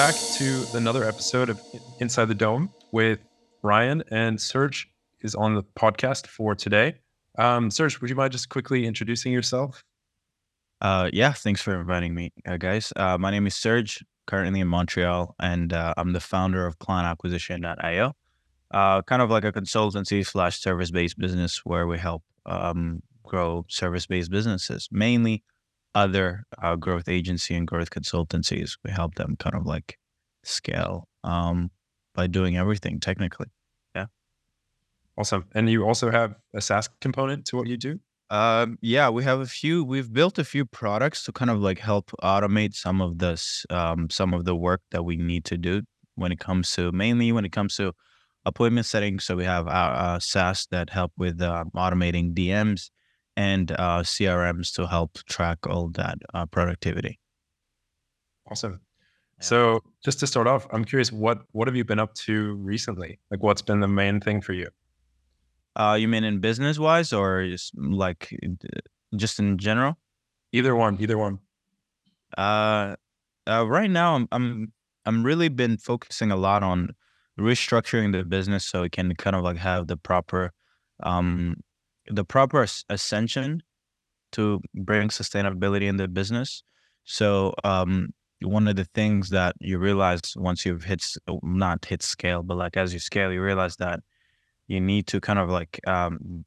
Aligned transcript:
back 0.00 0.14
to 0.32 0.64
another 0.74 1.04
episode 1.04 1.50
of 1.50 1.60
Inside 1.98 2.24
the 2.24 2.34
Dome 2.34 2.70
with 2.90 3.18
Ryan 3.62 4.02
and 4.10 4.40
Serge 4.40 4.88
is 5.20 5.34
on 5.34 5.54
the 5.54 5.62
podcast 5.62 6.26
for 6.26 6.54
today. 6.54 6.94
Um, 7.36 7.70
Serge, 7.70 8.00
would 8.00 8.08
you 8.08 8.16
mind 8.16 8.32
just 8.32 8.48
quickly 8.48 8.86
introducing 8.86 9.30
yourself? 9.30 9.84
Uh, 10.80 11.10
yeah, 11.12 11.32
thanks 11.32 11.60
for 11.60 11.78
inviting 11.78 12.14
me, 12.14 12.32
uh, 12.46 12.56
guys. 12.56 12.92
Uh, 12.96 13.18
my 13.18 13.30
name 13.30 13.46
is 13.46 13.54
Serge, 13.54 14.02
currently 14.26 14.60
in 14.60 14.68
Montreal, 14.68 15.34
and 15.40 15.72
uh, 15.72 15.94
I'm 15.96 16.12
the 16.12 16.20
founder 16.20 16.66
of 16.66 16.78
Client 16.78 17.06
Acquisition.io, 17.06 18.12
uh, 18.70 19.02
kind 19.02 19.22
of 19.22 19.30
like 19.30 19.44
a 19.44 19.52
consultancy 19.52 20.24
slash 20.26 20.60
service 20.60 20.90
based 20.90 21.18
business 21.18 21.60
where 21.64 21.86
we 21.86 21.98
help 21.98 22.22
um, 22.46 23.02
grow 23.24 23.64
service 23.68 24.06
based 24.06 24.30
businesses, 24.30 24.88
mainly 24.90 25.42
other 25.94 26.44
uh, 26.62 26.76
growth 26.76 27.08
agency 27.08 27.54
and 27.54 27.66
growth 27.66 27.90
consultancies. 27.90 28.78
We 28.84 28.90
help 28.90 29.16
them 29.16 29.36
kind 29.38 29.56
of 29.56 29.66
like 29.66 29.98
scale 30.44 31.08
um, 31.24 31.70
by 32.14 32.26
doing 32.26 32.56
everything 32.56 33.00
technically. 33.00 33.48
Yeah. 33.94 34.06
Awesome. 35.16 35.46
And 35.52 35.68
you 35.68 35.84
also 35.84 36.10
have 36.10 36.34
a 36.54 36.60
SaaS 36.60 36.88
component 37.00 37.46
to 37.46 37.56
what 37.56 37.66
you 37.66 37.76
do? 37.76 38.00
Um, 38.30 38.78
yeah, 38.80 39.08
we 39.10 39.24
have 39.24 39.40
a 39.40 39.46
few. 39.46 39.82
We've 39.82 40.12
built 40.12 40.38
a 40.38 40.44
few 40.44 40.64
products 40.64 41.24
to 41.24 41.32
kind 41.32 41.50
of 41.50 41.58
like 41.58 41.80
help 41.80 42.12
automate 42.22 42.74
some 42.74 43.00
of 43.00 43.18
this, 43.18 43.66
um, 43.70 44.08
some 44.08 44.32
of 44.32 44.44
the 44.44 44.54
work 44.54 44.82
that 44.92 45.02
we 45.02 45.16
need 45.16 45.44
to 45.46 45.58
do 45.58 45.82
when 46.14 46.30
it 46.30 46.38
comes 46.38 46.70
to 46.72 46.92
mainly 46.92 47.32
when 47.32 47.44
it 47.44 47.50
comes 47.50 47.76
to 47.76 47.92
appointment 48.46 48.86
setting. 48.86 49.18
So 49.18 49.34
we 49.34 49.44
have 49.44 49.66
our 49.66 49.92
uh, 49.92 50.18
SaaS 50.20 50.68
that 50.70 50.90
help 50.90 51.12
with 51.18 51.42
uh, 51.42 51.64
automating 51.74 52.32
DMs 52.32 52.90
and 53.36 53.72
uh, 53.72 54.02
CRMs 54.02 54.72
to 54.74 54.86
help 54.86 55.18
track 55.28 55.66
all 55.66 55.88
that 55.90 56.18
uh, 56.32 56.46
productivity. 56.46 57.18
Awesome. 58.48 58.80
Yeah. 59.38 59.44
So 59.44 59.82
just 60.04 60.20
to 60.20 60.26
start 60.26 60.46
off, 60.46 60.68
I'm 60.72 60.84
curious 60.84 61.10
what 61.10 61.42
what 61.52 61.66
have 61.66 61.74
you 61.74 61.84
been 61.84 61.98
up 61.98 62.14
to 62.26 62.54
recently? 62.54 63.18
Like 63.30 63.42
what's 63.42 63.62
been 63.62 63.80
the 63.80 63.88
main 63.88 64.20
thing 64.20 64.40
for 64.40 64.52
you? 64.52 64.68
Uh, 65.76 65.96
you 65.98 66.08
mean 66.08 66.24
in 66.24 66.40
business 66.40 66.78
wise 66.78 67.12
or 67.12 67.46
just 67.46 67.72
like 67.78 68.34
uh, 68.44 68.80
just 69.16 69.38
in 69.38 69.58
general? 69.58 69.98
Either 70.52 70.74
one, 70.74 70.96
either 71.00 71.16
one. 71.16 71.38
Uh, 72.36 72.96
uh, 73.46 73.66
right 73.66 73.90
now, 73.90 74.16
I'm 74.16 74.28
I'm 74.32 74.72
I'm 75.06 75.24
really 75.24 75.48
been 75.48 75.76
focusing 75.76 76.30
a 76.30 76.36
lot 76.36 76.62
on 76.62 76.94
restructuring 77.38 78.12
the 78.12 78.24
business 78.24 78.64
so 78.64 78.82
it 78.82 78.92
can 78.92 79.14
kind 79.14 79.34
of 79.34 79.42
like 79.42 79.56
have 79.56 79.86
the 79.86 79.96
proper, 79.96 80.52
um, 81.02 81.56
the 82.06 82.24
proper 82.24 82.66
ascension 82.88 83.62
to 84.32 84.60
bring 84.74 85.08
sustainability 85.08 85.88
in 85.88 85.96
the 85.96 86.08
business. 86.08 86.62
So, 87.04 87.54
um, 87.64 88.10
one 88.42 88.68
of 88.68 88.76
the 88.76 88.86
things 88.94 89.30
that 89.30 89.54
you 89.60 89.78
realize 89.78 90.20
once 90.36 90.64
you've 90.64 90.84
hit 90.84 91.04
not 91.42 91.84
hit 91.84 92.02
scale, 92.02 92.42
but 92.42 92.56
like 92.56 92.76
as 92.76 92.92
you 92.94 92.98
scale, 92.98 93.32
you 93.32 93.42
realize 93.42 93.76
that 93.76 94.00
you 94.70 94.80
need 94.80 95.08
to 95.08 95.20
kind 95.20 95.40
of 95.40 95.50
like 95.50 95.80
um, 95.88 96.44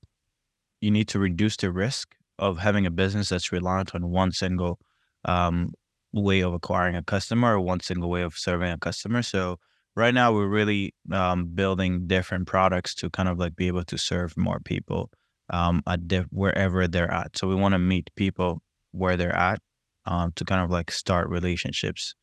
you 0.80 0.90
need 0.92 1.10
to 1.10 1.20
reduce 1.20 1.58
the 1.58 1.70
risk 1.70 2.16
of 2.40 2.58
having 2.58 2.86
a 2.86 2.92
business 2.92 3.30
that's 3.30 3.52
reliant 3.52 3.94
on 3.94 4.10
one 4.10 4.32
single 4.32 4.80
um, 5.26 5.74
way 6.14 6.40
of 6.40 6.54
acquiring 6.54 6.96
a 6.96 7.04
customer 7.04 7.56
or 7.56 7.60
one 7.60 7.82
single 7.82 8.10
way 8.10 8.22
of 8.22 8.36
serving 8.36 8.72
a 8.72 8.78
customer. 8.78 9.22
So 9.22 9.60
right 9.98 10.14
now 10.14 10.32
we're 10.32 10.48
really 10.48 10.96
um, 11.12 11.48
building 11.54 12.08
different 12.08 12.48
products 12.48 12.96
to 12.96 13.10
kind 13.10 13.28
of 13.28 13.40
like 13.40 13.58
be 13.58 13.68
able 13.68 13.84
to 13.84 13.98
serve 13.98 14.38
more 14.38 14.62
people 14.62 15.12
um, 15.50 15.84
at 15.86 16.00
wherever 16.32 16.88
they're 16.88 17.12
at. 17.12 17.38
So 17.38 17.50
we 17.50 17.56
want 17.56 17.74
to 17.74 17.80
meet 17.80 18.10
people 18.16 18.62
where 18.92 19.18
they're 19.18 19.36
at 19.36 19.60
um, 20.06 20.32
to 20.38 20.46
kind 20.46 20.64
of 20.64 20.72
like 20.72 20.92
start 20.92 21.28
relationships, 21.28 22.16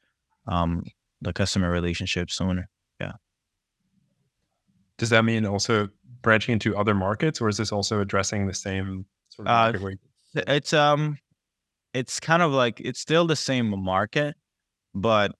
um, 0.46 0.82
the 1.20 1.34
customer 1.34 1.70
relationships 1.70 2.36
sooner. 2.36 2.70
Does 5.00 5.08
that 5.08 5.24
mean 5.24 5.46
also 5.46 5.88
branching 6.20 6.52
into 6.52 6.76
other 6.76 6.94
markets 6.94 7.40
or 7.40 7.48
is 7.48 7.56
this 7.56 7.72
also 7.72 8.00
addressing 8.00 8.46
the 8.46 8.52
same 8.54 9.06
sort 9.30 9.48
of 9.48 9.50
Uh, 10.36 10.42
It's 10.46 10.74
um, 10.74 11.16
it's 11.94 12.20
kind 12.20 12.42
of 12.42 12.52
like 12.52 12.80
it's 12.80 13.00
still 13.00 13.26
the 13.26 13.34
same 13.34 13.82
market, 13.82 14.36
but 14.94 15.32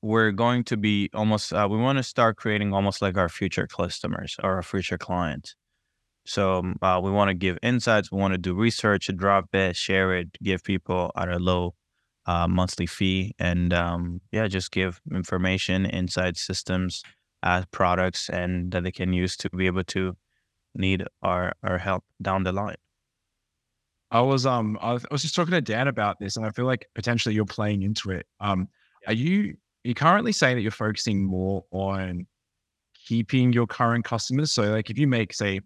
we're 0.00 0.32
going 0.32 0.64
to 0.64 0.78
be 0.78 1.10
almost. 1.12 1.52
Uh, 1.52 1.68
we 1.70 1.76
want 1.76 1.98
to 1.98 2.02
start 2.02 2.38
creating 2.38 2.72
almost 2.72 3.02
like 3.02 3.18
our 3.18 3.28
future 3.28 3.66
customers 3.66 4.36
or 4.42 4.54
our 4.54 4.62
future 4.62 4.96
clients. 4.96 5.54
So 6.24 6.60
um, 6.60 6.76
uh, 6.80 6.98
we 7.04 7.10
want 7.10 7.28
to 7.28 7.34
give 7.34 7.58
insights. 7.62 8.10
We 8.10 8.18
want 8.18 8.32
to 8.32 8.38
do 8.38 8.54
research, 8.54 9.10
drop 9.14 9.54
it, 9.54 9.76
share 9.76 10.14
it, 10.14 10.28
give 10.42 10.64
people 10.64 11.12
at 11.14 11.28
a 11.28 11.38
low 11.38 11.74
uh, 12.24 12.48
monthly 12.48 12.86
fee, 12.86 13.34
and 13.38 13.74
um, 13.74 14.22
yeah, 14.32 14.48
just 14.48 14.70
give 14.70 15.00
information, 15.12 15.84
insights, 15.84 16.40
systems, 16.40 17.02
uh, 17.42 17.64
products, 17.70 18.28
and 18.28 18.72
that 18.72 18.84
they 18.84 18.92
can 18.92 19.12
use 19.12 19.36
to 19.38 19.50
be 19.50 19.66
able 19.66 19.84
to 19.84 20.16
need 20.74 21.04
our 21.22 21.52
our 21.62 21.78
help 21.78 22.04
down 22.20 22.44
the 22.44 22.52
line. 22.52 22.76
I 24.10 24.20
was 24.20 24.44
um 24.44 24.78
I 24.80 24.92
was, 24.92 25.04
I 25.04 25.14
was 25.14 25.22
just 25.22 25.34
talking 25.34 25.52
to 25.52 25.60
Dan 25.60 25.88
about 25.88 26.18
this, 26.20 26.36
and 26.36 26.44
I 26.44 26.50
feel 26.50 26.66
like 26.66 26.88
potentially 26.94 27.34
you're 27.34 27.44
playing 27.46 27.82
into 27.82 28.10
it. 28.10 28.26
Um, 28.40 28.68
are 29.06 29.14
you 29.14 29.56
are 29.84 29.88
you 29.88 29.94
currently 29.94 30.32
saying 30.32 30.56
that 30.56 30.62
you're 30.62 30.70
focusing 30.70 31.24
more 31.24 31.64
on 31.70 32.26
keeping 33.06 33.52
your 33.52 33.66
current 33.66 34.04
customers? 34.04 34.52
So, 34.52 34.64
like, 34.64 34.90
if 34.90 34.98
you 34.98 35.06
make 35.06 35.32
say 35.32 35.60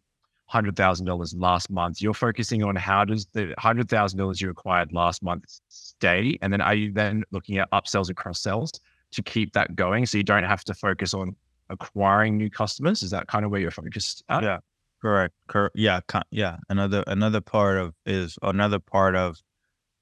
hundred 0.47 0.77
thousand 0.77 1.07
dollars 1.07 1.35
last 1.35 1.71
month, 1.71 2.01
you're 2.01 2.15
focusing 2.15 2.63
on 2.63 2.77
how 2.77 3.05
does 3.05 3.27
the 3.33 3.53
hundred 3.59 3.89
thousand 3.89 4.19
dollars 4.19 4.41
you 4.41 4.49
acquired 4.49 4.93
last 4.93 5.23
month 5.23 5.45
stay, 5.69 6.39
and 6.41 6.53
then 6.53 6.61
are 6.61 6.75
you 6.75 6.93
then 6.93 7.25
looking 7.33 7.59
at 7.59 7.71
upsells 7.73 8.09
and 8.09 8.17
cross 8.17 8.41
sells 8.41 8.73
to 9.11 9.23
keep 9.23 9.53
that 9.55 9.75
going, 9.75 10.07
so 10.07 10.19
you 10.19 10.25
don't 10.25 10.45
have 10.45 10.63
to 10.65 10.75
focus 10.75 11.15
on 11.15 11.35
acquiring 11.71 12.37
new 12.37 12.51
customers? 12.51 13.03
Is 13.03 13.11
that 13.11 13.27
kind 13.27 13.45
of 13.45 13.51
where 13.51 13.61
you're 13.61 13.71
focused 13.71 14.25
at? 14.29 14.43
Yeah. 14.43 14.59
Correct. 15.01 15.35
Cor- 15.49 15.71
yeah. 15.75 16.01
co- 16.09 16.23
yeah. 16.31 16.57
Another 16.69 17.05
another 17.07 17.41
part 17.41 17.79
of 17.79 17.95
is 18.07 18.39
another 18.43 18.79
part 18.79 19.15
of 19.15 19.41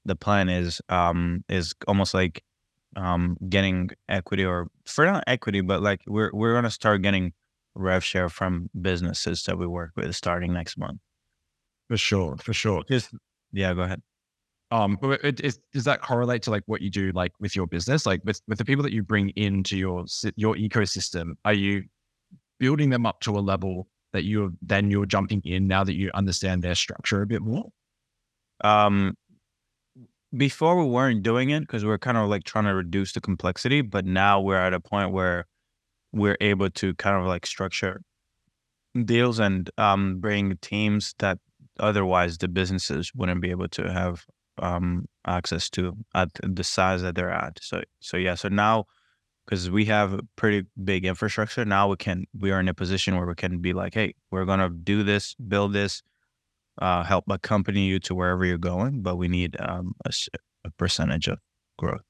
the 0.05 0.15
plan 0.15 0.49
is 0.49 0.81
um 0.89 1.43
is 1.49 1.73
almost 1.87 2.13
like 2.13 2.43
um 2.95 3.37
getting 3.49 3.89
equity 4.07 4.45
or 4.45 4.67
for 4.85 5.05
not 5.05 5.23
equity, 5.27 5.61
but 5.61 5.81
like 5.81 6.01
we're 6.07 6.31
we're 6.33 6.53
gonna 6.53 6.71
start 6.71 7.01
getting 7.01 7.33
rev 7.75 8.03
share 8.03 8.29
from 8.29 8.69
businesses 8.81 9.43
that 9.43 9.57
we 9.57 9.67
work 9.67 9.91
with 9.95 10.15
starting 10.15 10.53
next 10.53 10.77
month. 10.77 10.99
For 11.89 11.97
sure, 11.97 12.37
for 12.37 12.53
sure. 12.53 12.83
Just 12.87 13.11
yeah. 13.51 13.73
Go 13.73 13.81
ahead. 13.81 14.01
Um, 14.75 14.97
but 14.99 15.23
it, 15.23 15.39
it, 15.39 15.57
does 15.71 15.85
that 15.85 16.01
correlate 16.01 16.41
to 16.43 16.51
like 16.51 16.63
what 16.65 16.81
you 16.81 16.89
do, 16.89 17.11
like 17.13 17.31
with 17.39 17.55
your 17.55 17.65
business, 17.65 18.05
like 18.05 18.19
with 18.25 18.41
with 18.49 18.57
the 18.57 18.65
people 18.65 18.83
that 18.83 18.91
you 18.91 19.03
bring 19.03 19.29
into 19.29 19.77
your 19.77 20.03
your 20.35 20.55
ecosystem? 20.55 21.35
Are 21.45 21.53
you 21.53 21.85
building 22.59 22.89
them 22.89 23.05
up 23.05 23.21
to 23.21 23.31
a 23.31 23.39
level 23.39 23.87
that 24.11 24.25
you're 24.25 24.49
then 24.61 24.91
you're 24.91 25.05
jumping 25.05 25.41
in 25.45 25.67
now 25.67 25.85
that 25.85 25.95
you 25.95 26.11
understand 26.13 26.61
their 26.61 26.75
structure 26.75 27.21
a 27.21 27.25
bit 27.25 27.41
more? 27.41 27.69
Um, 28.65 29.15
before 30.35 30.75
we 30.75 30.89
weren't 30.89 31.23
doing 31.23 31.51
it 31.51 31.61
because 31.61 31.85
we 31.85 31.91
are 31.91 31.97
kind 31.97 32.17
of 32.17 32.27
like 32.27 32.43
trying 32.43 32.65
to 32.65 32.75
reduce 32.75 33.13
the 33.13 33.21
complexity, 33.21 33.81
but 33.81 34.05
now 34.05 34.41
we're 34.41 34.59
at 34.59 34.73
a 34.73 34.81
point 34.81 35.13
where 35.13 35.45
we're 36.11 36.37
able 36.41 36.69
to 36.71 36.93
kind 36.95 37.15
of 37.15 37.25
like 37.25 37.45
structure 37.45 38.01
deals 39.05 39.39
and 39.39 39.69
um, 39.77 40.19
bring 40.19 40.57
teams 40.57 41.15
that 41.19 41.37
otherwise 41.79 42.37
the 42.37 42.49
businesses 42.49 43.13
wouldn't 43.15 43.41
be 43.41 43.51
able 43.51 43.69
to 43.69 43.89
have 43.89 44.25
um, 44.59 45.07
access 45.27 45.69
to 45.71 45.95
at 46.13 46.29
the 46.43 46.63
size 46.63 47.01
that 47.01 47.15
they're 47.15 47.31
at. 47.31 47.59
So, 47.61 47.81
so 47.99 48.17
yeah. 48.17 48.35
So 48.35 48.49
now, 48.49 48.85
because 49.45 49.69
we 49.69 49.85
have 49.85 50.13
a 50.13 50.21
pretty 50.35 50.67
big 50.83 51.05
infrastructure, 51.05 51.65
now 51.65 51.89
we 51.89 51.97
can 51.97 52.25
we 52.37 52.51
are 52.51 52.59
in 52.59 52.67
a 52.67 52.73
position 52.73 53.15
where 53.15 53.27
we 53.27 53.35
can 53.35 53.59
be 53.59 53.73
like, 53.73 53.93
hey, 53.93 54.15
we're 54.31 54.45
gonna 54.45 54.69
do 54.69 55.03
this, 55.03 55.35
build 55.35 55.73
this, 55.73 56.01
uh, 56.81 57.03
help 57.03 57.25
accompany 57.29 57.85
you 57.85 57.99
to 57.99 58.15
wherever 58.15 58.45
you're 58.45 58.57
going, 58.57 59.01
but 59.01 59.17
we 59.17 59.27
need 59.27 59.55
um, 59.59 59.93
a, 60.05 60.11
a 60.63 60.71
percentage 60.71 61.27
of 61.27 61.39
growth. 61.77 62.01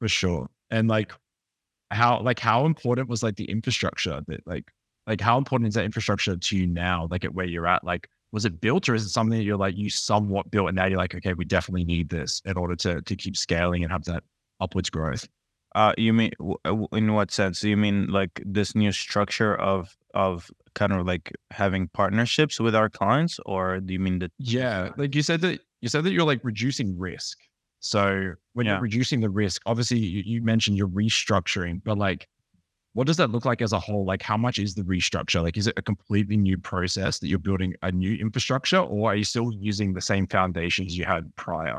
For 0.00 0.08
sure. 0.08 0.48
And 0.70 0.88
like 0.88 1.12
how 1.90 2.20
like 2.20 2.38
how 2.38 2.66
important 2.66 3.08
was 3.08 3.22
like 3.22 3.36
the 3.36 3.50
infrastructure 3.50 4.20
that 4.28 4.46
like 4.46 4.70
like 5.06 5.20
how 5.20 5.38
important 5.38 5.68
is 5.68 5.74
that 5.74 5.84
infrastructure 5.84 6.36
to 6.36 6.56
you 6.56 6.66
now, 6.66 7.08
like 7.10 7.24
at 7.24 7.34
where 7.34 7.46
you're 7.46 7.66
at? 7.66 7.82
Like 7.82 8.08
was 8.32 8.44
it 8.44 8.60
built 8.60 8.88
or 8.88 8.94
is 8.94 9.04
it 9.04 9.08
something 9.08 9.38
that 9.38 9.44
you're 9.44 9.56
like 9.56 9.76
you 9.76 9.90
somewhat 9.90 10.50
built 10.50 10.68
and 10.68 10.76
now 10.76 10.86
you're 10.86 10.98
like, 10.98 11.14
okay, 11.14 11.32
we 11.34 11.44
definitely 11.44 11.84
need 11.84 12.10
this 12.10 12.42
in 12.44 12.56
order 12.56 12.76
to 12.76 13.02
to 13.02 13.16
keep 13.16 13.36
scaling 13.36 13.82
and 13.82 13.92
have 13.92 14.04
that 14.04 14.22
upwards 14.60 14.90
growth? 14.90 15.28
Uh, 15.74 15.92
you 15.98 16.12
mean 16.12 16.32
in 16.92 17.12
what 17.14 17.30
sense? 17.30 17.60
Do 17.60 17.68
you 17.68 17.76
mean 17.76 18.08
like 18.08 18.42
this 18.44 18.74
new 18.74 18.92
structure 18.92 19.54
of 19.56 19.96
of 20.14 20.50
kind 20.74 20.92
of 20.92 21.06
like 21.06 21.32
having 21.50 21.88
partnerships 21.88 22.58
with 22.58 22.74
our 22.74 22.88
clients, 22.88 23.38
or 23.46 23.80
do 23.80 23.92
you 23.92 24.00
mean 24.00 24.18
that? 24.20 24.32
Yeah, 24.38 24.92
like 24.96 25.14
you 25.14 25.22
said 25.22 25.40
that 25.42 25.60
you 25.80 25.88
said 25.88 26.04
that 26.04 26.12
you're 26.12 26.24
like 26.24 26.40
reducing 26.42 26.98
risk. 26.98 27.38
So 27.80 28.34
when 28.54 28.66
Yeah. 28.66 28.72
you're 28.72 28.80
reducing 28.82 29.20
the 29.20 29.30
risk, 29.30 29.62
obviously 29.66 29.98
you, 29.98 30.22
you 30.24 30.42
mentioned 30.42 30.76
you're 30.76 30.88
restructuring, 30.88 31.80
but 31.84 31.98
like 31.98 32.28
what 32.98 33.06
does 33.06 33.18
that 33.18 33.30
look 33.30 33.44
like 33.44 33.62
as 33.62 33.72
a 33.72 33.78
whole? 33.78 34.04
Like, 34.04 34.22
how 34.22 34.36
much 34.36 34.58
is 34.58 34.74
the 34.74 34.82
restructure? 34.82 35.40
Like, 35.40 35.56
is 35.56 35.68
it 35.68 35.74
a 35.76 35.82
completely 35.82 36.36
new 36.36 36.58
process 36.58 37.20
that 37.20 37.28
you're 37.28 37.38
building 37.38 37.74
a 37.80 37.92
new 37.92 38.16
infrastructure, 38.16 38.78
or 38.78 39.12
are 39.12 39.14
you 39.14 39.22
still 39.22 39.52
using 39.52 39.92
the 39.92 40.00
same 40.00 40.26
foundations 40.26 40.98
you 40.98 41.04
had 41.04 41.32
prior? 41.36 41.78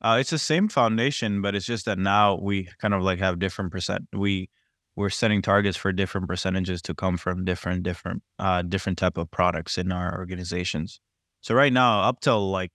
Uh, 0.00 0.16
it's 0.18 0.30
the 0.30 0.38
same 0.38 0.68
foundation, 0.68 1.42
but 1.42 1.54
it's 1.54 1.66
just 1.66 1.84
that 1.84 1.98
now 1.98 2.38
we 2.40 2.66
kind 2.78 2.94
of 2.94 3.02
like 3.02 3.18
have 3.18 3.40
different 3.40 3.72
percent. 3.72 4.08
We 4.14 4.48
we're 4.96 5.10
setting 5.10 5.42
targets 5.42 5.76
for 5.76 5.92
different 5.92 6.28
percentages 6.28 6.80
to 6.82 6.94
come 6.94 7.18
from 7.18 7.44
different 7.44 7.82
different 7.82 8.22
uh 8.38 8.62
different 8.62 8.96
type 8.96 9.18
of 9.18 9.30
products 9.30 9.76
in 9.76 9.92
our 9.92 10.18
organizations. 10.18 10.98
So 11.42 11.54
right 11.54 11.74
now, 11.74 12.04
up 12.08 12.20
till 12.20 12.50
like, 12.50 12.72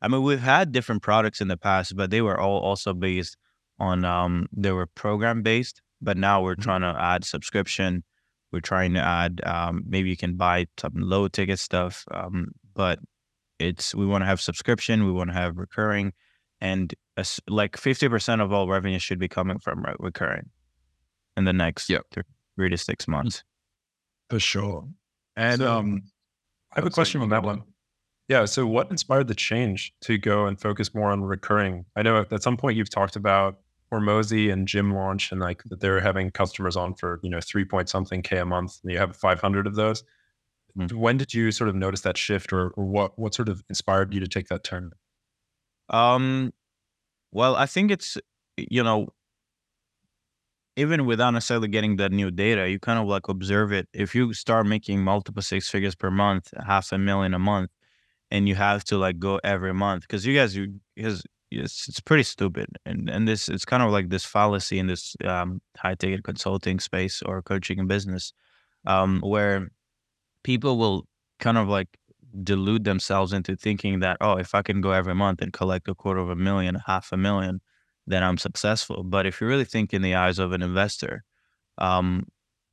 I 0.00 0.06
mean, 0.06 0.22
we've 0.22 0.38
had 0.38 0.70
different 0.70 1.02
products 1.02 1.40
in 1.40 1.48
the 1.48 1.56
past, 1.56 1.96
but 1.96 2.12
they 2.12 2.22
were 2.22 2.38
all 2.38 2.60
also 2.60 2.94
based 2.94 3.36
on 3.80 4.04
um 4.04 4.46
they 4.56 4.70
were 4.70 4.86
program 4.86 5.42
based. 5.42 5.82
But 6.02 6.16
now 6.16 6.42
we're 6.42 6.56
Mhm. 6.56 6.62
trying 6.62 6.80
to 6.82 6.94
add 6.98 7.24
subscription. 7.24 8.04
We're 8.52 8.60
trying 8.60 8.94
to 8.94 9.00
add 9.00 9.40
um 9.44 9.82
maybe 9.86 10.10
you 10.10 10.16
can 10.16 10.36
buy 10.36 10.66
some 10.78 10.94
low 10.96 11.28
ticket 11.28 11.58
stuff. 11.58 12.04
Um, 12.10 12.48
but 12.74 12.98
it's 13.58 13.94
we 13.94 14.06
want 14.06 14.22
to 14.22 14.26
have 14.26 14.40
subscription. 14.40 15.04
We 15.04 15.12
want 15.12 15.30
to 15.30 15.34
have 15.34 15.56
recurring, 15.58 16.12
and 16.60 16.94
as, 17.16 17.40
like 17.48 17.76
fifty 17.76 18.08
percent 18.08 18.40
of 18.40 18.52
all 18.52 18.68
revenue 18.68 18.98
should 18.98 19.18
be 19.18 19.28
coming 19.28 19.58
from 19.58 19.82
re- 19.84 19.94
recurring 20.00 20.50
in 21.36 21.44
the 21.44 21.52
next 21.52 21.88
Yep. 21.88 22.06
th- 22.14 22.26
three 22.56 22.70
to 22.70 22.76
six 22.78 23.06
months. 23.08 23.44
For 24.30 24.40
sure. 24.40 24.88
And 25.36 25.60
So, 25.60 25.78
um, 25.78 26.02
I 26.72 26.76
have 26.80 26.86
a 26.86 26.90
question 26.90 27.20
sorry, 27.20 27.24
on 27.24 27.28
that 27.30 27.42
one. 27.42 27.62
Yeah. 28.28 28.44
So, 28.46 28.66
what 28.66 28.90
inspired 28.90 29.28
the 29.28 29.34
change 29.34 29.92
to 30.02 30.18
go 30.18 30.46
and 30.46 30.60
focus 30.60 30.94
more 30.94 31.10
on 31.10 31.22
recurring? 31.22 31.84
I 31.96 32.02
know 32.02 32.24
at 32.30 32.42
some 32.42 32.56
point 32.56 32.76
you've 32.76 32.90
talked 32.90 33.16
about 33.16 33.60
Hormozi 33.92 34.52
and 34.52 34.68
Gym 34.68 34.92
Launch, 34.94 35.32
and 35.32 35.40
like 35.40 35.62
that 35.66 35.80
they're 35.80 36.00
having 36.00 36.30
customers 36.30 36.76
on 36.76 36.94
for 36.94 37.20
you 37.22 37.30
know 37.30 37.40
three 37.40 37.64
point 37.64 37.88
something 37.88 38.22
k 38.22 38.38
a 38.38 38.44
month, 38.46 38.78
and 38.82 38.92
you 38.92 38.98
have 38.98 39.16
five 39.16 39.40
hundred 39.40 39.66
of 39.66 39.74
those. 39.76 40.04
Mhm. 40.78 40.92
When 40.94 41.16
did 41.18 41.34
you 41.34 41.52
sort 41.52 41.68
of 41.70 41.76
notice 41.76 42.02
that 42.02 42.18
shift, 42.18 42.52
or, 42.52 42.70
or 42.70 42.84
what 42.86 43.18
what 43.18 43.34
sort 43.34 43.48
of 43.48 43.62
inspired 43.68 44.14
you 44.14 44.20
to 44.20 44.28
take 44.28 44.48
that 44.48 44.64
turn? 44.64 44.92
Um, 45.88 46.52
well, 47.32 47.56
I 47.56 47.66
think 47.66 47.90
it's 47.90 48.18
you 48.56 48.82
know, 48.82 49.08
even 50.76 51.04
without 51.04 51.30
necessarily 51.32 51.68
getting 51.68 51.96
that 51.96 52.12
new 52.12 52.30
data, 52.30 52.68
you 52.68 52.78
kind 52.78 52.98
of 52.98 53.06
like 53.06 53.28
observe 53.28 53.72
it. 53.72 53.88
If 53.92 54.14
you 54.14 54.32
start 54.32 54.66
making 54.66 55.02
multiple 55.02 55.42
six 55.42 55.68
figures 55.68 55.94
per 55.94 56.10
month, 56.10 56.52
half 56.66 56.92
a 56.92 56.98
million 56.98 57.34
a 57.34 57.38
month, 57.38 57.70
and 58.30 58.48
you 58.48 58.54
have 58.56 58.84
to 58.84 58.98
like 58.98 59.18
go 59.18 59.40
every 59.44 59.74
month 59.74 60.02
because 60.02 60.26
you 60.26 60.36
guys, 60.36 60.56
you 60.56 60.80
because 60.96 61.24
it's 61.50 61.88
it's 61.88 62.00
pretty 62.00 62.22
stupid, 62.22 62.68
and 62.86 63.08
and 63.10 63.26
this 63.28 63.48
it's 63.48 63.64
kind 63.64 63.82
of 63.82 63.90
like 63.90 64.08
this 64.10 64.24
fallacy 64.24 64.78
in 64.78 64.86
this 64.86 65.16
um 65.24 65.60
high 65.76 65.94
ticket 65.94 66.24
consulting 66.24 66.80
space 66.80 67.22
or 67.22 67.42
coaching 67.42 67.78
and 67.80 67.88
business, 67.88 68.32
um, 68.86 69.20
where 69.20 69.70
people 70.44 70.78
will 70.78 71.06
kind 71.38 71.58
of 71.58 71.68
like 71.68 71.88
delude 72.44 72.84
themselves 72.84 73.32
into 73.32 73.56
thinking 73.56 74.00
that 74.00 74.16
oh 74.20 74.36
if 74.36 74.54
i 74.54 74.62
can 74.62 74.80
go 74.80 74.92
every 74.92 75.14
month 75.14 75.42
and 75.42 75.52
collect 75.52 75.88
a 75.88 75.94
quarter 75.94 76.20
of 76.20 76.30
a 76.30 76.36
million 76.36 76.76
half 76.86 77.10
a 77.12 77.16
million 77.16 77.60
then 78.06 78.22
i'm 78.22 78.38
successful. 78.38 79.02
But 79.04 79.26
if 79.26 79.40
you 79.40 79.46
really 79.46 79.64
think 79.64 79.92
in 79.92 80.02
the 80.02 80.14
eyes 80.14 80.38
of 80.38 80.52
an 80.52 80.62
investor 80.62 81.24
um 81.78 82.26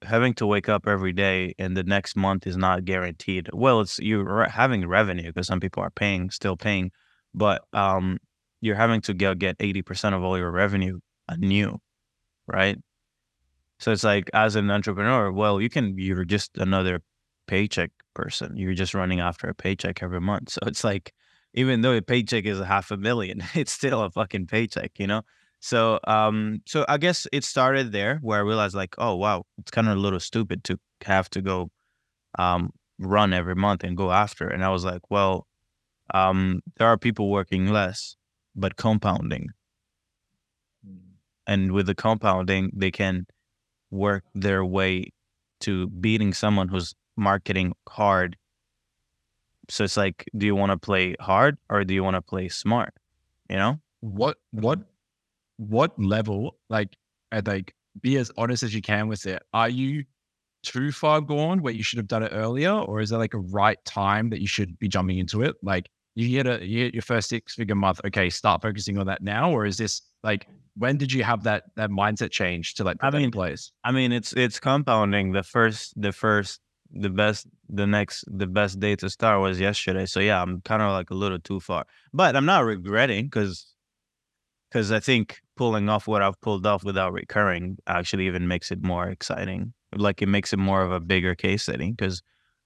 having 0.04 0.34
to 0.36 0.46
wake 0.46 0.70
up 0.70 0.88
every 0.88 1.12
day 1.14 1.56
and 1.58 1.76
the 1.76 1.84
next 1.84 2.16
month 2.16 2.46
is 2.46 2.56
not 2.58 2.86
guaranteed 2.86 3.50
well 3.54 3.82
it's 3.82 4.00
you're 4.00 4.46
having 4.50 4.88
revenue 4.88 5.28
because 5.28 5.48
some 5.48 5.60
people 5.60 5.82
are 5.84 5.90
paying 5.92 6.30
still 6.30 6.56
paying 6.56 6.92
but 7.34 7.64
um 7.74 8.18
you're 8.62 8.76
having 8.76 9.02
to 9.02 9.14
get, 9.14 9.40
get 9.40 9.58
80% 9.60 10.14
of 10.14 10.24
all 10.24 10.38
your 10.38 10.52
revenue 10.52 11.00
anew 11.28 11.78
right 12.48 12.78
so 13.80 13.92
it's 13.92 14.04
like 14.04 14.30
as 14.34 14.56
an 14.56 14.72
entrepreneur 14.72 15.32
well 15.32 15.62
you 15.62 15.70
can 15.70 15.98
you're 15.98 16.24
just 16.24 16.58
another 16.58 17.02
paycheck 17.48 17.92
person. 18.14 18.56
You're 18.58 18.74
just 18.74 18.94
running 18.94 19.20
after 19.20 19.48
a 19.48 19.56
paycheck 19.56 20.04
every 20.04 20.22
month. 20.22 20.52
So 20.52 20.60
it's 20.66 20.84
like, 20.84 21.14
even 21.54 21.82
though 21.82 21.94
a 21.94 22.02
paycheck 22.02 22.46
is 22.46 22.60
a 22.60 22.66
half 22.66 22.92
a 22.92 22.98
million, 22.98 23.42
it's 23.56 23.72
still 23.72 24.04
a 24.04 24.12
fucking 24.12 24.48
paycheck, 24.48 24.92
you 25.00 25.08
know? 25.08 25.24
So, 25.60 26.00
um, 26.06 26.62
so 26.68 26.86
I 26.88 26.98
guess 26.98 27.26
it 27.32 27.44
started 27.44 27.92
there 27.92 28.20
where 28.22 28.38
I 28.38 28.42
realized 28.42 28.76
like, 28.76 28.96
oh, 29.00 29.16
wow, 29.16 29.44
it's 29.58 29.72
kind 29.72 29.88
of 29.88 29.98
a 29.98 30.00
little 30.00 30.20
stupid 30.20 30.64
to 30.66 30.80
have 31.04 31.30
to 31.32 31.42
go, 31.42 31.72
um, 32.38 32.72
run 33.00 33.34
every 33.34 33.56
month 33.56 33.84
and 33.84 33.98
go 33.98 34.12
after. 34.12 34.50
It. 34.50 34.54
And 34.54 34.64
I 34.64 34.70
was 34.70 34.86
like, 34.86 35.02
well, 35.10 35.48
um, 36.14 36.62
there 36.78 36.88
are 36.88 36.98
people 36.98 37.30
working 37.30 37.70
less, 37.70 38.16
but 38.58 38.76
compounding. 38.76 39.48
And 41.46 41.72
with 41.72 41.86
the 41.86 41.96
compounding, 41.96 42.72
they 42.76 42.92
can 42.92 43.26
work 43.90 44.26
their 44.36 44.66
way 44.66 45.14
to 45.62 45.88
beating 45.88 46.34
someone 46.34 46.68
who's 46.68 46.94
marketing 47.16 47.74
hard. 47.88 48.36
So 49.70 49.86
it's 49.86 49.96
like, 49.96 50.26
do 50.38 50.46
you 50.46 50.56
want 50.56 50.72
to 50.72 50.78
play 50.78 51.16
hard 51.22 51.58
or 51.70 51.86
do 51.86 51.94
you 51.94 52.04
want 52.04 52.16
to 52.16 52.22
play 52.22 52.50
smart? 52.50 52.94
You 53.50 53.56
know? 53.56 53.80
what 54.02 54.38
what 54.52 54.80
what 55.58 55.98
level 56.00 56.56
like 56.70 56.96
and 57.32 57.48
like 57.48 57.74
be 58.02 58.18
as 58.18 58.32
honest 58.38 58.64
as 58.64 58.74
you 58.74 58.82
can 58.82 59.08
with 59.08 59.26
it 59.26 59.42
are 59.54 59.70
you 59.70 60.04
too 60.64 60.92
far 60.92 61.22
gone 61.22 61.62
where 61.62 61.74
you 61.74 61.84
should 61.84 61.98
have 61.98 62.08
done 62.08 62.24
it 62.24 62.32
earlier 62.34 62.72
or 62.72 63.00
is 63.00 63.10
there 63.10 63.20
like 63.20 63.34
a 63.34 63.40
right 63.40 63.84
time 63.86 64.30
that 64.30 64.42
you 64.42 64.48
should 64.48 64.78
be 64.80 64.88
jumping 64.88 65.18
into 65.18 65.42
it 65.42 65.56
like 65.64 65.90
you 66.18 66.30
get 66.30 66.48
a 66.48 66.66
you 66.66 66.84
hit 66.84 66.94
your 66.94 67.02
first 67.02 67.30
six 67.30 67.56
figure 67.56 67.76
month 67.76 68.02
okay 68.06 68.30
start 68.30 68.62
focusing 68.62 68.98
on 68.98 69.06
that 69.06 69.22
now 69.22 69.52
or 69.52 69.66
is 69.66 69.78
this 69.78 70.02
like 70.24 70.48
when 70.76 70.98
did 70.98 71.12
you 71.12 71.24
have 71.24 71.44
that 71.44 71.64
that 71.76 71.90
mindset 71.90 72.32
change 72.32 72.74
to 72.76 72.84
like 72.84 72.98
put 73.00 73.08
I 73.08 73.10
that 73.12 73.18
in 73.18 73.24
mean, 73.24 73.32
place 73.32 73.72
I 73.88 73.92
mean, 73.92 74.12
it's 74.12 74.34
it's 74.34 74.60
compounding. 74.60 75.32
The 75.32 75.44
first, 75.44 75.94
the 75.96 76.12
first, 76.12 76.60
the 76.92 77.10
best, 77.10 77.48
the 77.70 77.88
next, 77.88 78.26
the 78.28 78.48
best 78.48 78.82
day 78.82 78.98
to 78.98 79.10
start 79.10 79.40
was 79.40 79.62
yesterday. 79.62 80.06
So 80.06 80.20
yeah, 80.20 80.42
I'm 80.42 80.60
kind 80.62 80.82
of 80.82 80.92
like 80.92 81.10
a 81.10 81.14
little 81.14 81.40
too 81.40 81.62
far, 81.62 81.86
but 82.14 82.36
I'm 82.36 82.46
not 82.46 82.66
regretting 82.66 83.26
because 83.26 83.74
because 84.70 84.92
I 84.92 85.00
think 85.00 85.40
pulling 85.56 85.88
off 85.88 86.06
what 86.06 86.22
I've 86.22 86.40
pulled 86.42 86.66
off 86.68 86.84
without 86.84 87.14
recurring 87.14 87.78
actually 87.88 88.28
even 88.28 88.50
makes 88.50 88.72
it 88.72 88.84
more 88.84 89.08
exciting. 89.08 89.74
Like 89.96 90.22
it 90.22 90.28
makes 90.28 90.52
it 90.52 90.58
more 90.58 90.82
of 90.82 90.92
a 90.92 91.00
bigger 91.00 91.34
case 91.34 91.64
study 91.64 91.92
because 91.92 92.22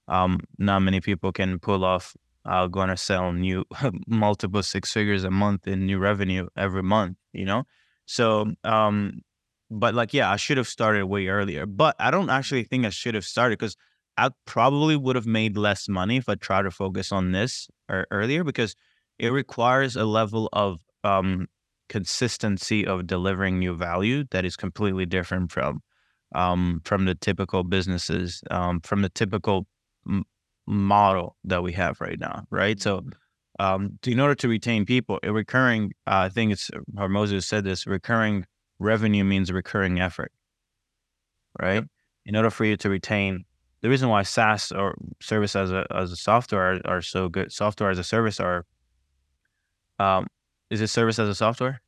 um, 0.08 0.40
not 0.58 0.80
many 0.80 1.00
people 1.00 1.30
can 1.30 1.60
pull 1.60 1.84
off. 1.84 2.16
Uh, 2.44 2.66
going 2.66 2.88
to 2.88 2.96
sell 2.96 3.32
new 3.32 3.64
multiple 4.06 4.62
six 4.62 4.92
figures 4.92 5.22
a 5.24 5.30
month 5.30 5.66
in 5.66 5.86
new 5.86 5.98
revenue 5.98 6.48
every 6.56 6.82
month. 6.82 7.16
You 7.32 7.44
know, 7.44 7.64
so 8.06 8.52
um, 8.64 9.20
but 9.70 9.94
like 9.94 10.12
yeah, 10.12 10.30
I 10.30 10.36
should 10.36 10.56
have 10.56 10.68
started 10.68 11.06
way 11.06 11.28
earlier. 11.28 11.66
But 11.66 11.96
I 11.98 12.10
don't 12.10 12.30
actually 12.30 12.64
think 12.64 12.84
I 12.84 12.90
should 12.90 13.14
have 13.14 13.24
started 13.24 13.58
because 13.58 13.76
I 14.16 14.30
probably 14.44 14.96
would 14.96 15.16
have 15.16 15.26
made 15.26 15.56
less 15.56 15.88
money 15.88 16.16
if 16.16 16.28
I 16.28 16.34
tried 16.34 16.62
to 16.62 16.70
focus 16.70 17.12
on 17.12 17.32
this 17.32 17.68
or 17.88 18.06
earlier 18.10 18.44
because 18.44 18.74
it 19.18 19.28
requires 19.28 19.96
a 19.96 20.04
level 20.04 20.48
of 20.52 20.80
um, 21.04 21.46
consistency 21.88 22.86
of 22.86 23.06
delivering 23.06 23.58
new 23.58 23.74
value 23.74 24.24
that 24.30 24.44
is 24.44 24.56
completely 24.56 25.06
different 25.06 25.50
from 25.52 25.80
um, 26.34 26.80
from 26.84 27.04
the 27.04 27.14
typical 27.14 27.62
businesses, 27.62 28.42
um, 28.50 28.80
from 28.80 29.02
the 29.02 29.10
typical 29.10 29.66
model 30.66 31.36
that 31.44 31.62
we 31.62 31.72
have 31.72 32.00
right 32.00 32.18
now, 32.18 32.46
right? 32.50 32.80
So, 32.80 33.04
um, 33.58 33.98
to, 34.02 34.10
in 34.10 34.20
order 34.20 34.34
to 34.36 34.48
retain 34.48 34.86
people, 34.86 35.18
a 35.22 35.32
recurring, 35.32 35.92
uh, 36.06 36.26
I 36.26 36.28
think 36.28 36.52
it's 36.52 36.70
Hormozi 36.96 37.42
said 37.42 37.64
this: 37.64 37.86
recurring 37.86 38.46
revenue 38.78 39.24
means 39.24 39.52
recurring 39.52 40.00
effort, 40.00 40.32
right? 41.60 41.84
In 42.24 42.36
order 42.36 42.50
for 42.50 42.64
you 42.64 42.76
to 42.78 42.88
retain, 42.88 43.44
the 43.80 43.88
reason 43.88 44.08
why 44.08 44.22
SaaS 44.22 44.72
or 44.72 44.94
service 45.20 45.56
as 45.56 45.72
a 45.72 45.86
as 45.94 46.12
a 46.12 46.16
software 46.16 46.74
are, 46.74 46.96
are 46.96 47.02
so 47.02 47.28
good, 47.28 47.52
software 47.52 47.90
as 47.90 47.98
a 47.98 48.04
service 48.04 48.40
are, 48.40 48.64
um, 49.98 50.26
is 50.70 50.80
it 50.80 50.88
service 50.88 51.18
as 51.18 51.28
a 51.28 51.34
software, 51.34 51.82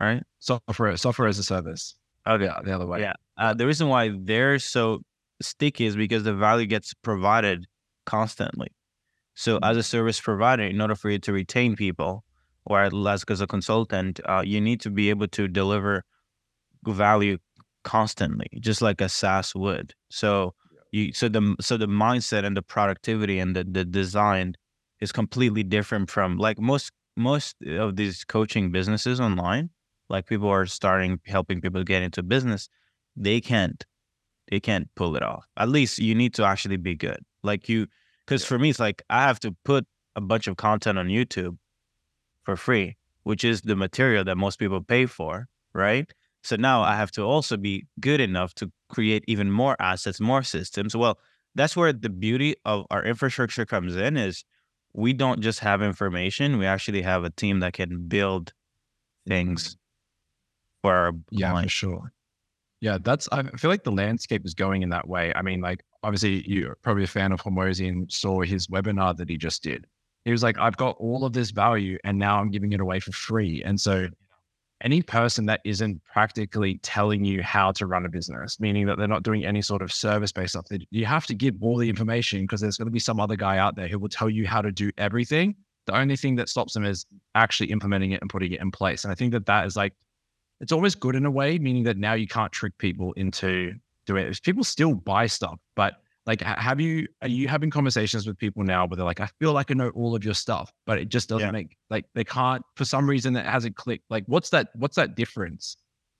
right? 0.00 0.22
software 0.42 0.96
software 0.96 1.28
as 1.28 1.38
a 1.38 1.44
service 1.44 1.94
Okay, 2.26 2.44
yeah 2.44 2.60
the 2.64 2.74
other 2.74 2.86
way 2.86 3.00
Yeah. 3.00 3.14
Uh, 3.38 3.54
the 3.54 3.66
reason 3.66 3.88
why 3.88 4.10
they're 4.14 4.58
so 4.58 5.02
sticky 5.40 5.86
is 5.86 5.96
because 5.96 6.24
the 6.24 6.34
value 6.34 6.66
gets 6.66 6.92
provided 6.94 7.66
constantly. 8.04 8.68
So, 9.34 9.58
as 9.62 9.76
a 9.76 9.82
service 9.82 10.20
provider, 10.20 10.64
in 10.64 10.80
order 10.80 10.94
for 10.94 11.10
you 11.10 11.18
to 11.20 11.32
retain 11.32 11.74
people, 11.76 12.24
or 12.66 12.80
at 12.80 12.92
least 12.92 13.30
as 13.30 13.40
a 13.40 13.46
consultant, 13.46 14.20
uh, 14.26 14.42
you 14.44 14.60
need 14.60 14.80
to 14.82 14.90
be 14.90 15.10
able 15.10 15.28
to 15.28 15.48
deliver 15.48 16.04
value 16.86 17.38
constantly, 17.82 18.48
just 18.60 18.82
like 18.82 19.00
a 19.00 19.08
SaaS 19.08 19.54
would. 19.54 19.94
So, 20.10 20.54
you 20.90 21.12
so 21.12 21.28
the 21.28 21.56
so 21.60 21.76
the 21.76 21.86
mindset 21.86 22.44
and 22.44 22.56
the 22.56 22.62
productivity 22.62 23.38
and 23.38 23.56
the 23.56 23.64
the 23.64 23.84
design 23.84 24.54
is 25.00 25.10
completely 25.10 25.62
different 25.62 26.10
from 26.10 26.36
like 26.36 26.60
most 26.60 26.92
most 27.16 27.56
of 27.66 27.96
these 27.96 28.24
coaching 28.24 28.70
businesses 28.70 29.20
online. 29.20 29.70
Like 30.08 30.26
people 30.26 30.48
are 30.48 30.66
starting 30.66 31.20
helping 31.26 31.60
people 31.60 31.82
get 31.84 32.02
into 32.02 32.22
business, 32.22 32.68
they 33.16 33.40
can't 33.40 33.84
they 34.50 34.60
can't 34.60 34.88
pull 34.94 35.16
it 35.16 35.22
off. 35.22 35.46
At 35.56 35.70
least 35.70 35.98
you 35.98 36.14
need 36.14 36.34
to 36.34 36.44
actually 36.44 36.76
be 36.76 36.94
good. 36.94 37.20
Like 37.42 37.68
you, 37.68 37.86
because 38.26 38.44
for 38.44 38.58
me, 38.58 38.70
it's 38.70 38.80
like 38.80 39.02
I 39.10 39.22
have 39.22 39.40
to 39.40 39.54
put 39.64 39.86
a 40.16 40.20
bunch 40.20 40.46
of 40.46 40.56
content 40.56 40.98
on 40.98 41.08
YouTube 41.08 41.56
for 42.44 42.56
free, 42.56 42.96
which 43.24 43.44
is 43.44 43.62
the 43.62 43.76
material 43.76 44.24
that 44.24 44.36
most 44.36 44.58
people 44.58 44.82
pay 44.82 45.06
for, 45.06 45.48
right? 45.72 46.12
So 46.44 46.56
now 46.56 46.82
I 46.82 46.96
have 46.96 47.10
to 47.12 47.22
also 47.22 47.56
be 47.56 47.86
good 48.00 48.20
enough 48.20 48.54
to 48.56 48.70
create 48.88 49.24
even 49.28 49.50
more 49.50 49.76
assets, 49.80 50.20
more 50.20 50.42
systems. 50.42 50.96
Well, 50.96 51.18
that's 51.54 51.76
where 51.76 51.92
the 51.92 52.08
beauty 52.08 52.56
of 52.64 52.86
our 52.90 53.04
infrastructure 53.04 53.64
comes 53.64 53.94
in 53.96 54.16
is 54.16 54.44
we 54.92 55.12
don't 55.12 55.40
just 55.40 55.60
have 55.60 55.82
information, 55.82 56.58
we 56.58 56.66
actually 56.66 57.02
have 57.02 57.24
a 57.24 57.30
team 57.30 57.60
that 57.60 57.74
can 57.74 58.08
build 58.08 58.52
things 59.26 59.68
mm-hmm. 59.68 60.88
for 60.88 60.94
our 60.94 61.12
Yeah, 61.30 61.48
for 61.48 61.52
clients. 61.52 61.72
sure. 61.72 62.12
Yeah, 62.82 62.98
that's. 63.00 63.28
I 63.30 63.44
feel 63.44 63.70
like 63.70 63.84
the 63.84 63.92
landscape 63.92 64.44
is 64.44 64.54
going 64.54 64.82
in 64.82 64.88
that 64.88 65.06
way. 65.06 65.32
I 65.36 65.42
mean, 65.42 65.60
like 65.60 65.84
obviously 66.02 66.42
you're 66.50 66.76
probably 66.82 67.04
a 67.04 67.06
fan 67.06 67.30
of 67.30 67.40
Hormozi 67.40 67.88
and 67.88 68.10
saw 68.10 68.42
his 68.42 68.66
webinar 68.66 69.16
that 69.16 69.28
he 69.28 69.36
just 69.36 69.62
did. 69.62 69.86
He 70.24 70.32
was 70.32 70.42
like, 70.42 70.58
I've 70.58 70.76
got 70.76 70.96
all 70.98 71.24
of 71.24 71.32
this 71.32 71.52
value 71.52 71.96
and 72.02 72.18
now 72.18 72.40
I'm 72.40 72.50
giving 72.50 72.72
it 72.72 72.80
away 72.80 72.98
for 72.98 73.12
free. 73.12 73.62
And 73.62 73.80
so 73.80 74.08
any 74.80 75.00
person 75.00 75.46
that 75.46 75.60
isn't 75.64 76.02
practically 76.04 76.78
telling 76.78 77.24
you 77.24 77.40
how 77.40 77.70
to 77.70 77.86
run 77.86 78.04
a 78.04 78.08
business, 78.08 78.58
meaning 78.58 78.86
that 78.86 78.98
they're 78.98 79.06
not 79.06 79.22
doing 79.22 79.44
any 79.44 79.62
sort 79.62 79.80
of 79.80 79.92
service 79.92 80.32
based 80.32 80.54
stuff, 80.54 80.66
that 80.70 80.82
you 80.90 81.06
have 81.06 81.24
to 81.26 81.34
give 81.34 81.54
all 81.60 81.76
the 81.76 81.88
information 81.88 82.42
because 82.42 82.60
there's 82.60 82.78
going 82.78 82.88
to 82.88 82.92
be 82.92 82.98
some 82.98 83.20
other 83.20 83.36
guy 83.36 83.58
out 83.58 83.76
there 83.76 83.86
who 83.86 84.00
will 84.00 84.08
tell 84.08 84.28
you 84.28 84.44
how 84.44 84.60
to 84.60 84.72
do 84.72 84.90
everything. 84.98 85.54
The 85.86 85.96
only 85.96 86.16
thing 86.16 86.34
that 86.34 86.48
stops 86.48 86.74
them 86.74 86.84
is 86.84 87.06
actually 87.36 87.70
implementing 87.70 88.10
it 88.10 88.20
and 88.22 88.30
putting 88.30 88.50
it 88.50 88.60
in 88.60 88.72
place. 88.72 89.04
And 89.04 89.12
I 89.12 89.14
think 89.14 89.32
that 89.34 89.46
that 89.46 89.66
is 89.66 89.76
like 89.76 89.92
it's 90.62 90.72
almost 90.72 90.98
good 91.00 91.14
in 91.14 91.26
a 91.26 91.30
way, 91.30 91.58
meaning 91.58 91.82
that 91.84 91.98
now 91.98 92.14
you 92.14 92.26
can't 92.26 92.50
trick 92.52 92.78
people 92.78 93.12
into 93.14 93.74
doing 94.06 94.26
it. 94.26 94.40
People 94.42 94.64
still 94.64 94.94
buy 94.94 95.26
stuff, 95.26 95.58
but 95.76 95.94
like, 96.24 96.40
have 96.40 96.80
you 96.80 97.08
are 97.20 97.28
you 97.28 97.48
having 97.48 97.68
conversations 97.68 98.26
with 98.26 98.38
people 98.38 98.62
now 98.62 98.86
where 98.86 98.96
they're 98.96 99.04
like, 99.04 99.20
I 99.20 99.26
feel 99.40 99.52
like 99.52 99.70
I 99.70 99.74
know 99.74 99.90
all 99.90 100.14
of 100.14 100.24
your 100.24 100.34
stuff, 100.34 100.72
but 100.86 100.96
it 100.98 101.08
just 101.08 101.28
doesn't 101.28 101.48
Yeah. 101.48 101.50
make 101.52 101.76
like 101.90 102.04
they 102.14 102.24
can't 102.24 102.64
for 102.76 102.84
some 102.84 103.10
reason 103.10 103.36
it 103.36 103.44
hasn't 103.44 103.76
clicked. 103.76 104.04
Like, 104.08 104.24
what's 104.26 104.48
that? 104.50 104.68
What's 104.74 104.94
that 104.96 105.16
difference 105.16 105.76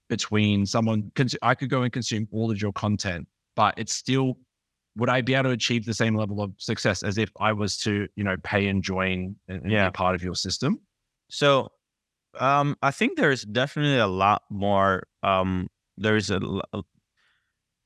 between 0.09 0.67
someone? 0.67 1.13
Cons- 1.15 1.37
I 1.41 1.55
could 1.55 1.71
go 1.71 1.83
and 1.83 1.93
consume 1.93 2.27
all 2.33 2.51
of 2.51 2.61
your 2.61 2.73
content, 2.73 3.29
but 3.57 3.75
it's 3.79 3.95
still. 3.95 4.37
Would 4.97 5.09
I 5.09 5.23
be 5.23 5.33
able 5.33 5.45
to 5.45 5.51
achieve 5.51 5.87
the 5.87 5.95
same 5.95 6.15
level 6.15 6.43
of 6.43 6.53
success 6.59 7.03
as 7.03 7.17
if 7.17 7.31
I 7.41 7.55
was 7.55 7.79
to, 7.79 8.07
you 8.15 8.25
know, 8.25 8.37
pay 8.43 8.67
and 8.69 8.83
join 8.83 9.35
and, 9.49 9.63
and 9.63 9.73
Yeah. 9.73 9.89
be 9.89 9.93
part 9.95 10.15
of 10.15 10.23
your 10.23 10.35
system? 10.35 10.81
So, 11.31 11.73
um, 12.39 12.77
I 12.83 12.91
think 12.91 13.17
there's 13.17 13.43
definitely 13.45 13.99
a 13.99 14.07
lot 14.07 14.43
more. 14.51 15.05
Um, 15.23 15.69
there's 15.97 16.31
a 16.31 16.41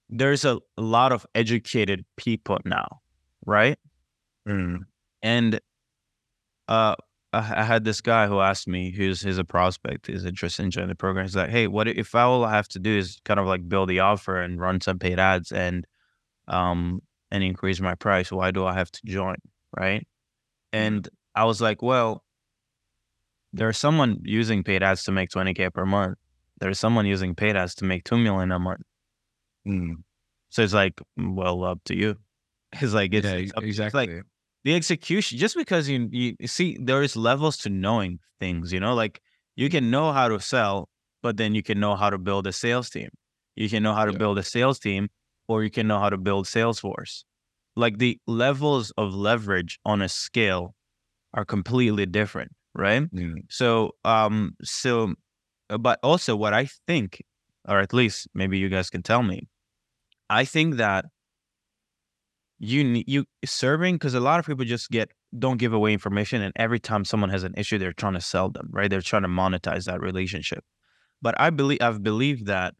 there's 0.08 0.44
a 0.44 0.58
lot 0.76 1.12
of 1.12 1.26
educated 1.34 2.04
people 2.16 2.58
now, 2.64 3.00
right? 3.44 3.78
And 5.22 5.60
uh, 6.68 6.94
I, 7.32 7.38
I 7.60 7.64
had 7.64 7.84
this 7.84 8.00
guy 8.00 8.26
who 8.26 8.40
asked 8.40 8.68
me, 8.68 8.90
who's 8.90 9.20
who's 9.22 9.38
a 9.38 9.44
prospect, 9.44 10.08
is 10.08 10.24
interested 10.24 10.62
in 10.64 10.70
joining 10.70 10.88
the 10.88 10.94
program. 10.94 11.24
He's 11.26 11.36
like, 11.36 11.50
"Hey, 11.50 11.66
what 11.66 11.88
if 11.88 12.14
all 12.14 12.44
I 12.44 12.52
have 12.54 12.68
to 12.68 12.78
do 12.78 12.96
is 12.96 13.18
kind 13.24 13.40
of 13.40 13.46
like 13.46 13.68
build 13.68 13.88
the 13.88 14.00
offer 14.00 14.40
and 14.40 14.60
run 14.60 14.80
some 14.80 14.98
paid 14.98 15.18
ads 15.18 15.52
and 15.52 15.86
um 16.48 17.02
and 17.32 17.44
increase 17.44 17.80
my 17.80 17.96
price? 17.96 18.32
Why 18.32 18.52
do 18.52 18.66
I 18.66 18.74
have 18.74 18.92
to 18.92 19.00
join?" 19.06 19.36
Right? 19.78 20.06
And 20.74 21.08
I 21.36 21.46
was 21.46 21.62
like, 21.62 21.82
"Well." 21.82 22.24
There's 23.56 23.78
someone 23.78 24.20
using 24.25 24.62
paid 24.62 24.82
ads 24.82 25.04
to 25.04 25.12
make 25.12 25.30
20k 25.30 25.72
per 25.72 25.84
month. 25.86 26.16
There's 26.60 26.78
someone 26.78 27.06
using 27.06 27.34
paid 27.34 27.56
ads 27.56 27.75
to 27.76 27.84
make 27.84 28.04
2 28.04 28.18
million 28.18 28.52
a 28.52 28.58
month. 28.58 28.82
Mm. 29.66 29.96
So 30.50 30.62
it's 30.62 30.72
like, 30.75 31.00
well, 31.16 31.64
up 31.64 31.80
to 31.84 31.96
you. 31.96 32.16
It's 32.82 32.92
like 32.92 33.14
it's, 33.14 33.26
yeah, 33.26 33.34
it's 33.34 33.52
up- 33.52 33.62
it's 33.62 33.78
exactly. 33.78 34.06
like 34.16 34.25
the 34.64 34.75
execution. 34.75 35.38
Just 35.38 35.56
because 35.56 35.88
you 35.88 36.08
you 36.10 36.36
you 36.38 36.48
see, 36.48 36.76
there 36.80 37.02
is 37.02 37.16
levels 37.16 37.56
to 37.58 37.70
knowing 37.70 38.18
things. 38.40 38.72
You 38.72 38.80
know, 38.80 38.94
like 38.94 39.20
you 39.54 39.70
can 39.70 39.90
know 39.90 40.12
how 40.12 40.28
to 40.28 40.38
sell, 40.40 40.88
but 41.22 41.36
then 41.36 41.54
you 41.54 41.62
can 41.62 41.78
know 41.80 41.94
how 41.96 42.10
to 42.10 42.18
build 42.18 42.46
a 42.46 42.52
sales 42.52 42.90
team. 42.90 43.08
You 43.54 43.68
can 43.70 43.82
know 43.82 43.94
how 43.94 44.04
to 44.04 44.12
Yeah. 44.12 44.18
build 44.18 44.38
a 44.38 44.42
sales 44.42 44.78
team, 44.78 45.08
or 45.48 45.62
you 45.64 45.70
can 45.70 45.86
know 45.86 45.98
how 46.00 46.10
to 46.10 46.18
build 46.18 46.46
Salesforce. 46.46 47.25
Like 47.76 47.98
the 47.98 48.18
levels 48.26 48.90
of 48.98 49.14
leverage 49.14 49.78
on 49.84 50.02
a 50.02 50.08
scale 50.08 50.75
are 51.32 51.44
completely 51.44 52.04
different, 52.06 52.52
right? 52.76 53.02
Mm. 53.12 53.45
So, 53.49 53.92
um, 54.04 54.54
so, 54.62 55.14
uh, 55.71 55.78
but 55.78 55.99
also 56.02 56.37
what 56.37 56.54
I 56.54 56.68
think, 56.87 57.23
or 57.68 57.80
at 57.80 57.92
least 57.92 58.28
maybe 58.35 58.59
you 58.59 58.68
guys 58.68 58.90
can 58.90 59.02
tell 59.02 59.23
me, 59.23 59.49
I 60.30 60.45
think 60.45 60.76
that 60.76 61.06
you 62.59 62.85
need 62.85 63.04
you 63.06 63.26
serving 63.45 63.97
because 63.97 64.14
a 64.14 64.21
lot 64.21 64.40
of 64.40 64.47
people 64.47 64.64
just 64.64 64.90
get 64.90 65.11
don't 65.38 65.59
give 65.59 65.73
away 65.73 65.92
information, 65.92 66.42
and 66.42 66.52
every 66.56 66.80
time 66.80 67.04
someone 67.04 67.30
has 67.30 67.42
an 67.42 67.54
issue, 67.56 67.78
they're 67.78 67.92
trying 67.92 68.14
to 68.14 68.21
sell 68.21 68.49
them, 68.50 68.68
right? 68.71 68.88
They're 68.88 69.02
trying 69.02 69.23
to 69.23 69.28
monetize 69.28 69.85
that 69.85 70.00
relationship. 70.00 70.64
But 71.21 71.35
I 71.38 71.50
believe 71.50 71.78
I've 71.83 72.02
believed 72.02 72.47
that 72.47 72.75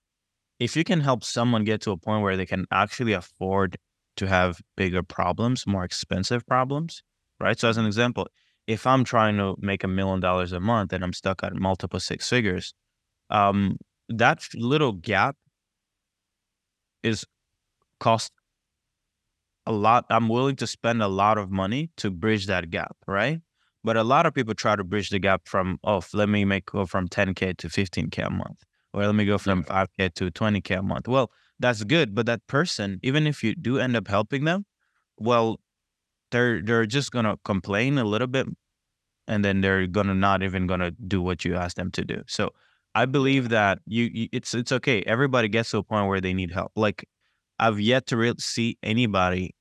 if 0.59 0.77
you 0.77 0.85
can 0.85 1.01
help 1.01 1.25
someone 1.25 1.65
get 1.65 1.83
to 1.83 1.91
a 1.91 1.97
point 1.97 2.23
where 2.23 2.37
they 2.37 2.47
can 2.47 2.67
actually 2.71 3.13
afford 3.13 3.77
to 4.17 4.27
have 4.27 4.61
bigger 4.77 5.03
problems, 5.03 5.67
more 5.67 5.85
expensive 5.85 6.47
problems, 6.47 7.03
right? 7.39 7.59
So 7.59 7.69
as 7.69 7.77
an 7.77 7.87
example, 7.87 8.29
if 8.67 8.87
I'm 8.87 9.05
trying 9.05 9.37
to 9.37 9.57
make 9.61 9.85
a 9.85 9.89
million 9.89 10.21
dollars 10.21 10.53
a 10.53 10.61
month 10.61 10.93
and 10.93 11.05
I'm 11.05 11.13
stuck 11.13 11.43
at 11.45 11.55
multiple 11.55 12.01
six 12.01 12.29
figures, 12.29 12.75
um, 13.31 13.79
that 14.09 14.43
little 14.55 14.93
gap 14.93 15.37
is 17.03 17.25
cost 18.01 18.33
a 19.67 19.73
lot. 19.73 20.05
I'm 20.11 20.29
willing 20.29 20.57
to 20.57 20.67
spend 20.67 21.03
a 21.03 21.09
lot 21.09 21.39
of 21.39 21.51
money 21.51 21.91
to 21.99 22.11
bridge 22.11 22.47
that 22.47 22.71
gap, 22.71 22.97
right? 23.07 23.41
But 23.85 23.97
a 23.97 24.03
lot 24.03 24.27
of 24.27 24.35
people 24.35 24.55
try 24.55 24.75
to 24.75 24.85
bridge 24.85 25.11
the 25.11 25.19
gap 25.19 25.43
from, 25.47 25.79
oh, 25.85 26.03
let 26.13 26.29
me 26.29 26.45
make 26.45 26.67
go 26.67 26.87
from 26.87 27.09
10K 27.09 27.57
to 27.59 27.69
15K 27.69 28.27
a 28.27 28.31
month, 28.31 28.63
or 28.93 29.07
let 29.07 29.15
me 29.15 29.25
go 29.25 29.39
from 29.39 29.63
5K 29.65 30.13
to 30.15 30.31
20K 30.31 30.79
a 30.79 30.83
month. 30.83 31.07
Well, 31.07 31.31
that's 31.59 31.85
good. 31.85 32.15
But 32.15 32.27
that 32.27 32.47
person, 32.49 32.99
even 33.03 33.27
if 33.27 33.45
you 33.45 33.55
do 33.55 33.79
end 33.79 33.97
up 33.97 34.09
helping 34.09 34.45
them, 34.45 34.67
well, 35.19 35.61
they're 36.37 36.61
they're 36.63 36.87
just 36.87 37.11
gonna 37.13 37.37
complain 37.45 37.97
a 37.97 38.05
little 38.05 38.27
bit 38.27 38.47
and 39.27 39.43
then 39.45 39.63
they're 39.63 39.87
gonna 39.87 40.15
not 40.15 40.43
even 40.43 40.67
gonna 40.67 40.91
do 40.91 41.23
what 41.23 41.45
you 41.45 41.57
ask 41.57 41.77
them 41.77 41.91
to 41.93 42.05
do. 42.05 42.23
So 42.27 42.51
I 42.95 43.07
believe 43.07 43.49
that 43.49 43.79
you, 43.87 44.11
you 44.13 44.29
it's 44.33 44.53
it's 44.55 44.73
okay. 44.73 45.03
Everybody 45.07 45.49
gets 45.49 45.71
to 45.71 45.79
a 45.79 45.83
point 45.83 46.09
where 46.09 46.21
they 46.21 46.35
need 46.35 46.53
help. 46.53 46.73
Like 46.77 47.09
I've 47.59 47.81
yet 47.81 48.07
to 48.09 48.19
really 48.19 48.37
see 48.39 48.77
anybody 48.83 49.55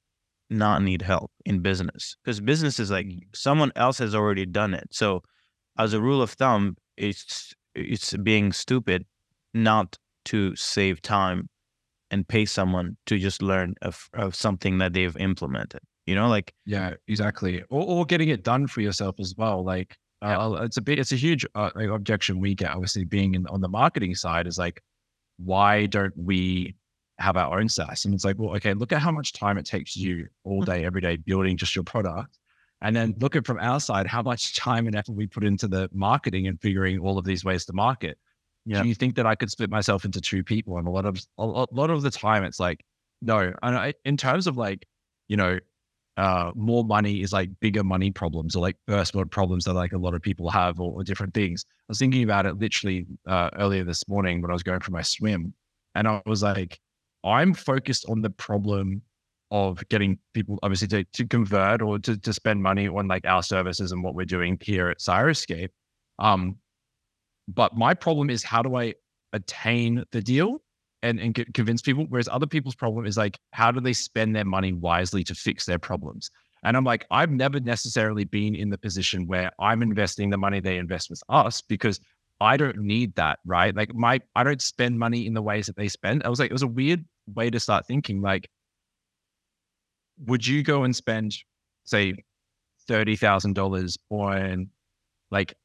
not 0.50 0.82
need 0.82 1.02
help 1.02 1.32
in 1.46 1.62
business 1.62 2.18
because 2.24 2.42
business 2.42 2.80
is 2.80 2.92
like 2.92 3.08
mm. 3.08 3.20
someone 3.34 3.72
else 3.78 3.98
has 4.00 4.14
already 4.14 4.46
done 4.46 4.74
it. 4.74 4.88
So 4.92 5.24
as 5.78 5.94
a 5.94 6.02
rule 6.02 6.22
of 6.22 6.32
thumb, 6.32 6.76
it's 6.98 7.54
it's 7.74 8.14
being 8.18 8.52
stupid 8.52 9.06
not 9.54 9.98
to 10.26 10.56
save 10.58 11.02
time 11.02 11.50
and 12.12 12.28
pay 12.28 12.46
someone 12.46 12.98
to 13.06 13.18
just 13.18 13.42
learn 13.42 13.76
of, 13.82 14.10
of 14.14 14.36
something 14.36 14.78
that 14.80 14.94
they've 14.94 15.18
implemented. 15.18 15.82
You 16.06 16.16
know, 16.16 16.28
like 16.28 16.54
Yeah, 16.66 16.94
exactly. 17.08 17.64
Or, 17.70 17.84
or 17.84 18.06
getting 18.06 18.30
it 18.30 18.44
done 18.44 18.68
for 18.68 18.82
yourself 18.82 19.20
as 19.20 19.34
well. 19.38 19.64
Like 19.64 19.98
uh, 20.22 20.60
it's 20.62 20.78
a 20.78 20.82
bit, 20.82 21.00
it's 21.00 21.12
a 21.12 21.18
huge 21.18 21.46
uh, 21.56 21.72
like, 21.76 21.90
objection 21.90 22.40
we 22.40 22.56
get. 22.56 22.72
Obviously, 22.72 23.04
being 23.04 23.36
in, 23.36 23.46
on 23.48 23.62
the 23.62 23.68
marketing 23.68 24.16
side 24.16 24.48
is 24.48 24.58
like, 24.58 24.82
why 25.38 25.86
don't 25.86 26.14
we 26.16 26.76
have 27.20 27.38
our 27.38 27.60
own 27.60 27.70
SaaS? 27.70 28.06
And 28.06 28.14
it's 28.14 28.26
like, 28.26 28.38
well, 28.40 28.56
okay, 28.56 28.74
look 28.74 28.92
at 28.92 29.02
how 29.02 29.12
much 29.12 29.34
time 29.34 29.58
it 29.58 29.66
takes 29.66 29.96
you 29.96 30.28
all 30.44 30.62
day, 30.66 30.86
every 30.86 31.02
day 31.02 31.18
building 31.18 31.58
just 31.58 31.76
your 31.76 31.84
product, 31.84 32.40
and 32.82 32.96
then 32.96 33.16
look 33.20 33.36
at 33.36 33.46
from 33.46 33.60
our 33.60 33.80
side 33.80 34.08
how 34.08 34.22
much 34.22 34.56
time 34.58 34.88
and 34.88 34.96
effort 34.96 35.14
we 35.14 35.28
put 35.28 35.44
into 35.44 35.68
the 35.68 35.90
marketing 35.94 36.48
and 36.48 36.60
figuring 36.62 37.00
all 37.00 37.18
of 37.18 37.26
these 37.26 37.44
ways 37.44 37.66
to 37.66 37.74
market. 37.74 38.18
Yeah. 38.66 38.82
Do 38.82 38.88
you 38.88 38.96
think 38.96 39.16
that 39.16 39.28
I 39.28 39.36
could 39.36 39.52
split 39.52 39.70
myself 39.70 40.06
into 40.06 40.20
two 40.20 40.44
people? 40.44 40.78
And 40.78 40.88
a 40.88 40.92
lot 40.92 41.06
of 41.06 41.24
a 41.38 41.46
lot 41.46 41.70
a 41.72 41.76
lot 41.76 41.92
of 41.92 42.02
the 42.02 42.10
time, 42.10 42.44
it's 42.44 42.60
like, 42.60 42.84
no. 43.22 43.54
And 43.62 43.78
I, 43.78 43.94
in 44.06 44.18
terms 44.18 44.48
of 44.48 44.58
like, 44.58 44.88
you 45.28 45.38
know, 45.38 45.60
uh, 46.18 46.52
more 46.56 46.84
money 46.84 47.22
is 47.22 47.34
like 47.34 47.50
bigger 47.60 47.84
money 47.84 48.12
problems 48.12 48.56
or 48.56 48.62
like 48.62 48.78
first 48.88 49.14
world 49.14 49.32
problems 49.32 49.66
that 49.66 49.74
like 49.74 49.92
a 49.92 49.98
lot 49.98 50.14
of 50.14 50.22
people 50.22 50.50
have 50.50 50.80
or, 50.80 50.94
or 50.94 51.04
different 51.04 51.34
things. 51.34 51.66
I 51.68 51.86
was 51.90 52.00
thinking 52.00 52.24
about 52.24 52.46
it 52.46 52.58
literally 52.58 53.06
uh, 53.28 53.50
earlier 53.58 53.84
this 53.84 54.08
morning 54.08 54.42
when 54.42 54.50
I 54.50 54.54
was 54.54 54.64
going 54.64 54.80
for 54.80 54.92
my 54.92 55.02
swim, 55.02 55.54
and 55.94 56.08
I 56.08 56.22
was 56.26 56.42
like, 56.44 56.80
I'm 57.24 57.54
focused 57.54 58.06
on 58.08 58.22
the 58.22 58.30
problem 58.30 59.02
of 59.52 59.88
getting 59.90 60.18
people 60.34 60.58
obviously 60.64 60.88
to, 60.88 61.04
to 61.04 61.28
convert 61.28 61.82
or 61.82 62.00
to, 62.00 62.18
to 62.18 62.34
spend 62.34 62.62
money 62.64 62.88
on 62.88 63.08
like 63.08 63.26
our 63.26 63.44
services 63.44 63.92
and 63.92 64.04
what 64.04 64.16
we're 64.16 64.26
doing 64.26 64.58
here 64.62 64.90
at 64.90 65.00
Syroscape. 65.00 65.70
Um, 66.20 66.58
but 67.48 67.76
my 67.76 67.94
problem 67.94 68.30
is 68.30 68.44
how 68.44 68.62
do 68.62 68.76
I 68.76 68.96
attain 69.34 70.04
the 70.12 70.22
deal 70.22 70.62
and, 71.06 71.20
and 71.20 71.54
convince 71.54 71.82
people? 71.82 72.06
Whereas 72.10 72.28
other 72.28 72.48
people's 72.48 72.76
problem 72.76 73.06
is 73.06 73.18
like, 73.18 73.38
how 73.52 73.72
do 73.72 73.80
they 73.80 73.94
spend 73.94 74.36
their 74.36 74.46
money 74.46 74.74
wisely 74.74 75.24
to 75.26 75.36
fix 75.36 75.66
their 75.66 75.80
problems? 75.80 76.30
And 76.64 76.76
I'm 76.76 76.84
like, 76.84 77.06
I've 77.12 77.32
never 77.32 77.60
necessarily 77.60 78.24
been 78.24 78.56
in 78.56 78.70
the 78.70 78.78
position 78.78 79.28
where 79.28 79.52
I'm 79.60 79.82
investing 79.82 80.30
the 80.30 80.38
money 80.38 80.60
they 80.60 80.78
invest 80.78 81.10
with 81.10 81.22
us 81.30 81.62
because 81.62 82.00
I 82.42 82.58
don't 82.58 82.78
need 82.78 83.16
that, 83.16 83.40
right? 83.46 83.76
Like 83.76 83.94
my, 83.94 84.20
I 84.36 84.44
don't 84.44 84.62
spend 84.62 84.98
money 84.98 85.28
in 85.28 85.34
the 85.34 85.42
ways 85.42 85.68
that 85.68 85.78
they 85.78 85.88
spend. 85.88 86.24
I 86.24 86.30
was 86.30 86.40
like, 86.40 86.50
it 86.50 86.54
was 86.54 86.64
a 86.64 86.68
weird 86.68 87.06
way 87.34 87.50
to 87.50 87.60
start 87.60 87.86
thinking. 87.86 88.22
Like, 88.22 88.50
would 90.26 90.46
you 90.46 90.64
go 90.64 90.84
and 90.84 90.96
spend, 90.96 91.36
say, 91.84 92.16
thirty 92.88 93.16
thousand 93.16 93.54
dollars 93.54 93.98
on 94.10 94.70
like 95.32 95.56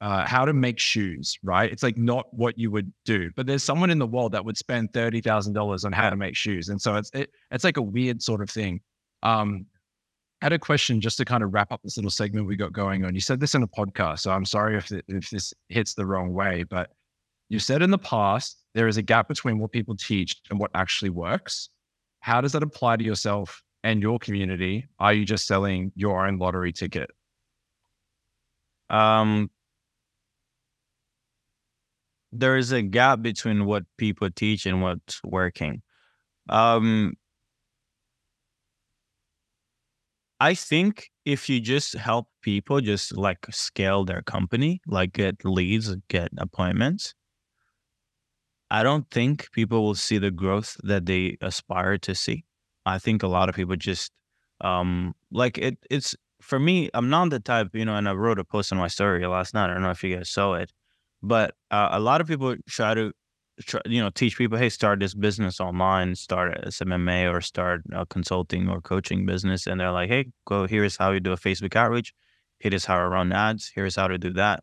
uh, 0.00 0.24
how 0.26 0.44
to 0.44 0.52
make 0.52 0.78
shoes, 0.78 1.38
right? 1.42 1.70
It's 1.70 1.82
like 1.82 1.98
not 1.98 2.32
what 2.32 2.58
you 2.58 2.70
would 2.70 2.92
do, 3.04 3.30
but 3.36 3.46
there's 3.46 3.62
someone 3.62 3.90
in 3.90 3.98
the 3.98 4.06
world 4.06 4.32
that 4.32 4.44
would 4.44 4.56
spend 4.56 4.92
thirty 4.92 5.20
thousand 5.20 5.52
dollars 5.52 5.84
on 5.84 5.92
how 5.92 6.08
to 6.10 6.16
make 6.16 6.36
shoes, 6.36 6.68
and 6.68 6.80
so 6.80 6.96
it's 6.96 7.10
it, 7.12 7.30
it's 7.50 7.64
like 7.64 7.76
a 7.76 7.82
weird 7.82 8.22
sort 8.22 8.40
of 8.40 8.48
thing. 8.48 8.80
Um, 9.22 9.66
I 10.40 10.46
had 10.46 10.52
a 10.54 10.58
question 10.58 11.02
just 11.02 11.18
to 11.18 11.26
kind 11.26 11.42
of 11.42 11.52
wrap 11.52 11.70
up 11.70 11.82
this 11.82 11.98
little 11.98 12.10
segment 12.10 12.46
we 12.46 12.56
got 12.56 12.72
going 12.72 13.04
on. 13.04 13.14
You 13.14 13.20
said 13.20 13.40
this 13.40 13.54
in 13.54 13.62
a 13.62 13.68
podcast, 13.68 14.20
so 14.20 14.30
I'm 14.30 14.46
sorry 14.46 14.76
if 14.76 14.90
if 15.08 15.28
this 15.30 15.52
hits 15.68 15.94
the 15.94 16.06
wrong 16.06 16.32
way, 16.32 16.64
but 16.64 16.90
you 17.50 17.58
said 17.58 17.82
in 17.82 17.90
the 17.90 17.98
past 17.98 18.56
there 18.74 18.88
is 18.88 18.96
a 18.96 19.02
gap 19.02 19.28
between 19.28 19.58
what 19.58 19.72
people 19.72 19.96
teach 19.96 20.34
and 20.50 20.58
what 20.58 20.70
actually 20.74 21.10
works. 21.10 21.68
How 22.20 22.40
does 22.40 22.52
that 22.52 22.62
apply 22.62 22.96
to 22.96 23.04
yourself 23.04 23.62
and 23.82 24.00
your 24.00 24.18
community? 24.18 24.86
Are 24.98 25.12
you 25.12 25.24
just 25.24 25.46
selling 25.46 25.92
your 25.94 26.26
own 26.26 26.38
lottery 26.38 26.72
ticket? 26.72 27.10
Um, 28.88 29.50
there 32.32 32.56
is 32.56 32.72
a 32.72 32.82
gap 32.82 33.22
between 33.22 33.66
what 33.66 33.84
people 33.96 34.30
teach 34.30 34.66
and 34.66 34.82
what's 34.82 35.20
working. 35.24 35.82
Um, 36.48 37.14
I 40.40 40.54
think 40.54 41.10
if 41.24 41.48
you 41.48 41.60
just 41.60 41.94
help 41.94 42.28
people 42.42 42.80
just 42.80 43.16
like 43.16 43.46
scale 43.50 44.04
their 44.04 44.22
company, 44.22 44.80
like 44.86 45.12
get 45.12 45.44
leads, 45.44 45.94
get 46.08 46.30
appointments, 46.38 47.14
I 48.70 48.82
don't 48.82 49.10
think 49.10 49.50
people 49.52 49.82
will 49.84 49.94
see 49.94 50.18
the 50.18 50.30
growth 50.30 50.76
that 50.84 51.06
they 51.06 51.36
aspire 51.40 51.98
to 51.98 52.14
see. 52.14 52.44
I 52.86 52.98
think 52.98 53.22
a 53.22 53.28
lot 53.28 53.48
of 53.48 53.54
people 53.54 53.76
just 53.76 54.12
um 54.60 55.14
like 55.30 55.58
it 55.58 55.78
it's 55.90 56.14
for 56.40 56.58
me, 56.58 56.88
I'm 56.94 57.10
not 57.10 57.30
the 57.30 57.40
type, 57.40 57.68
you 57.74 57.84
know, 57.84 57.96
and 57.96 58.08
I 58.08 58.12
wrote 58.14 58.38
a 58.38 58.44
post 58.44 58.72
on 58.72 58.78
my 58.78 58.88
story 58.88 59.26
last 59.26 59.52
night. 59.54 59.70
I 59.70 59.74
don't 59.74 59.82
know 59.82 59.90
if 59.90 60.02
you 60.02 60.16
guys 60.16 60.30
saw 60.30 60.54
it, 60.54 60.72
but 61.22 61.54
uh, 61.70 61.88
a 61.92 62.00
lot 62.00 62.20
of 62.20 62.26
people 62.26 62.56
try 62.68 62.94
to, 62.94 63.12
try, 63.62 63.80
you 63.86 64.00
know, 64.00 64.10
teach 64.10 64.36
people, 64.38 64.58
hey, 64.58 64.68
start 64.68 65.00
this 65.00 65.14
business 65.14 65.60
online, 65.60 66.14
start 66.14 66.64
SMMA 66.64 67.32
or 67.32 67.40
start 67.40 67.82
a 67.92 68.06
consulting 68.06 68.68
or 68.68 68.80
coaching 68.80 69.26
business. 69.26 69.66
And 69.66 69.80
they're 69.80 69.92
like, 69.92 70.08
hey, 70.08 70.26
go, 70.46 70.66
here's 70.66 70.96
how 70.96 71.12
you 71.12 71.20
do 71.20 71.32
a 71.32 71.36
Facebook 71.36 71.76
outreach. 71.76 72.12
Here's 72.58 72.84
how 72.84 72.96
I 72.96 73.04
run 73.04 73.32
ads. 73.32 73.70
Here's 73.74 73.96
how 73.96 74.08
to 74.08 74.18
do 74.18 74.32
that. 74.34 74.62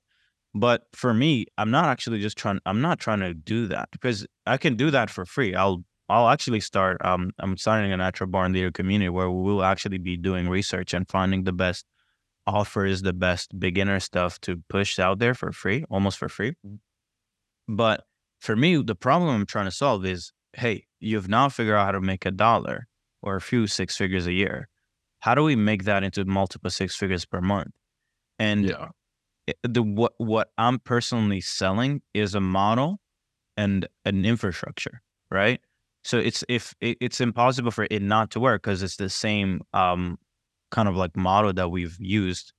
But 0.54 0.84
for 0.94 1.14
me, 1.14 1.46
I'm 1.58 1.72
not 1.72 1.86
actually 1.86 2.20
just 2.20 2.38
trying, 2.38 2.60
I'm 2.66 2.82
not 2.82 3.00
trying 3.00 3.20
to 3.20 3.34
do 3.34 3.68
that 3.68 3.90
because 3.92 4.26
I 4.46 4.58
can 4.58 4.76
do 4.76 4.92
that 4.92 5.10
for 5.10 5.26
free. 5.26 5.54
I'll 5.56 5.84
I'll 6.10 6.30
actually 6.30 6.62
start. 6.62 7.04
Um, 7.04 7.32
I'm 7.40 7.58
starting 7.58 7.92
a 7.92 7.98
natural 7.98 8.30
born 8.30 8.54
leader 8.54 8.72
community 8.72 9.10
where 9.10 9.30
we 9.30 9.44
will 9.44 9.64
actually 9.64 9.98
be 9.98 10.16
doing 10.16 10.48
research 10.48 10.94
and 10.94 11.08
finding 11.10 11.44
the 11.44 11.52
best 11.52 11.86
offers, 12.48 13.04
the 13.04 13.14
best 13.14 13.60
beginner 13.60 14.00
stuff 14.00 14.42
to 14.42 14.64
push 14.70 15.00
out 15.00 15.20
there 15.20 15.36
for 15.36 15.52
free, 15.52 15.86
almost 15.90 16.18
for 16.18 16.30
free. 16.30 16.56
But 17.68 18.06
for 18.40 18.56
me, 18.56 18.78
the 18.82 18.96
problem 18.96 19.30
I'm 19.30 19.46
trying 19.46 19.66
to 19.66 19.72
solve 19.72 20.06
is, 20.06 20.32
hey, 20.54 20.88
you've 21.00 21.28
now 21.30 21.50
figured 21.50 21.76
out 21.76 21.86
how 21.86 21.92
to 21.92 22.02
make 22.02 22.26
a 22.26 22.32
dollar 22.32 22.88
or 23.22 23.36
a 23.36 23.42
few 23.42 23.68
six 23.68 23.98
figures 23.98 24.28
a 24.28 24.34
year. 24.34 24.70
How 25.22 25.36
do 25.36 25.44
we 25.44 25.56
make 25.56 25.84
that 25.86 26.04
into 26.04 26.24
multiple 26.26 26.70
six 26.70 26.96
figures 26.96 27.26
per 27.26 27.42
month? 27.42 27.74
And 28.40 28.70
Yeah. 28.70 28.90
the 29.64 29.84
what 29.84 30.14
what 30.18 30.52
I'm 30.58 30.80
personally 30.80 31.42
selling 31.42 32.02
is 32.14 32.36
a 32.36 32.42
model 32.42 33.00
and 33.58 33.88
an 34.06 34.26
infrastructure, 34.26 35.02
right? 35.32 35.62
So 36.04 36.20
it's 36.20 36.44
if 36.50 36.76
it, 36.82 36.98
it's 37.02 37.22
impossible 37.22 37.72
for 37.72 37.88
it 37.92 38.02
not 38.02 38.32
to 38.32 38.40
work 38.40 38.64
because 38.64 38.84
it's 38.84 38.98
the 38.98 39.10
same 39.10 39.62
um 39.74 40.20
kind 40.72 40.88
of 40.88 40.96
like 40.96 41.16
model 41.16 41.54
that 41.54 41.72
we've 41.72 41.98
used. 42.00 42.54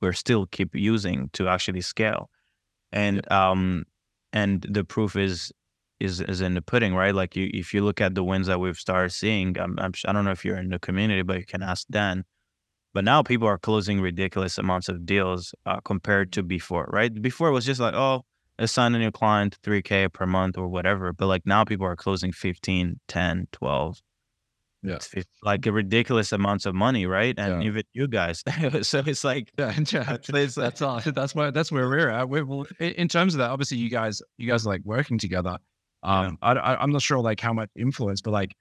We're 0.00 0.12
still 0.12 0.46
keep 0.46 0.74
using 0.74 1.30
to 1.32 1.48
actually 1.48 1.80
scale, 1.80 2.30
and 2.92 3.30
um 3.32 3.84
and 4.32 4.64
the 4.68 4.84
proof 4.84 5.16
is 5.16 5.52
is 6.00 6.20
is 6.20 6.40
in 6.40 6.54
the 6.54 6.62
pudding, 6.62 6.94
right? 6.94 7.14
Like 7.14 7.36
you, 7.36 7.50
if 7.52 7.74
you 7.74 7.84
look 7.84 8.00
at 8.00 8.14
the 8.14 8.24
wins 8.24 8.46
that 8.46 8.60
we've 8.60 8.76
started 8.76 9.10
seeing, 9.10 9.58
I'm, 9.58 9.78
I'm 9.78 9.92
I 10.06 10.12
don't 10.12 10.24
know 10.24 10.30
if 10.30 10.44
you're 10.44 10.56
in 10.56 10.70
the 10.70 10.78
community, 10.78 11.22
but 11.22 11.38
you 11.38 11.46
can 11.46 11.62
ask 11.62 11.86
Dan. 11.88 12.24
But 12.94 13.04
now 13.04 13.22
people 13.22 13.46
are 13.46 13.58
closing 13.58 14.00
ridiculous 14.00 14.58
amounts 14.58 14.88
of 14.88 15.04
deals 15.04 15.54
uh, 15.66 15.80
compared 15.80 16.32
to 16.32 16.42
before, 16.42 16.88
right? 16.92 17.12
Before 17.20 17.48
it 17.48 17.52
was 17.52 17.66
just 17.66 17.80
like, 17.80 17.94
oh, 17.94 18.24
assign 18.58 18.94
a 18.94 18.98
new 18.98 19.10
client 19.10 19.58
3K 19.62 20.12
per 20.12 20.26
month 20.26 20.56
or 20.56 20.68
whatever. 20.68 21.12
But 21.12 21.26
like 21.26 21.42
now 21.46 21.64
people 21.64 21.86
are 21.86 21.96
closing 21.96 22.32
15, 22.32 22.98
10, 23.06 23.48
12. 23.52 24.00
Yeah. 24.82 24.98
It's 25.12 25.26
like 25.42 25.66
a 25.66 25.72
ridiculous 25.72 26.32
amounts 26.32 26.66
of 26.66 26.74
money, 26.74 27.06
right? 27.06 27.34
And 27.38 27.62
Yeah. 27.62 27.68
even 27.68 27.82
you 27.94 28.06
guys. 28.06 28.42
so 28.82 29.02
it's 29.04 29.24
like, 29.24 29.50
Yeah, 29.58 29.74
yeah, 29.90 30.02
that's 30.04 30.54
that's 30.54 30.82
all. 30.82 31.00
That's 31.00 31.34
where 31.34 31.50
that's 31.50 31.72
where 31.72 31.88
we're 31.88 32.10
at. 32.10 32.28
We're, 32.28 32.44
well, 32.44 32.66
in 32.78 33.08
terms 33.08 33.34
of 33.34 33.38
that, 33.38 33.50
obviously, 33.50 33.78
you 33.78 33.90
guys 33.90 34.22
you 34.36 34.48
guys 34.48 34.66
are 34.66 34.70
like 34.70 34.82
working 34.84 35.18
together. 35.18 35.58
Um, 36.02 36.38
I, 36.42 36.52
I 36.52 36.82
I'm 36.82 36.92
not 36.92 37.02
sure 37.02 37.18
like 37.18 37.40
how 37.40 37.52
much 37.52 37.70
influence, 37.76 38.20
but 38.20 38.30
like 38.30 38.54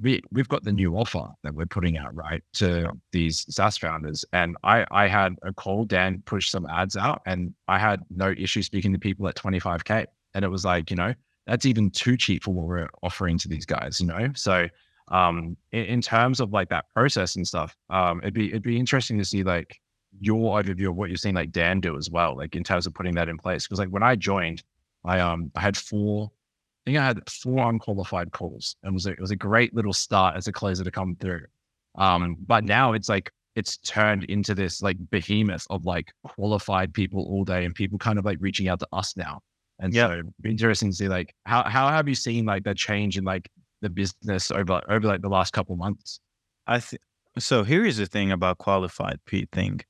we 0.00 0.20
we've 0.32 0.48
got 0.48 0.64
the 0.64 0.72
new 0.72 0.96
offer 0.96 1.28
that 1.44 1.54
we're 1.54 1.66
putting 1.66 1.96
out 1.98 2.14
right 2.14 2.42
to 2.54 2.90
these 3.12 3.44
SaaS 3.54 3.76
founders, 3.78 4.24
and 4.32 4.56
I 4.64 4.84
I 4.90 5.06
had 5.06 5.36
a 5.42 5.52
call. 5.52 5.84
Dan 5.84 6.22
pushed 6.24 6.50
some 6.50 6.66
ads 6.66 6.96
out, 6.96 7.22
and 7.26 7.54
I 7.68 7.78
had 7.78 8.00
no 8.10 8.34
issue 8.36 8.62
speaking 8.62 8.92
to 8.94 8.98
people 8.98 9.28
at 9.28 9.36
25k, 9.36 10.06
and 10.34 10.44
it 10.44 10.48
was 10.48 10.64
like 10.64 10.90
you 10.90 10.96
know 10.96 11.14
that's 11.46 11.66
even 11.66 11.90
too 11.90 12.16
cheap 12.16 12.42
for 12.44 12.52
what 12.54 12.66
we're 12.66 12.88
offering 13.02 13.36
to 13.38 13.48
these 13.48 13.66
guys, 13.66 14.00
you 14.00 14.06
know. 14.06 14.30
So 14.34 14.68
um 15.08 15.56
in, 15.72 15.84
in 15.84 16.00
terms 16.00 16.40
of 16.40 16.52
like 16.52 16.68
that 16.70 16.86
process 16.94 17.36
and 17.36 17.46
stuff, 17.46 17.76
um 17.90 18.20
it'd 18.20 18.34
be 18.34 18.48
it'd 18.48 18.62
be 18.62 18.78
interesting 18.78 19.18
to 19.18 19.24
see 19.24 19.42
like 19.42 19.80
your 20.20 20.60
overview 20.62 20.90
of 20.90 20.96
what 20.96 21.08
you're 21.08 21.16
seeing 21.16 21.34
like 21.34 21.52
Dan 21.52 21.80
do 21.80 21.96
as 21.96 22.10
well, 22.10 22.36
like 22.36 22.54
in 22.54 22.64
terms 22.64 22.86
of 22.86 22.94
putting 22.94 23.14
that 23.14 23.28
in 23.28 23.38
place. 23.38 23.66
Because 23.66 23.78
like 23.78 23.88
when 23.88 24.02
I 24.02 24.14
joined, 24.16 24.62
I 25.04 25.20
um 25.20 25.50
I 25.56 25.60
had 25.60 25.76
four, 25.76 26.30
I 26.86 26.90
think 26.90 26.98
I 26.98 27.04
had 27.06 27.30
four 27.30 27.68
unqualified 27.70 28.32
calls, 28.32 28.76
and 28.82 28.92
it 28.92 28.94
was 28.94 29.06
a, 29.06 29.10
it 29.12 29.20
was 29.20 29.30
a 29.30 29.36
great 29.36 29.74
little 29.74 29.92
start 29.92 30.36
as 30.36 30.48
a 30.48 30.52
closer 30.52 30.84
to 30.84 30.90
come 30.90 31.16
through. 31.16 31.44
Um, 31.96 32.36
but 32.46 32.64
now 32.64 32.92
it's 32.92 33.08
like 33.08 33.30
it's 33.54 33.76
turned 33.78 34.24
into 34.24 34.54
this 34.54 34.82
like 34.82 34.96
behemoth 35.10 35.66
of 35.70 35.84
like 35.84 36.12
qualified 36.24 36.92
people 36.94 37.24
all 37.28 37.44
day, 37.44 37.64
and 37.64 37.74
people 37.74 37.98
kind 37.98 38.18
of 38.18 38.24
like 38.24 38.38
reaching 38.40 38.68
out 38.68 38.80
to 38.80 38.88
us 38.92 39.16
now. 39.16 39.40
And 39.78 39.94
Yeah. 39.94 40.08
so 40.08 40.22
interesting 40.44 40.90
to 40.90 40.96
see 40.96 41.08
like 41.08 41.34
how 41.44 41.62
how 41.64 41.88
have 41.88 42.08
you 42.08 42.14
seen 42.14 42.44
like 42.46 42.64
the 42.64 42.74
change 42.74 43.16
in 43.18 43.24
like 43.24 43.48
the 43.82 43.90
business 43.90 44.50
over 44.50 44.80
over 44.88 45.06
like 45.06 45.22
the 45.22 45.28
last 45.28 45.52
couple 45.52 45.76
months? 45.76 46.20
I 46.66 46.80
th- 46.80 47.02
so 47.38 47.64
here 47.64 47.84
is 47.84 47.98
the 47.98 48.06
thing 48.06 48.32
about 48.32 48.58
qualified 48.58 49.18
Pete 49.26 49.50
thing. 49.52 49.80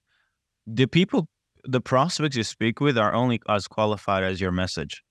The 0.67 0.87
people, 0.87 1.29
the 1.65 1.81
prospects 1.81 2.37
you 2.37 2.45
speak 2.45 2.81
with 2.81 2.99
are 2.99 3.15
only 3.15 3.41
as 3.49 3.69
qualified 3.69 4.25
as 4.25 4.41
your 4.41 4.53
message, 4.53 5.03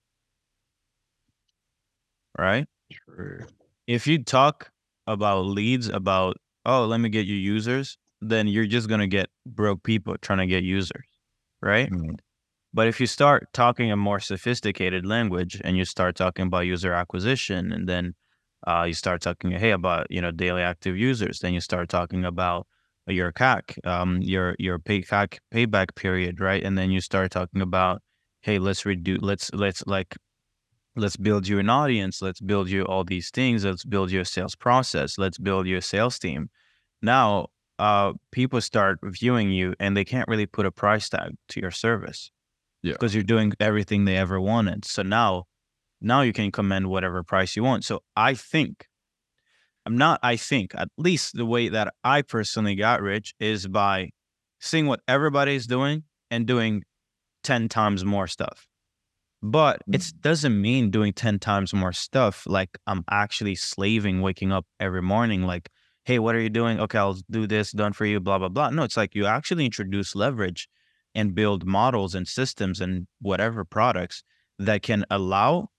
right? 2.38 2.68
True. 3.08 3.46
If 3.88 4.08
you 4.08 4.24
talk 4.24 4.72
about 5.08 5.42
leads, 5.46 5.90
about 5.90 6.38
oh, 6.66 6.86
let 6.86 7.00
me 7.00 7.10
get 7.10 7.26
you 7.28 7.36
users, 7.36 7.98
then 8.22 8.48
you're 8.48 8.68
just 8.68 8.90
gonna 8.90 9.08
get 9.08 9.30
broke 9.46 9.84
people 9.84 10.16
trying 10.22 10.40
to 10.40 10.48
get 10.48 10.64
users, 10.64 11.06
right? 11.62 11.90
Mm-hmm. 11.92 12.16
But 12.74 12.88
if 12.88 13.00
you 13.02 13.08
start 13.08 13.48
talking 13.54 13.92
a 13.92 13.98
more 13.98 14.20
sophisticated 14.20 15.06
language 15.06 15.62
and 15.64 15.78
you 15.78 15.86
start 15.86 16.16
talking 16.16 16.48
about 16.48 16.62
user 16.62 16.94
acquisition 16.94 17.72
and 17.74 17.90
then 17.90 18.16
uh, 18.68 18.84
you 18.88 18.94
start 18.94 19.22
talking, 19.22 19.52
hey, 19.52 19.72
about, 19.72 20.08
you 20.10 20.22
know, 20.22 20.32
daily 20.32 20.62
active 20.62 20.98
users, 20.98 21.40
then 21.40 21.54
you 21.54 21.62
start 21.62 21.90
talking 21.90 22.26
about 22.26 22.68
your 23.08 23.32
CAC, 23.32 23.86
um, 23.86 24.22
your, 24.22 24.56
your 24.60 24.80
pay 24.80 25.02
CAC 25.02 25.40
payback 25.54 25.96
period, 25.96 26.40
right? 26.40 26.64
And 26.64 26.78
then 26.78 26.92
you 26.92 27.02
start 27.02 27.32
talking 27.32 27.62
about, 27.62 28.02
hey, 28.42 28.60
let's 28.60 28.86
reduce, 28.86 29.22
let's, 29.22 29.52
let's 29.54 29.84
like, 29.88 30.16
let's 30.96 31.18
build 31.18 31.48
you 31.48 31.60
an 31.60 31.70
audience. 31.70 32.22
Let's 32.22 32.42
build 32.42 32.70
you 32.70 32.84
all 32.84 33.04
these 33.04 33.30
things. 33.30 33.64
Let's 33.66 33.86
build 33.86 34.12
you 34.12 34.20
a 34.22 34.26
sales 34.26 34.56
process. 34.56 35.18
Let's 35.18 35.38
build 35.38 35.68
you 35.68 35.78
a 35.78 35.82
sales 35.82 36.20
team. 36.20 36.50
Now, 37.02 37.48
uh, 37.80 38.14
people 38.32 38.62
start 38.62 39.00
viewing 39.04 39.50
you 39.52 39.74
and 39.80 39.96
they 39.98 40.06
can't 40.06 40.28
really 40.28 40.46
put 40.46 40.66
a 40.66 40.72
price 40.72 41.10
tag 41.10 41.36
to 41.50 41.60
your 41.60 41.72
service 41.72 42.30
Yeah. 42.84 42.94
because 42.94 43.16
you're 43.16 43.24
doing 43.24 43.54
everything 43.60 44.06
they 44.06 44.18
ever 44.18 44.40
wanted. 44.40 44.86
So 44.86 45.02
now, 45.02 45.46
now 46.02 46.22
you 46.22 46.34
can 46.34 46.52
command 46.52 46.88
whatever 46.88 47.24
price 47.24 47.56
you 47.56 47.64
want. 47.64 47.86
So 47.86 48.04
I 48.16 48.34
think, 48.34 48.88
I'm 49.86 49.98
not, 49.98 50.20
I 50.24 50.36
think, 50.36 50.74
at 50.76 50.90
least 50.98 51.36
the 51.36 51.46
way 51.46 51.70
that 51.70 51.94
I 52.04 52.22
personally 52.22 52.76
got 52.76 53.02
rich 53.02 53.34
is 53.40 53.68
by 53.68 54.10
seeing 54.60 54.88
what 54.88 55.02
everybody's 55.08 55.68
doing 55.68 56.04
and 56.30 56.46
doing 56.46 56.84
10 57.44 57.70
times 57.70 58.06
more 58.06 58.28
stuff. 58.28 58.68
But 59.44 59.82
it 59.92 60.02
mm. 60.02 60.22
doesn't 60.22 60.60
mean 60.60 60.92
doing 60.92 61.14
10 61.14 61.40
times 61.40 61.74
more 61.74 61.94
stuff 61.94 62.44
like 62.46 62.78
I'm 62.86 63.04
actually 63.10 63.56
slaving 63.56 64.22
waking 64.22 64.52
up 64.52 64.66
every 64.80 65.02
morning 65.02 65.44
like 65.44 65.70
hey, 66.04 66.20
what 66.20 66.36
are 66.36 66.40
you 66.40 66.50
doing? 66.50 66.80
Okay, 66.80 66.98
I'll 66.98 67.18
do 67.30 67.46
this, 67.46 67.72
done 67.72 67.94
for 67.94 68.06
you, 68.06 68.20
blah, 68.20 68.40
blah, 68.40 68.50
blah. 68.50 68.70
No, 68.70 68.84
it's 68.84 68.98
like 68.98 69.16
you 69.16 69.26
actually 69.26 69.66
introduce 69.66 70.16
leverage 70.16 70.68
and 71.14 71.36
build 71.36 71.66
models 71.66 72.16
and 72.16 72.28
systems 72.28 72.82
and 72.82 73.08
whatever 73.20 73.64
products 73.64 74.24
that 74.58 74.82
can 74.82 75.06
allow 75.10 75.70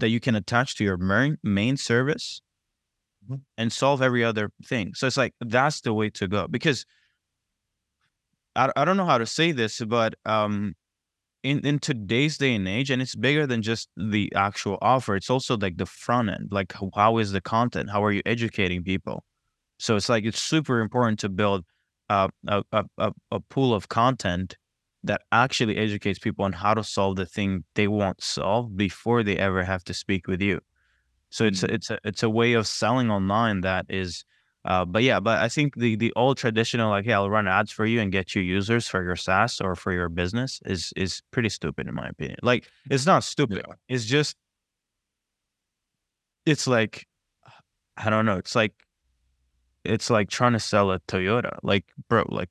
that 0.00 0.08
you 0.08 0.20
can 0.20 0.34
attach 0.34 0.76
to 0.76 0.84
your 0.84 0.96
main, 0.96 1.38
main 1.42 1.76
service 1.76 2.40
Mhm. 3.28 3.42
and 3.56 3.72
solve 3.72 4.02
every 4.02 4.24
other 4.24 4.50
thing. 4.64 4.94
So 4.94 5.06
it's 5.06 5.16
like 5.16 5.34
that's 5.40 5.80
the 5.80 5.92
way 5.92 6.10
to 6.10 6.28
go 6.28 6.46
because 6.48 6.86
I, 8.56 8.70
I 8.76 8.84
don't 8.84 8.96
know 8.96 9.06
how 9.06 9.18
to 9.18 9.26
say 9.26 9.52
this, 9.52 9.80
but 9.80 10.14
um, 10.24 10.74
in 11.42 11.60
in 11.66 11.78
today's 11.78 12.38
day 12.38 12.54
and 12.54 12.68
age, 12.68 12.90
and 12.90 13.00
it's 13.02 13.14
bigger 13.14 13.46
than 13.46 13.62
just 13.62 13.88
the 13.96 14.32
actual 14.34 14.78
offer. 14.82 15.16
It's 15.16 15.30
also 15.30 15.56
like 15.56 15.76
the 15.78 15.86
front 15.86 16.30
end. 16.30 16.48
Like 16.50 16.74
how, 16.94 17.18
is 17.18 17.32
the 17.32 17.40
content? 17.40 17.90
How 17.90 18.04
are 18.04 18.12
you 18.12 18.22
educating 18.26 18.82
people? 18.84 19.24
So 19.78 19.96
it's 19.96 20.08
like 20.08 20.24
it's 20.24 20.42
super 20.42 20.80
important 20.80 21.20
to 21.20 21.28
build 21.28 21.64
uh, 22.08 22.28
a 22.46 22.64
a 22.98 23.12
a 23.30 23.40
pool 23.40 23.74
of 23.74 23.88
content 23.88 24.56
that 25.08 25.22
actually 25.32 25.76
educates 25.76 26.18
people 26.18 26.44
on 26.44 26.52
how 26.52 26.74
to 26.74 26.84
solve 26.84 27.16
the 27.16 27.26
thing 27.26 27.64
they 27.74 27.88
want 27.88 28.22
solved 28.22 28.76
before 28.76 29.22
they 29.22 29.36
ever 29.36 29.64
have 29.64 29.82
to 29.84 29.94
speak 29.94 30.28
with 30.28 30.40
you. 30.40 30.60
So 31.30 31.44
it's 31.44 31.62
a, 31.62 31.74
it's 31.74 31.90
a 31.90 31.98
it's 32.04 32.22
a 32.22 32.30
way 32.30 32.52
of 32.54 32.66
selling 32.66 33.10
online 33.10 33.62
that 33.62 33.86
is 33.88 34.24
uh, 34.64 34.84
but 34.84 35.02
yeah, 35.02 35.20
but 35.20 35.38
I 35.38 35.48
think 35.48 35.76
the 35.76 35.96
the 35.96 36.12
old 36.14 36.36
traditional 36.36 36.90
like, 36.90 37.06
yeah, 37.06 37.16
I'll 37.16 37.30
run 37.30 37.48
ads 37.48 37.72
for 37.72 37.86
you 37.86 38.00
and 38.00 38.12
get 38.12 38.34
you 38.34 38.42
users 38.42 38.86
for 38.86 39.02
your 39.02 39.16
SaaS 39.16 39.60
or 39.60 39.74
for 39.74 39.92
your 39.92 40.08
business 40.08 40.60
is 40.64 40.92
is 40.96 41.22
pretty 41.30 41.48
stupid 41.48 41.88
in 41.88 41.94
my 41.94 42.08
opinion. 42.08 42.38
Like 42.42 42.68
it's 42.90 43.06
not 43.06 43.24
stupid. 43.24 43.64
Yeah. 43.66 43.74
It's 43.88 44.04
just 44.04 44.36
it's 46.46 46.66
like 46.66 47.06
I 47.96 48.10
don't 48.10 48.26
know. 48.26 48.36
It's 48.36 48.54
like 48.54 48.74
it's 49.84 50.10
like 50.10 50.28
trying 50.28 50.52
to 50.52 50.60
sell 50.60 50.90
a 50.92 51.00
Toyota. 51.00 51.58
Like, 51.62 51.84
bro, 52.08 52.24
like 52.28 52.50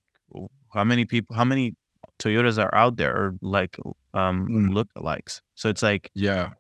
how 0.74 0.84
many 0.84 1.06
people 1.06 1.36
how 1.36 1.46
many 1.46 1.76
Toyotas 2.20 2.58
are 2.62 2.74
out 2.74 2.98
there 2.98 3.16
or 3.16 3.36
like 3.42 3.78
um 4.14 4.48
Mm. 4.48 4.70
lookalikes? 4.74 5.42
So 5.56 5.70
it's 5.70 5.84
like 5.84 6.10
Yeah. 6.16 6.54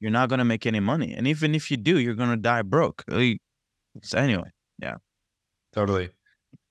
you're 0.00 0.10
not 0.10 0.28
gonna 0.28 0.44
make 0.44 0.66
any 0.66 0.80
money. 0.80 1.12
And 1.14 1.26
even 1.26 1.54
if 1.54 1.70
you 1.70 1.76
do, 1.76 1.98
you're 1.98 2.14
gonna 2.14 2.36
die 2.36 2.62
broke. 2.62 3.04
So 4.02 4.18
anyway. 4.18 4.50
Yeah, 4.78 4.96
totally. 5.72 6.10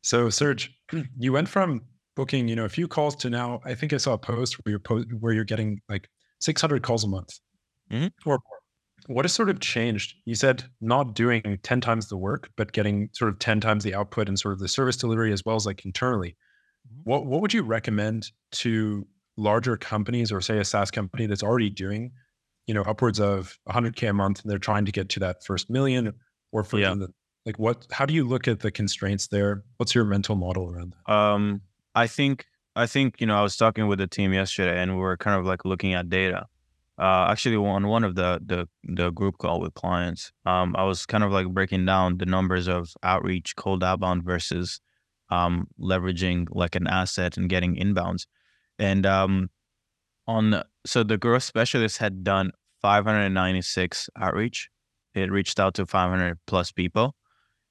So 0.03 0.29
Serge, 0.29 0.71
you 1.17 1.33
went 1.33 1.49
from 1.49 1.81
booking, 2.15 2.47
you 2.47 2.55
know, 2.55 2.65
a 2.65 2.69
few 2.69 2.87
calls 2.87 3.15
to 3.17 3.29
now. 3.29 3.59
I 3.65 3.75
think 3.75 3.93
I 3.93 3.97
saw 3.97 4.13
a 4.13 4.17
post 4.17 4.55
where 4.63 4.71
you're 4.71 4.79
po- 4.79 5.03
where 5.19 5.33
you're 5.33 5.43
getting 5.43 5.81
like 5.89 6.07
600 6.39 6.83
calls 6.83 7.03
a 7.03 7.07
month 7.07 7.39
Mhm. 7.91 8.11
or. 8.25 8.39
What 9.07 9.23
has 9.25 9.33
sort 9.33 9.49
of 9.51 9.59
changed? 9.59 10.15
You 10.25 10.33
said 10.33 10.63
not 10.81 11.13
doing 11.13 11.59
10 11.61 11.79
times 11.79 12.07
the 12.09 12.17
work, 12.17 12.49
but 12.55 12.71
getting 12.71 13.09
sort 13.13 13.29
of 13.29 13.37
10 13.37 13.59
times 13.61 13.83
the 13.83 13.93
output 13.93 14.27
and 14.27 14.39
sort 14.39 14.53
of 14.53 14.59
the 14.59 14.67
service 14.67 14.97
delivery 14.97 15.31
as 15.31 15.43
well 15.45 15.55
as 15.55 15.65
like 15.67 15.85
internally. 15.85 16.35
Mhm. 16.85 17.01
What 17.03 17.25
what 17.25 17.41
would 17.41 17.53
you 17.53 17.63
recommend 17.63 18.31
to 18.53 19.07
larger 19.37 19.77
companies 19.77 20.31
or 20.31 20.41
say 20.41 20.59
a 20.59 20.65
SaaS 20.65 20.91
company 20.91 21.25
that's 21.25 21.43
already 21.43 21.69
doing, 21.69 22.11
you 22.67 22.73
know, 22.73 22.81
upwards 22.83 23.19
of 23.19 23.57
100k 23.67 24.07
a 24.07 24.13
month 24.13 24.41
and 24.41 24.49
they're 24.51 24.57
trying 24.59 24.85
to 24.85 24.91
get 24.91 25.09
to 25.09 25.19
that 25.21 25.43
first 25.45 25.69
million 25.69 26.13
or 26.51 26.63
for 26.63 26.79
Yeah. 26.79 26.95
the, 26.99 27.09
like 27.45 27.59
what 27.59 27.85
how 27.91 28.05
do 28.05 28.13
you 28.13 28.23
look 28.25 28.47
at 28.47 28.59
the 28.61 28.71
constraints 28.71 29.27
there? 29.27 29.63
What's 29.77 29.93
your 29.95 30.05
mental 30.05 30.35
model 30.35 30.69
around 30.71 30.93
that? 30.93 31.05
Um, 31.07 31.61
I 31.93 32.07
think 32.07 32.45
I 32.75 32.87
think 32.87 33.21
you 33.21 33.27
know 33.27 33.37
I 33.37 33.41
was 33.41 33.55
talking 33.57 33.87
with 33.87 33.99
the 33.99 34.07
team 34.07 34.33
yesterday, 34.33 34.81
and 34.81 34.95
we 34.95 35.01
were 35.01 35.17
kind 35.17 35.39
of 35.39 35.45
like 35.45 35.65
looking 35.65 35.93
at 35.93 36.09
data. 36.09 36.47
Uh, 36.97 37.27
actually, 37.29 37.55
on 37.57 37.87
one 37.87 38.03
of 38.03 38.15
the 38.15 38.41
the 38.45 38.67
the 38.83 39.11
group 39.11 39.37
call 39.37 39.59
with 39.59 39.73
clients, 39.75 40.31
um, 40.45 40.75
I 40.77 40.83
was 40.83 41.05
kind 41.05 41.23
of 41.23 41.31
like 41.31 41.47
breaking 41.49 41.85
down 41.85 42.17
the 42.17 42.25
numbers 42.25 42.67
of 42.67 42.93
outreach, 43.03 43.55
cold 43.55 43.83
outbound 43.83 44.23
versus 44.23 44.79
um, 45.29 45.67
leveraging 45.79 46.47
like 46.51 46.75
an 46.75 46.87
asset 46.87 47.37
and 47.37 47.49
getting 47.49 47.75
inbounds. 47.75 48.25
And 48.79 49.05
um, 49.05 49.49
on 50.27 50.51
the- 50.51 50.65
so 50.85 51.03
the 51.03 51.17
growth 51.17 51.43
specialist 51.43 51.97
had 51.99 52.23
done 52.23 52.51
596 52.81 54.09
outreach. 54.19 54.69
It 55.13 55.31
reached 55.31 55.59
out 55.59 55.75
to 55.75 55.85
500 55.85 56.39
plus 56.47 56.71
people 56.71 57.15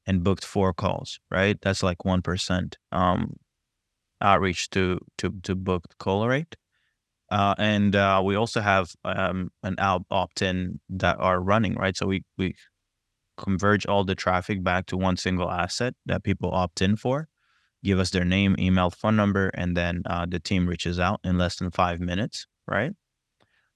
and 0.07 0.25
booked 0.25 0.45
four 0.45 0.73
calls. 0.75 1.21
Right, 1.31 1.59
that's 1.63 1.83
like 1.83 2.05
one 2.05 2.23
percent. 2.23 2.79
Um, 2.93 3.37
outreach 4.21 4.71
to 4.71 4.99
to 5.19 5.33
to 5.43 5.55
book 5.55 5.85
call 5.99 6.27
rate. 6.29 6.57
Uh, 7.31 7.55
and 7.59 7.97
uh, 7.97 8.23
we 8.25 8.37
also 8.37 8.61
have 8.61 8.91
um, 9.05 9.51
an 9.65 9.77
opt-in 10.11 10.81
that 10.91 11.19
are 11.21 11.41
running 11.41 11.75
right. 11.75 11.97
So 11.97 12.07
we 12.07 12.25
we 12.39 12.55
converge 13.39 13.87
all 13.87 14.05
the 14.05 14.15
traffic 14.15 14.63
back 14.65 14.87
to 14.87 14.97
one 14.97 15.17
single 15.17 15.51
asset 15.51 15.95
that 16.07 16.25
people 16.25 16.53
opt 16.53 16.83
in 16.83 16.97
for. 16.97 17.29
Give 17.85 18.01
us 18.01 18.11
their 18.11 18.25
name, 18.25 18.57
email, 18.59 18.91
phone 18.91 19.15
number, 19.15 19.49
and 19.49 19.77
then 19.77 20.03
uh, 20.07 20.27
the 20.27 20.41
team 20.41 20.67
reaches 20.67 20.99
out 20.99 21.21
in 21.23 21.39
less 21.39 21.57
than 21.57 21.71
five 21.71 22.01
minutes, 22.01 22.47
right? 22.67 22.93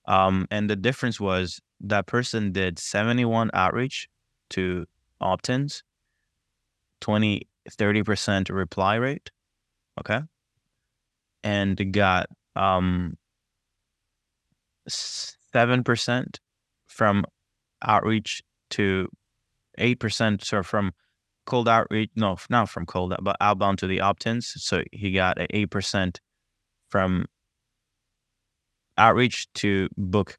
Um, 0.07 0.49
and 0.51 0.69
the 0.71 0.77
difference 0.77 1.21
was 1.21 1.61
that 1.81 2.07
person 2.07 2.51
did 2.51 2.79
71 2.79 3.51
outreach 3.53 4.09
to 4.51 4.87
opt-ins, 5.21 5.85
20, 7.03 7.47
30% 7.71 8.51
reply 8.51 8.95
rate, 8.95 9.31
okay? 10.01 10.21
And 11.45 11.93
got 11.93 12.27
um 12.57 13.17
seven 14.89 15.85
percent 15.85 16.41
from 16.87 17.25
outreach 17.83 18.43
to 18.71 19.09
eight 19.77 20.01
percent 20.01 20.45
so 20.45 20.63
from 20.63 20.93
cold 21.49 21.69
outreach 21.69 22.11
no 22.15 22.37
not 22.51 22.69
from 22.69 22.87
cold 22.87 23.15
but 23.23 23.37
outbound 23.41 23.79
to 23.79 23.87
the 23.87 24.01
opt-ins. 24.01 24.53
So 24.63 24.83
he 24.93 25.13
got 25.13 25.39
eight 25.51 25.71
percent 25.71 26.21
from 26.91 27.25
outreach 28.97 29.53
to 29.55 29.89
book 29.97 30.39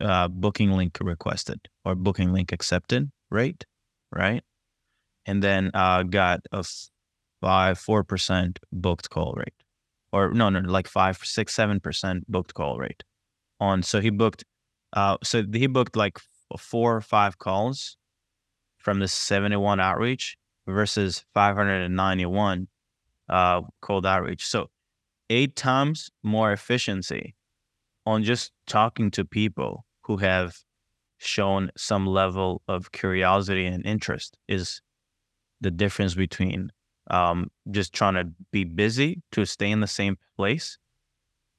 uh 0.00 0.28
booking 0.28 0.72
link 0.72 0.98
requested 1.00 1.60
or 1.84 1.94
booking 1.94 2.32
link 2.32 2.52
accepted 2.52 3.10
rate 3.30 3.64
right? 4.12 4.42
And 5.26 5.42
then 5.42 5.70
uh 5.74 6.02
got 6.04 6.40
a 6.52 6.64
five 7.40 7.78
four 7.78 8.02
percent 8.02 8.58
booked 8.72 9.10
call 9.10 9.34
rate 9.36 9.54
or 10.12 10.32
no 10.32 10.48
no 10.48 10.60
like 10.60 10.88
five 10.88 11.18
six 11.22 11.54
seven 11.54 11.80
percent 11.80 12.30
booked 12.30 12.54
call 12.54 12.78
rate 12.78 13.02
on 13.60 13.82
so 13.82 14.00
he 14.00 14.10
booked 14.10 14.44
uh 14.94 15.16
so 15.22 15.44
he 15.52 15.66
booked 15.66 15.96
like 15.96 16.18
four 16.58 16.96
or 16.96 17.00
five 17.00 17.38
calls 17.38 17.96
from 18.78 19.00
the 19.00 19.08
71 19.08 19.80
outreach 19.80 20.36
versus 20.66 21.24
591 21.34 22.68
uh 23.28 23.62
cold 23.80 24.06
outreach. 24.06 24.46
So 24.46 24.70
eight 25.30 25.56
times 25.56 26.10
more 26.22 26.52
efficiency 26.52 27.34
on 28.04 28.22
just 28.22 28.52
talking 28.66 29.10
to 29.12 29.24
people 29.24 29.84
who 30.02 30.16
have 30.18 30.56
shown 31.18 31.70
some 31.76 32.06
level 32.06 32.62
of 32.68 32.92
curiosity 32.92 33.66
and 33.66 33.84
interest 33.84 34.36
is 34.48 34.80
the 35.60 35.70
difference 35.70 36.14
between 36.14 36.70
um, 37.10 37.50
just 37.70 37.92
trying 37.92 38.14
to 38.14 38.28
be 38.52 38.64
busy 38.64 39.22
to 39.32 39.44
stay 39.44 39.70
in 39.70 39.80
the 39.80 39.86
same 39.86 40.16
place 40.36 40.78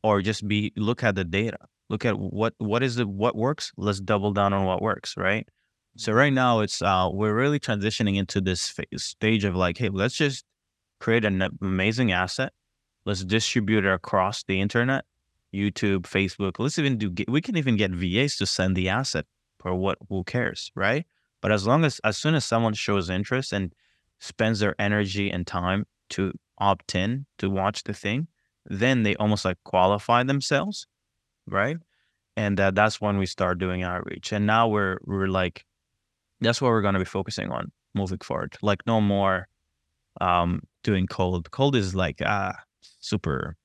or 0.04 0.22
just 0.22 0.48
be 0.48 0.72
look 0.78 1.04
at 1.04 1.16
the 1.16 1.24
data. 1.26 1.58
Look 1.90 2.06
at 2.06 2.20
what 2.20 2.54
what 2.58 2.84
is 2.84 2.96
the 2.96 3.08
what 3.08 3.36
works? 3.36 3.72
Let's 3.78 4.00
double 4.00 4.34
down 4.34 4.54
on 4.54 4.66
what 4.66 4.82
works 4.82 5.16
right 5.18 5.48
so 5.98 6.14
right 6.14 6.34
now 6.34 6.60
it's 6.62 6.82
uh 6.82 7.10
we're 7.12 7.34
really 7.34 7.60
transitioning 7.60 8.18
into 8.18 8.40
this 8.42 8.70
phase, 8.70 9.04
stage 9.04 9.44
of 9.44 9.56
like 9.56 9.78
hey 9.78 9.90
let's 9.90 10.16
just 10.16 10.46
create 11.00 11.26
an 11.26 11.42
amazing 11.62 12.12
asset. 12.12 12.54
Let's 13.06 13.24
distribute 13.24 13.86
it 13.86 13.94
across 13.94 14.44
the 14.44 14.60
internet 14.62 15.06
youtube 15.54 16.04
facebook. 16.04 16.54
Let's 16.60 16.80
even 16.80 16.98
do 16.98 17.14
we 17.28 17.42
can 17.42 17.58
even 17.58 17.78
get 17.78 17.92
vas 17.92 18.38
to 18.38 18.46
send 18.46 18.76
the 18.76 18.90
asset 18.90 19.26
for 19.60 19.74
what 19.76 19.98
who 20.10 20.24
cares 20.24 20.72
right? 20.76 21.06
But 21.42 21.52
as 21.52 21.68
long 21.68 21.86
as 21.86 22.00
as 22.04 22.18
soon 22.18 22.36
as 22.36 22.46
someone 22.46 22.74
shows 22.74 23.10
interest 23.10 23.54
and 23.54 23.74
spends 24.20 24.60
their 24.60 24.76
energy 24.80 25.32
and 25.32 25.46
time 25.48 25.86
to 26.10 26.34
opt 26.60 26.96
in 26.96 27.26
to 27.38 27.50
watch 27.50 27.84
the 27.84 27.94
thing 27.94 28.28
then 28.66 29.04
they 29.04 29.16
almost 29.16 29.46
like 29.46 29.58
qualify 29.64 30.24
themselves 30.24 30.88
right? 31.48 31.78
And 32.36 32.60
uh, 32.60 32.72
that's 32.72 33.02
when 33.02 33.18
we 33.18 33.26
start 33.26 33.58
doing 33.58 33.84
outreach. 33.84 34.32
And 34.32 34.46
now 34.46 34.68
we're 34.68 35.00
we're 35.06 35.28
like 35.28 35.66
that's 36.42 36.62
what 36.62 36.70
we're 36.70 36.82
going 36.82 36.94
to 36.94 37.00
be 37.00 37.06
focusing 37.06 37.52
on 37.52 37.72
moving 37.96 38.20
forward 38.20 38.56
like 38.62 38.82
no 38.86 39.02
more 39.02 39.48
um 40.22 40.62
doing 40.84 41.08
cold 41.08 41.50
cold 41.52 41.76
is 41.76 41.96
like 41.96 42.22
ah 42.26 42.54
super 43.00 43.56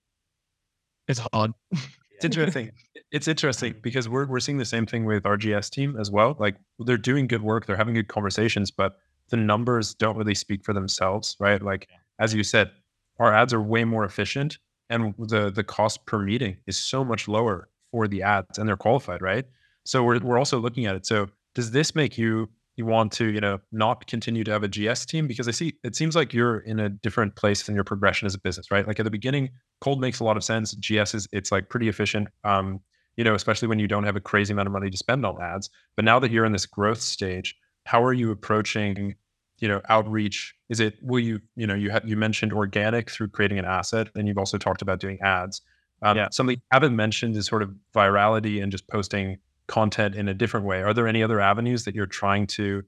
It's 1.09 1.21
hard. 1.33 1.53
It's 2.17 2.25
interesting. 2.25 2.71
It's 3.11 3.27
interesting 3.27 3.75
because 3.83 4.09
we're 4.09 4.27
we're 4.27 4.39
seeing 4.39 4.59
the 4.59 4.65
same 4.65 4.87
thing 4.87 5.05
with 5.07 5.27
our 5.27 5.37
GS 5.37 5.71
team 5.71 5.97
as 5.99 6.09
well. 6.09 6.37
Like 6.39 6.55
they're 6.79 6.97
doing 6.97 7.27
good 7.27 7.43
work, 7.43 7.67
they're 7.67 7.77
having 7.77 7.95
good 7.95 8.07
conversations, 8.07 8.71
but 8.71 8.99
the 9.31 9.37
numbers 9.37 9.95
don't 9.95 10.17
really 10.17 10.37
speak 10.37 10.65
for 10.65 10.73
themselves, 10.73 11.37
right? 11.41 11.61
Like 11.61 11.89
as 12.21 12.33
you 12.33 12.45
said, 12.45 12.71
our 13.19 13.35
ads 13.35 13.53
are 13.53 13.61
way 13.61 13.85
more 13.85 14.05
efficient 14.05 14.59
and 14.89 15.15
the 15.19 15.51
the 15.51 15.65
cost 15.65 16.07
per 16.07 16.19
meeting 16.21 16.59
is 16.69 16.79
so 16.79 17.05
much 17.05 17.27
lower 17.27 17.69
for 17.91 18.07
the 18.07 18.23
ads 18.23 18.57
and 18.57 18.69
they're 18.69 18.77
qualified, 18.77 19.21
right? 19.21 19.45
So 19.85 20.05
we're 20.05 20.21
we're 20.21 20.39
also 20.39 20.61
looking 20.61 20.87
at 20.87 20.95
it. 20.95 21.05
So 21.07 21.29
does 21.55 21.73
this 21.73 21.95
make 21.97 22.17
you 22.17 22.49
you 22.77 22.87
want 22.87 23.13
to, 23.13 23.27
you 23.27 23.41
know, 23.41 23.59
not 23.71 24.07
continue 24.07 24.45
to 24.45 24.51
have 24.51 24.63
a 24.63 24.69
GS 24.69 25.05
team? 25.07 25.27
Because 25.27 25.47
I 25.49 25.51
see 25.51 25.75
it 25.85 25.95
seems 25.95 26.17
like 26.17 26.33
you're 26.33 26.61
in 26.61 26.81
a 26.81 26.89
different 26.89 27.37
place 27.37 27.69
in 27.69 27.75
your 27.75 27.85
progression 27.85 28.27
as 28.27 28.35
a 28.35 28.39
business, 28.41 28.71
right? 28.71 28.87
Like 28.87 28.99
at 28.99 29.05
the 29.05 29.11
beginning, 29.11 29.51
cold 29.81 30.01
makes 30.01 30.21
a 30.21 30.25
lot 30.25 30.37
of 30.37 30.45
sense. 30.45 30.75
GS 30.75 31.15
is 31.15 31.29
it's 31.33 31.53
like 31.53 31.69
pretty 31.69 31.89
efficient. 31.89 32.29
Um, 32.45 32.81
you 33.17 33.25
know, 33.25 33.35
especially 33.35 33.69
when 33.69 33.79
you 33.79 33.87
don't 33.89 34.05
have 34.05 34.17
a 34.17 34.21
crazy 34.21 34.53
amount 34.53 34.69
of 34.69 34.73
money 34.73 34.89
to 34.89 34.97
spend 34.97 35.27
on 35.27 35.41
ads. 35.41 35.69
But 35.97 36.05
now 36.07 36.19
that 36.19 36.31
you're 36.31 36.47
in 36.47 36.53
this 36.53 36.65
growth 36.67 37.01
stage, 37.03 37.55
how 37.85 38.03
are 38.03 38.15
you 38.15 38.31
approaching, 38.31 39.17
you 39.59 39.69
know, 39.69 39.83
outreach? 39.91 40.55
Is 40.71 40.81
it 40.81 40.95
will 41.03 41.21
you, 41.21 41.41
you 41.57 41.67
know, 41.67 41.75
you 41.75 41.91
have 41.91 42.09
you 42.09 42.17
mentioned 42.17 42.53
organic 42.55 43.11
through 43.11 43.29
creating 43.29 43.59
an 43.59 43.67
asset, 43.67 44.09
and 44.15 44.27
you've 44.27 44.39
also 44.39 44.57
talked 44.57 44.81
about 44.83 44.99
doing 44.99 45.19
ads. 45.21 45.61
Um, 46.03 46.17
Yeah. 46.17 46.29
Something 46.31 46.57
you 46.57 46.63
haven't 46.73 46.97
mentioned 46.97 47.37
is 47.37 47.47
sort 47.47 47.63
of 47.63 47.75
virality 47.95 48.63
and 48.63 48.73
just 48.73 48.89
posting 48.89 49.37
content 49.73 50.15
in 50.15 50.29
a 50.29 50.35
different 50.35 50.67
way. 50.67 50.83
Are 50.83 50.93
there 50.93 51.09
any 51.09 51.23
other 51.23 51.41
avenues 51.41 51.85
that 51.85 51.95
you're 51.95 52.15
trying 52.21 52.47
to 52.59 52.83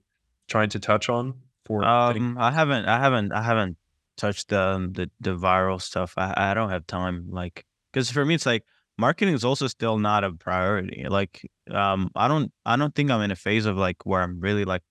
trying 0.49 0.69
to 0.69 0.79
touch 0.79 1.09
on 1.09 1.33
for? 1.65 1.83
Um, 1.83 2.37
I 2.39 2.51
haven't, 2.51 2.85
I 2.85 2.99
haven't, 2.99 3.33
I 3.33 3.41
haven't 3.41 3.79
touched 4.19 4.51
the 4.51 4.61
um, 4.61 4.93
the, 4.93 5.11
the 5.19 5.35
viral 5.35 5.81
stuff. 5.81 6.13
I, 6.19 6.35
I 6.37 6.53
don't 6.53 6.69
have 6.69 6.87
time. 6.87 7.29
Like, 7.31 7.65
because 7.91 8.11
for 8.11 8.23
me, 8.27 8.35
it's 8.35 8.45
like 8.45 8.65
marketing 8.99 9.33
is 9.33 9.47
also 9.47 9.67
still 9.67 9.97
not 9.97 10.25
a 10.25 10.33
priority. 10.33 11.07
Like, 11.09 11.51
um, 11.71 12.11
I 12.15 12.29
don't, 12.29 12.53
I 12.67 12.77
don't 12.77 12.95
think 12.95 13.11
I'm 13.11 13.23
in 13.23 13.31
a 13.31 13.37
phase 13.37 13.65
of 13.65 13.79
like 13.79 14.05
where 14.05 14.21
I'm 14.21 14.39
really 14.39 14.67
like 14.67 14.83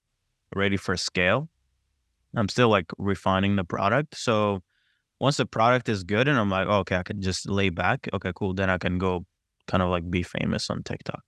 ready 0.55 0.77
for 0.77 0.97
scale. 0.97 1.47
I'm 2.35 2.49
still 2.49 2.69
like 2.69 2.87
refining 2.97 3.55
the 3.55 3.63
product. 3.63 4.17
So 4.17 4.63
once 5.19 5.37
the 5.37 5.45
product 5.45 5.89
is 5.89 6.03
good, 6.03 6.27
and 6.27 6.39
I'm 6.39 6.49
like, 6.49 6.67
oh, 6.67 6.79
okay, 6.79 6.97
I 6.97 7.03
can 7.03 7.21
just 7.21 7.47
lay 7.47 7.69
back. 7.69 8.09
Okay, 8.11 8.31
cool. 8.33 8.55
Then 8.55 8.71
I 8.71 8.79
can 8.79 8.97
go 8.97 9.27
kind 9.67 9.83
of 9.83 9.89
like 9.91 10.09
be 10.09 10.23
famous 10.23 10.71
on 10.71 10.81
TikTok. 10.81 11.21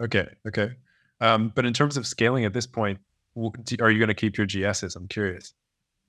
Okay, 0.00 0.28
okay. 0.46 0.72
Um, 1.20 1.50
but 1.54 1.64
in 1.66 1.72
terms 1.72 1.96
of 1.96 2.06
scaling 2.06 2.44
at 2.44 2.52
this 2.52 2.66
point, 2.66 2.98
are 3.36 3.90
you 3.90 3.98
going 3.98 4.08
to 4.08 4.14
keep 4.14 4.36
your 4.38 4.46
GSs? 4.46 4.94
I'm 4.96 5.08
curious. 5.08 5.54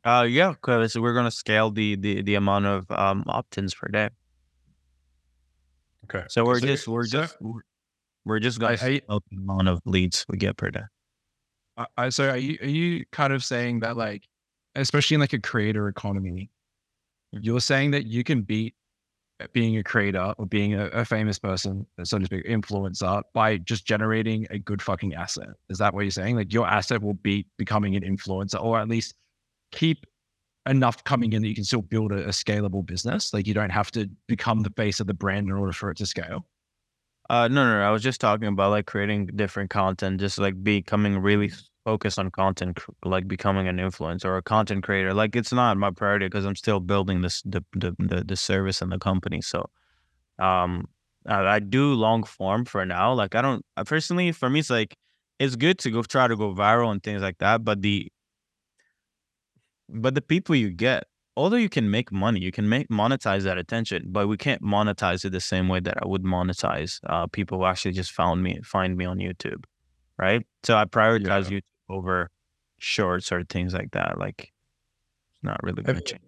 Uh, 0.06 0.25
yeah, 0.30 0.52
because 0.52 0.97
we're 0.97 1.13
gonna 1.13 1.30
scale 1.30 1.69
the 1.71 1.95
the 1.97 2.21
the 2.21 2.36
amount 2.36 2.65
of 2.65 2.89
um 2.91 3.23
opt-ins 3.28 3.73
per 3.73 3.88
day. 3.89 4.10
Okay. 6.06 6.25
So 6.30 6.45
we're 6.45 6.60
So- 6.60 6.67
just 6.67 6.88
we're 6.88 7.06
so- 7.06 7.21
just 7.21 7.38
we're- 8.25 8.39
just 8.39 8.62
I- 8.63 8.75
scale 8.78 9.21
the 9.30 9.38
amount 9.38 9.67
of 9.67 9.82
leads 9.86 10.25
we 10.30 10.38
get 10.38 10.56
per 10.58 10.69
day. 10.71 10.84
I, 11.78 11.86
I, 11.97 12.10
so 12.10 12.30
are 12.30 12.38
you 12.38 12.58
are 12.62 12.67
you 12.67 13.06
kind 13.12 13.34
of 13.34 13.43
saying 13.43 13.82
that 13.82 13.97
like, 13.97 14.23
especially 14.75 15.15
in 15.15 15.21
like 15.21 15.34
a 15.34 15.39
creator 15.39 15.88
economy, 15.89 16.49
Mhm. 17.36 17.39
you're 17.43 17.60
saying 17.62 17.91
that 17.91 18.06
you 18.06 18.23
can 18.23 18.41
beat 18.43 18.75
being 19.54 19.78
a 19.78 19.84
creator 19.84 20.34
or 20.38 20.45
being 20.45 20.73
a, 20.73 20.88
a 20.88 21.06
famous 21.06 21.39
person, 21.39 21.86
so 22.04 22.19
to 22.19 22.25
speak, 22.25 22.45
influencer 22.45 23.21
by 23.34 23.58
just 23.58 23.86
generating 23.86 24.45
a 24.49 24.60
good 24.60 24.82
fucking 24.82 25.13
asset. 25.13 25.49
Is 25.69 25.78
that 25.78 25.93
what 25.93 26.02
you're 26.02 26.12
saying? 26.12 26.36
Like 26.36 26.54
your 26.54 26.67
asset 26.67 27.02
will 27.02 27.13
be 27.13 27.45
becoming 27.58 27.95
an 27.95 28.04
influencer, 28.04 28.62
or 28.62 28.80
at 28.80 28.88
least 28.88 29.15
keep 29.71 30.06
enough 30.67 31.04
coming 31.04 31.34
in 31.34 31.41
that 31.41 31.47
you 31.47 31.56
can 31.56 31.63
still 31.63 31.82
build 31.82 32.12
a, 32.12 32.25
a 32.25 32.30
scalable 32.30 32.86
business. 32.86 33.34
Like 33.34 33.47
you 33.47 33.54
don't 33.54 33.69
have 33.71 33.91
to 33.91 34.10
become 34.28 34.62
the 34.62 34.71
face 34.71 34.99
of 34.99 35.08
the 35.08 35.13
brand 35.13 35.47
in 35.47 35.54
order 35.54 35.73
for 35.73 35.89
it 35.91 35.97
to 35.97 36.06
scale. 36.06 36.45
Uh, 37.30 37.47
no, 37.47 37.63
no, 37.63 37.80
no, 37.80 37.82
I 37.82 37.91
was 37.91 38.02
just 38.02 38.19
talking 38.19 38.47
about 38.47 38.71
like 38.71 38.88
creating 38.88 39.28
different 39.36 39.69
content, 39.69 40.19
just 40.19 40.39
like 40.39 40.63
becoming 40.63 41.19
really 41.19 41.52
focused 41.85 42.19
on 42.19 42.31
content, 42.31 42.79
like 43.03 43.27
becoming 43.27 43.67
an 43.67 43.77
influencer 43.77 44.25
or 44.25 44.37
a 44.37 44.41
content 44.41 44.83
creator. 44.83 45.13
Like 45.13 45.35
it's 45.35 45.53
not 45.53 45.77
my 45.77 45.91
priority 45.91 46.27
because 46.27 46.45
I'm 46.45 46.55
still 46.55 46.79
building 46.79 47.21
this 47.21 47.41
the 47.43 47.63
the 47.73 47.95
the, 47.99 48.23
the 48.23 48.35
service 48.35 48.81
and 48.81 48.91
the 48.91 48.99
company. 48.99 49.41
So, 49.41 49.69
um, 50.39 50.85
I, 51.25 51.45
I 51.55 51.59
do 51.59 51.93
long 51.93 52.23
form 52.23 52.65
for 52.65 52.85
now. 52.85 53.13
Like 53.13 53.35
I 53.35 53.41
don't 53.41 53.65
I 53.77 53.83
personally 53.83 54.31
for 54.31 54.49
me, 54.49 54.59
it's 54.59 54.69
like 54.69 54.95
it's 55.39 55.55
good 55.55 55.79
to 55.79 55.91
go 55.91 56.03
try 56.03 56.27
to 56.27 56.35
go 56.35 56.53
viral 56.53 56.91
and 56.91 57.01
things 57.01 57.21
like 57.21 57.37
that, 57.39 57.63
but 57.63 57.81
the 57.81 58.11
but 59.89 60.15
the 60.15 60.21
people 60.21 60.55
you 60.55 60.69
get 60.69 61.05
although 61.39 61.55
you 61.55 61.69
can 61.69 61.89
make 61.89 62.11
money, 62.11 62.41
you 62.41 62.51
can 62.51 62.67
make 62.67 62.89
monetize 62.89 63.43
that 63.43 63.57
attention, 63.57 64.03
but 64.09 64.27
we 64.27 64.35
can't 64.35 64.61
monetize 64.61 65.23
it 65.23 65.31
the 65.31 65.39
same 65.39 65.69
way 65.69 65.79
that 65.79 65.97
I 66.03 66.05
would 66.05 66.23
monetize 66.23 66.99
uh, 67.07 67.27
people 67.27 67.59
who 67.59 67.65
actually 67.65 67.93
just 67.93 68.11
found 68.11 68.43
me, 68.43 68.59
find 68.61 68.97
me 68.97 69.05
on 69.05 69.19
YouTube, 69.19 69.63
right? 70.19 70.45
So 70.63 70.75
I 70.75 70.86
prioritize 70.86 71.49
YouTube 71.49 71.63
over 71.89 72.29
shorts 72.77 73.32
or 73.32 73.43
things 73.43 73.73
like 73.73 73.91
that. 73.91 74.19
Like, 74.19 74.51
it's 75.32 75.43
not 75.43 75.60
really 75.63 75.82
going 75.82 75.95
to 75.95 76.01
change. 76.01 76.23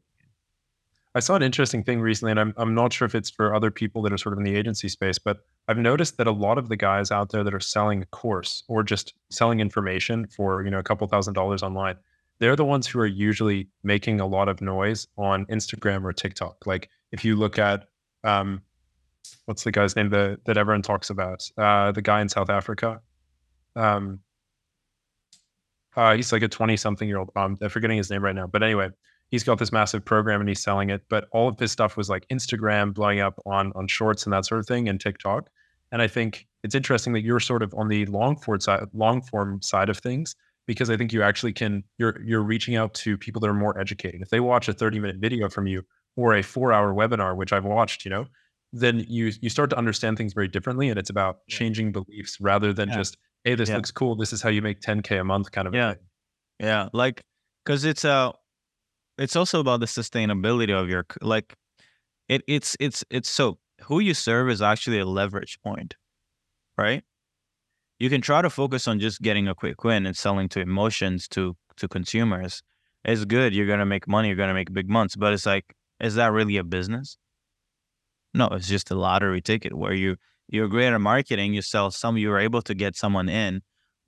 I 1.14 1.20
saw 1.20 1.36
an 1.36 1.44
interesting 1.44 1.84
thing 1.84 2.00
recently, 2.00 2.32
and 2.32 2.40
I'm 2.40 2.54
I'm 2.56 2.74
not 2.74 2.94
sure 2.94 3.06
if 3.06 3.16
it's 3.16 3.30
for 3.30 3.54
other 3.54 3.70
people 3.70 4.02
that 4.04 4.14
are 4.14 4.18
sort 4.18 4.32
of 4.32 4.40
in 4.40 4.46
the 4.46 4.56
agency 4.56 4.88
space, 4.88 5.20
but 5.20 5.40
I've 5.68 5.78
noticed 5.78 6.18
that 6.18 6.28
a 6.28 6.32
lot 6.32 6.58
of 6.58 6.70
the 6.70 6.78
guys 6.78 7.12
out 7.12 7.32
there 7.32 7.44
that 7.44 7.54
are 7.54 7.60
selling 7.60 8.02
a 8.02 8.06
course 8.06 8.64
or 8.70 8.82
just 8.82 9.14
selling 9.30 9.60
information 9.60 10.26
for 10.28 10.64
you 10.64 10.72
know 10.72 10.80
a 10.80 10.84
couple 10.84 11.06
thousand 11.08 11.34
dollars 11.34 11.64
online, 11.64 11.98
they're 12.40 12.56
the 12.56 12.64
ones 12.64 12.88
who 12.88 13.00
are 13.00 13.06
usually 13.06 13.68
making 13.84 14.22
a 14.22 14.26
lot 14.26 14.48
of 14.48 14.62
noise 14.62 15.06
on 15.18 15.46
Instagram 15.48 16.06
or 16.06 16.14
TikTok. 16.14 16.66
Like 16.66 16.90
if 17.12 17.26
you 17.26 17.36
look 17.36 17.60
at 17.60 17.90
um, 18.24 18.62
what's 19.46 19.66
the 19.66 19.72
guy's 19.72 19.98
name 19.98 20.10
that 20.12 20.46
that 20.46 20.58
everyone 20.58 20.82
talks 20.82 21.10
about? 21.10 21.44
Uh, 21.58 21.92
the 21.92 22.02
guy 22.02 22.22
in 22.22 22.30
South 22.30 22.50
Africa. 22.50 23.02
Um, 23.76 24.22
uh, 25.96 26.16
he's 26.16 26.32
like 26.32 26.42
a 26.42 26.48
20 26.48 26.78
something 26.78 27.08
year 27.08 27.18
old. 27.18 27.30
Um, 27.36 27.58
I'm 27.62 27.70
forgetting 27.70 27.98
his 27.98 28.10
name 28.10 28.24
right 28.24 28.36
now. 28.36 28.48
But 28.48 28.64
anyway, 28.64 28.90
he's 29.30 29.44
got 29.44 29.60
this 29.60 29.72
massive 29.72 30.06
program 30.06 30.40
and 30.40 30.48
he's 30.48 30.62
selling 30.62 30.90
it. 30.90 31.04
But 31.10 31.28
all 31.32 31.50
of 31.50 31.60
his 31.60 31.72
stuff 31.72 31.98
was 31.98 32.10
like 32.10 32.26
Instagram 32.30 32.94
blowing 32.94 33.20
up 33.20 33.40
on 33.46 33.72
on 33.76 33.88
shorts 33.88 34.24
and 34.26 34.34
that 34.34 34.46
sort 34.46 34.60
of 34.60 34.68
thing 34.68 34.88
and 34.88 35.00
TikTok. 35.00 35.50
And 35.92 36.02
I 36.02 36.08
think 36.08 36.48
it's 36.64 36.76
interesting 36.76 37.12
that 37.14 37.22
you're 37.22 37.42
sort 37.42 37.62
of 37.64 37.74
on 37.74 37.90
the 37.90 38.06
long 38.06 38.38
form 38.38 38.60
side, 38.62 38.86
long 38.94 39.22
form 39.22 39.62
side 39.62 39.90
of 39.90 39.98
things 39.98 40.36
because 40.66 40.90
I 40.90 40.96
think 40.96 41.12
you 41.12 41.22
actually 41.24 41.52
can 41.52 41.84
you're 41.98 42.22
you're 42.24 42.42
reaching 42.44 42.78
out 42.78 42.94
to 42.94 43.18
people 43.18 43.42
that 43.42 43.50
are 43.50 43.54
more 43.54 43.78
educated. 43.78 44.22
If 44.22 44.30
they 44.30 44.40
watch 44.40 44.70
a 44.70 44.74
30 44.74 45.00
minute 45.00 45.18
video 45.20 45.50
from 45.50 45.68
you 45.68 45.84
or 46.16 46.36
a 46.36 46.42
four 46.42 46.72
hour 46.72 46.94
webinar, 46.94 47.36
which 47.36 47.52
I've 47.52 47.66
watched, 47.66 48.06
you 48.06 48.12
know, 48.12 48.28
then 48.72 49.00
you 49.10 49.32
you 49.42 49.50
start 49.50 49.70
to 49.72 49.78
understand 49.78 50.18
things 50.18 50.32
very 50.34 50.48
differently. 50.48 50.88
And 50.88 50.98
it's 50.98 51.10
about 51.10 51.40
Yeah. 51.48 51.58
changing 51.58 51.92
beliefs 51.92 52.38
rather 52.40 52.72
than 52.72 52.90
Yeah. 52.90 52.96
just, 52.96 53.18
hey, 53.44 53.56
this 53.56 53.70
Yeah. 53.70 53.78
looks 53.78 53.92
cool. 53.92 54.16
This 54.16 54.34
is 54.34 54.42
how 54.42 54.50
you 54.50 54.62
make 54.62 54.80
10K 54.82 55.20
a 55.20 55.24
month 55.24 55.52
kind 55.52 55.68
of 55.68 55.74
Yeah. 55.74 55.94
thing. 55.94 56.04
Yeah, 56.60 56.90
like 56.94 57.24
because 57.66 57.86
it's 57.86 58.06
uh 58.06 58.32
it's 59.18 59.36
also 59.36 59.60
about 59.60 59.80
the 59.80 59.86
sustainability 59.88 60.72
of 60.74 60.90
your 60.90 61.06
like 61.22 61.56
it 62.30 62.44
it's 62.48 62.78
it's 62.80 63.04
it's 63.10 63.30
so 63.30 63.60
who 63.84 64.00
you 64.00 64.14
serve 64.14 64.50
is 64.50 64.62
actually 64.62 65.00
a 65.00 65.06
leverage 65.06 65.60
point, 65.64 65.96
right? 66.78 67.04
You 68.00 68.10
can 68.10 68.22
try 68.22 68.42
to 68.42 68.50
focus 68.50 68.88
on 68.88 69.00
just 69.00 69.22
getting 69.22 69.48
a 69.48 69.56
quick 69.56 69.84
win 69.84 70.06
and 70.06 70.16
selling 70.16 70.50
to 70.50 70.60
emotions 70.60 71.28
to 71.30 71.56
to 71.78 71.88
consumers. 71.88 72.62
It's 73.06 73.26
good. 73.26 73.54
You're 73.56 73.68
gonna 73.68 73.86
make 73.86 74.08
money. 74.08 74.28
You're 74.28 74.38
gonna 74.38 74.54
make 74.54 74.72
big 74.74 74.90
months. 74.90 75.16
But 75.16 75.34
it's 75.34 75.46
like, 75.48 75.74
is 76.00 76.16
that 76.16 76.32
really 76.32 76.58
a 76.58 76.64
business? 76.64 77.18
No, 78.34 78.48
it's 78.48 78.68
just 78.68 78.92
a 78.92 78.96
lottery 78.96 79.42
ticket 79.42 79.74
where 79.74 79.94
you 79.94 80.18
you're 80.52 80.68
great 80.68 80.94
at 80.94 81.02
marketing. 81.02 81.54
You 81.54 81.62
sell 81.64 81.90
some. 81.90 82.18
You're 82.18 82.40
able 82.40 82.62
to 82.64 82.76
get 82.76 82.96
someone 82.96 83.30
in, 83.30 83.62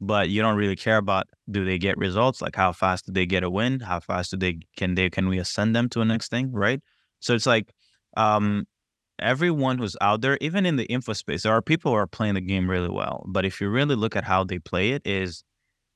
but 0.06 0.30
you 0.30 0.42
don't 0.42 0.58
really 0.58 0.76
care 0.76 0.98
about 0.98 1.28
do 1.50 1.64
they 1.66 1.78
get 1.78 1.98
results 1.98 2.42
like 2.42 2.56
how 2.56 2.72
fast 2.72 3.06
do 3.06 3.12
they 3.12 3.26
get 3.26 3.44
a 3.44 3.50
win 3.50 3.80
how 3.80 4.00
fast 4.00 4.32
do 4.32 4.38
they 4.38 4.60
can 4.78 4.96
they 4.96 5.10
can 5.10 5.28
we 5.28 5.40
ascend 5.40 5.76
them 5.76 5.88
to 5.90 6.00
the 6.00 6.06
next 6.06 6.30
thing 6.30 6.52
right 6.52 6.82
so 7.20 7.34
it's 7.34 7.46
like 7.46 7.74
um 8.18 8.66
everyone 9.20 9.78
who's 9.78 9.96
out 10.02 10.22
there 10.22 10.38
even 10.42 10.66
in 10.66 10.76
the 10.76 10.86
info 10.86 11.14
space 11.14 11.44
there 11.44 11.54
are 11.54 11.62
people 11.62 11.92
who 11.92 11.98
are 11.98 12.08
playing 12.08 12.34
the 12.34 12.42
game 12.42 12.70
really 12.70 12.90
well 12.90 13.24
but 13.28 13.46
if 13.46 13.62
you 13.62 13.70
really 13.70 13.96
look 13.96 14.16
at 14.16 14.24
how 14.24 14.44
they 14.44 14.60
play 14.60 14.92
it 14.92 15.02
is 15.06 15.44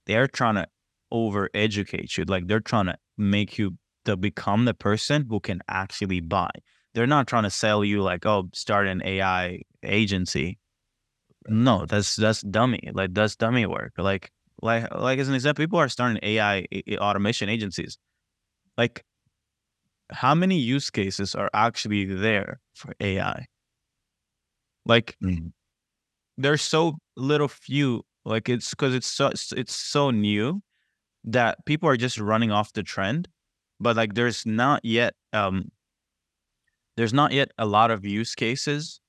they're 0.05 0.27
trying 0.27 0.55
to 0.55 0.65
over 1.11 1.49
educate 1.53 2.17
you 2.17 2.23
like 2.25 2.47
they're 2.47 2.59
trying 2.59 2.85
to 2.85 2.95
make 3.17 3.57
you 3.57 3.77
to 4.05 4.15
become 4.15 4.65
the 4.65 4.73
person 4.73 5.25
who 5.29 5.39
can 5.39 5.59
actually 5.67 6.21
buy 6.21 6.51
they're 6.93 7.07
not 7.07 7.27
trying 7.27 7.43
to 7.43 7.49
sell 7.49 7.83
you 7.83 8.01
like 8.01 8.25
oh 8.25 8.49
start 8.53 8.87
an 8.87 9.01
ai 9.03 9.61
agency 9.87 10.59
no, 11.47 11.85
that's 11.85 12.15
that's 12.15 12.41
dummy. 12.41 12.89
Like 12.93 13.13
that's 13.13 13.35
dummy 13.35 13.65
work. 13.65 13.93
Like 13.97 14.31
like 14.61 14.93
like 14.93 15.19
as 15.19 15.29
an 15.29 15.35
example, 15.35 15.63
people 15.63 15.79
are 15.79 15.89
starting 15.89 16.19
AI 16.23 16.67
automation 16.97 17.49
agencies. 17.49 17.97
Like 18.77 19.03
how 20.11 20.33
many 20.35 20.57
use 20.57 20.89
cases 20.89 21.35
are 21.35 21.49
actually 21.53 22.05
there 22.05 22.59
for 22.73 22.93
AI? 22.99 23.45
Like 24.85 25.17
Mm. 25.23 25.51
there's 26.37 26.61
so 26.61 26.97
little 27.15 27.47
few. 27.47 28.03
Like 28.25 28.49
it's 28.49 28.71
because 28.71 28.93
it's 28.95 29.07
so 29.07 29.31
it's 29.55 29.75
so 29.75 30.11
new 30.11 30.61
that 31.25 31.65
people 31.65 31.89
are 31.89 31.97
just 31.97 32.19
running 32.19 32.51
off 32.51 32.73
the 32.73 32.83
trend. 32.83 33.29
But 33.79 33.95
like 33.97 34.15
there's 34.15 34.45
not 34.45 34.83
yet 34.85 35.15
um 35.33 35.71
there's 36.95 37.13
not 37.13 37.31
yet 37.31 37.51
a 37.57 37.65
lot 37.65 37.91
of 37.91 38.05
use 38.05 38.35
cases 38.35 38.99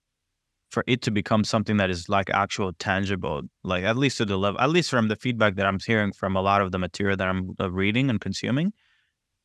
for 0.70 0.84
it 0.86 1.02
to 1.02 1.10
become 1.10 1.44
something 1.44 1.78
that 1.78 1.90
is 1.90 2.08
like 2.08 2.30
actual 2.30 2.72
tangible, 2.74 3.42
like 3.64 3.84
at 3.84 3.96
least 3.96 4.18
to 4.18 4.24
the 4.24 4.36
level, 4.36 4.60
at 4.60 4.70
least 4.70 4.90
from 4.90 5.08
the 5.08 5.16
feedback 5.16 5.56
that 5.56 5.66
I'm 5.66 5.78
hearing 5.78 6.12
from 6.12 6.36
a 6.36 6.42
lot 6.42 6.60
of 6.60 6.72
the 6.72 6.78
material 6.78 7.16
that 7.16 7.26
I'm 7.26 7.54
uh, 7.58 7.70
reading 7.70 8.10
and 8.10 8.20
consuming. 8.20 8.72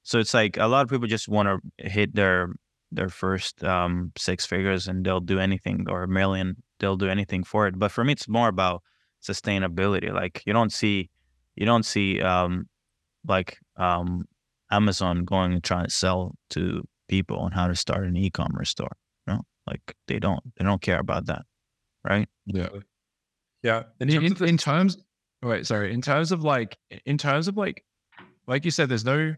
So 0.03 0.19
it's 0.19 0.33
like 0.33 0.57
a 0.57 0.67
lot 0.67 0.81
of 0.81 0.89
people 0.89 1.07
just 1.07 1.29
want 1.29 1.47
to 1.47 1.89
hit 1.89 2.13
their 2.13 2.49
their 2.91 3.09
first 3.09 3.63
um, 3.63 4.11
six 4.17 4.45
figures 4.45 4.87
and 4.87 5.03
they'll 5.03 5.19
do 5.19 5.39
anything 5.39 5.85
or 5.89 6.03
a 6.03 6.07
million, 6.07 6.61
they'll 6.79 6.97
do 6.97 7.09
anything 7.09 7.43
for 7.43 7.67
it. 7.67 7.79
But 7.79 7.91
for 7.91 8.03
me, 8.03 8.13
it's 8.13 8.27
more 8.27 8.47
about 8.47 8.83
sustainability. 9.21 10.13
Like 10.13 10.43
you 10.45 10.53
don't 10.53 10.71
see, 10.71 11.09
you 11.55 11.65
don't 11.65 11.85
see 11.85 12.21
um, 12.21 12.67
like 13.27 13.57
um, 13.77 14.25
Amazon 14.71 15.25
going 15.25 15.53
and 15.53 15.63
trying 15.63 15.85
to 15.85 15.91
sell 15.91 16.35
to 16.51 16.83
people 17.07 17.37
on 17.37 17.51
how 17.51 17.67
to 17.67 17.75
start 17.75 18.05
an 18.05 18.15
e-commerce 18.17 18.69
store. 18.69 18.95
No, 19.27 19.41
like 19.67 19.95
they 20.07 20.19
don't, 20.19 20.41
they 20.57 20.65
don't 20.65 20.81
care 20.81 20.99
about 20.99 21.25
that, 21.27 21.43
right? 22.03 22.27
Yeah. 22.45 22.69
Yeah. 23.61 23.83
In 23.99 24.09
in, 24.09 24.15
terms 24.15 24.25
in, 24.25 24.31
of 24.31 24.37
the- 24.39 24.45
in 24.45 24.57
terms 24.57 24.97
wait 25.43 25.67
sorry 25.67 25.93
in 25.93 26.01
terms 26.01 26.31
of 26.31 26.43
like 26.43 26.77
in 27.05 27.17
terms 27.17 27.47
of 27.47 27.57
like 27.57 27.83
like 28.47 28.65
you 28.65 28.71
said 28.71 28.89
there's 28.89 29.05
no 29.05 29.35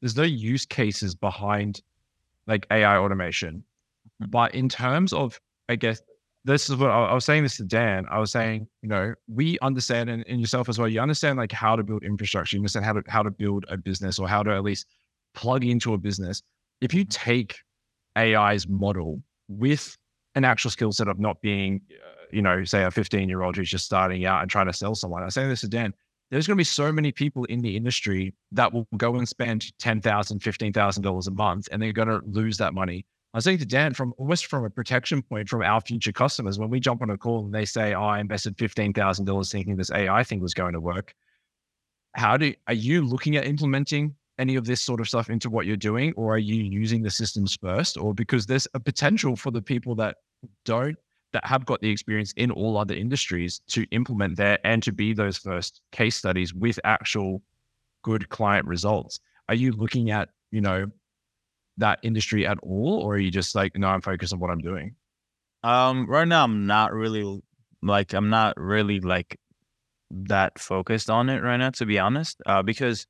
there's 0.00 0.16
no 0.16 0.22
use 0.22 0.64
cases 0.66 1.14
behind 1.14 1.82
like 2.46 2.66
ai 2.70 2.96
automation 2.96 3.56
mm-hmm. 4.22 4.30
But 4.30 4.54
in 4.54 4.68
terms 4.68 5.12
of, 5.12 5.38
I 5.68 5.76
guess, 5.76 6.00
this 6.44 6.70
is 6.70 6.76
what 6.76 6.90
I, 6.90 7.06
I 7.06 7.14
was 7.14 7.24
saying 7.24 7.42
this 7.42 7.56
to 7.56 7.64
Dan. 7.64 8.06
I 8.10 8.18
was 8.18 8.30
saying, 8.30 8.68
you 8.80 8.88
know, 8.88 9.14
we 9.26 9.58
understand, 9.60 10.08
and, 10.08 10.24
and 10.28 10.40
yourself 10.40 10.68
as 10.68 10.78
well, 10.78 10.88
you 10.88 11.00
understand 11.00 11.38
like 11.38 11.52
how 11.52 11.76
to 11.76 11.82
build 11.82 12.04
infrastructure, 12.04 12.56
you 12.56 12.60
understand 12.60 12.84
how 12.84 12.92
to, 12.92 13.02
how 13.08 13.22
to 13.22 13.30
build 13.30 13.66
a 13.68 13.76
business 13.76 14.18
or 14.18 14.28
how 14.28 14.42
to 14.42 14.54
at 14.54 14.62
least 14.62 14.86
plug 15.34 15.64
into 15.64 15.92
a 15.92 15.98
business. 15.98 16.42
If 16.80 16.94
you 16.94 17.04
mm-hmm. 17.04 17.30
take 17.30 17.56
AI's 18.16 18.68
model 18.68 19.20
with 19.48 19.96
an 20.34 20.44
actual 20.44 20.70
skill 20.70 20.92
set 20.92 21.08
of 21.08 21.18
not 21.18 21.40
being, 21.40 21.80
uh, 21.90 22.26
you 22.30 22.42
know, 22.42 22.64
say 22.64 22.84
a 22.84 22.90
15 22.90 23.28
year 23.28 23.42
old 23.42 23.56
who's 23.56 23.70
just 23.70 23.84
starting 23.84 24.24
out 24.24 24.42
and 24.42 24.50
trying 24.50 24.66
to 24.66 24.72
sell 24.72 24.94
someone. 24.94 25.22
I 25.22 25.28
say 25.28 25.46
this 25.48 25.62
to 25.62 25.68
Dan. 25.68 25.94
There's 26.30 26.46
going 26.46 26.56
to 26.56 26.60
be 26.60 26.64
so 26.64 26.90
many 26.90 27.12
people 27.12 27.44
in 27.44 27.60
the 27.60 27.76
industry 27.76 28.34
that 28.52 28.72
will 28.72 28.86
go 28.96 29.14
and 29.14 29.28
spend 29.28 29.72
$10,000, 29.80 30.02
$15,000 30.02 31.26
a 31.26 31.30
month 31.30 31.68
and 31.70 31.80
they're 31.80 31.92
going 31.92 32.08
to 32.08 32.20
lose 32.26 32.58
that 32.58 32.74
money. 32.74 33.06
I 33.32 33.38
was 33.38 33.44
saying 33.44 33.58
to 33.58 33.66
Dan, 33.66 33.92
from 33.92 34.14
almost 34.16 34.46
from 34.46 34.64
a 34.64 34.70
protection 34.70 35.20
point 35.20 35.48
from 35.48 35.62
our 35.62 35.80
future 35.82 36.10
customers, 36.10 36.58
when 36.58 36.70
we 36.70 36.80
jump 36.80 37.02
on 37.02 37.10
a 37.10 37.18
call 37.18 37.44
and 37.44 37.54
they 37.54 37.66
say, 37.66 37.92
"Oh, 37.92 38.04
I 38.04 38.18
invested 38.18 38.56
fifteen 38.56 38.94
thousand 38.94 39.26
dollars 39.26 39.52
thinking 39.52 39.76
this 39.76 39.90
AI 39.90 40.24
thing 40.24 40.40
was 40.40 40.54
going 40.54 40.72
to 40.72 40.80
work," 40.80 41.14
how 42.14 42.38
do 42.38 42.54
are 42.66 42.72
you 42.72 43.04
looking 43.04 43.36
at 43.36 43.44
implementing 43.44 44.14
any 44.38 44.56
of 44.56 44.66
this 44.66 44.80
sort 44.80 45.00
of 45.00 45.08
stuff 45.08 45.30
into 45.30 45.48
what 45.48 45.66
you're 45.66 45.76
doing, 45.76 46.12
or 46.16 46.34
are 46.34 46.38
you 46.38 46.62
using 46.62 47.02
the 47.02 47.10
systems 47.10 47.56
first, 47.60 47.96
or 47.96 48.14
because 48.14 48.46
there's 48.46 48.68
a 48.74 48.80
potential 48.80 49.36
for 49.36 49.50
the 49.50 49.62
people 49.62 49.94
that 49.96 50.16
don't 50.64 50.96
that 51.32 51.44
have 51.44 51.66
got 51.66 51.80
the 51.80 51.90
experience 51.90 52.32
in 52.36 52.50
all 52.50 52.78
other 52.78 52.94
industries 52.94 53.60
to 53.68 53.84
implement 53.90 54.36
there 54.36 54.58
and 54.64 54.82
to 54.82 54.92
be 54.92 55.12
those 55.12 55.36
first 55.36 55.80
case 55.92 56.16
studies 56.16 56.54
with 56.54 56.78
actual 56.84 57.42
good 58.02 58.28
client 58.28 58.66
results. 58.66 59.18
Are 59.48 59.54
you 59.54 59.72
looking 59.72 60.10
at, 60.10 60.28
you 60.50 60.60
know, 60.60 60.86
that 61.78 61.98
industry 62.02 62.46
at 62.46 62.58
all, 62.62 63.00
or 63.00 63.14
are 63.14 63.18
you 63.18 63.30
just 63.30 63.54
like, 63.54 63.76
no, 63.76 63.88
I'm 63.88 64.00
focused 64.00 64.32
on 64.32 64.38
what 64.38 64.50
I'm 64.50 64.60
doing? 64.60 64.94
Um, 65.62 66.06
right 66.06 66.26
now 66.26 66.44
I'm 66.44 66.66
not 66.66 66.92
really 66.92 67.42
like 67.82 68.12
I'm 68.12 68.30
not 68.30 68.56
really 68.56 69.00
like 69.00 69.38
that 70.10 70.58
focused 70.58 71.10
on 71.10 71.28
it 71.28 71.42
right 71.42 71.56
now, 71.56 71.70
to 71.70 71.86
be 71.86 71.98
honest. 71.98 72.40
Uh, 72.46 72.62
because 72.62 73.06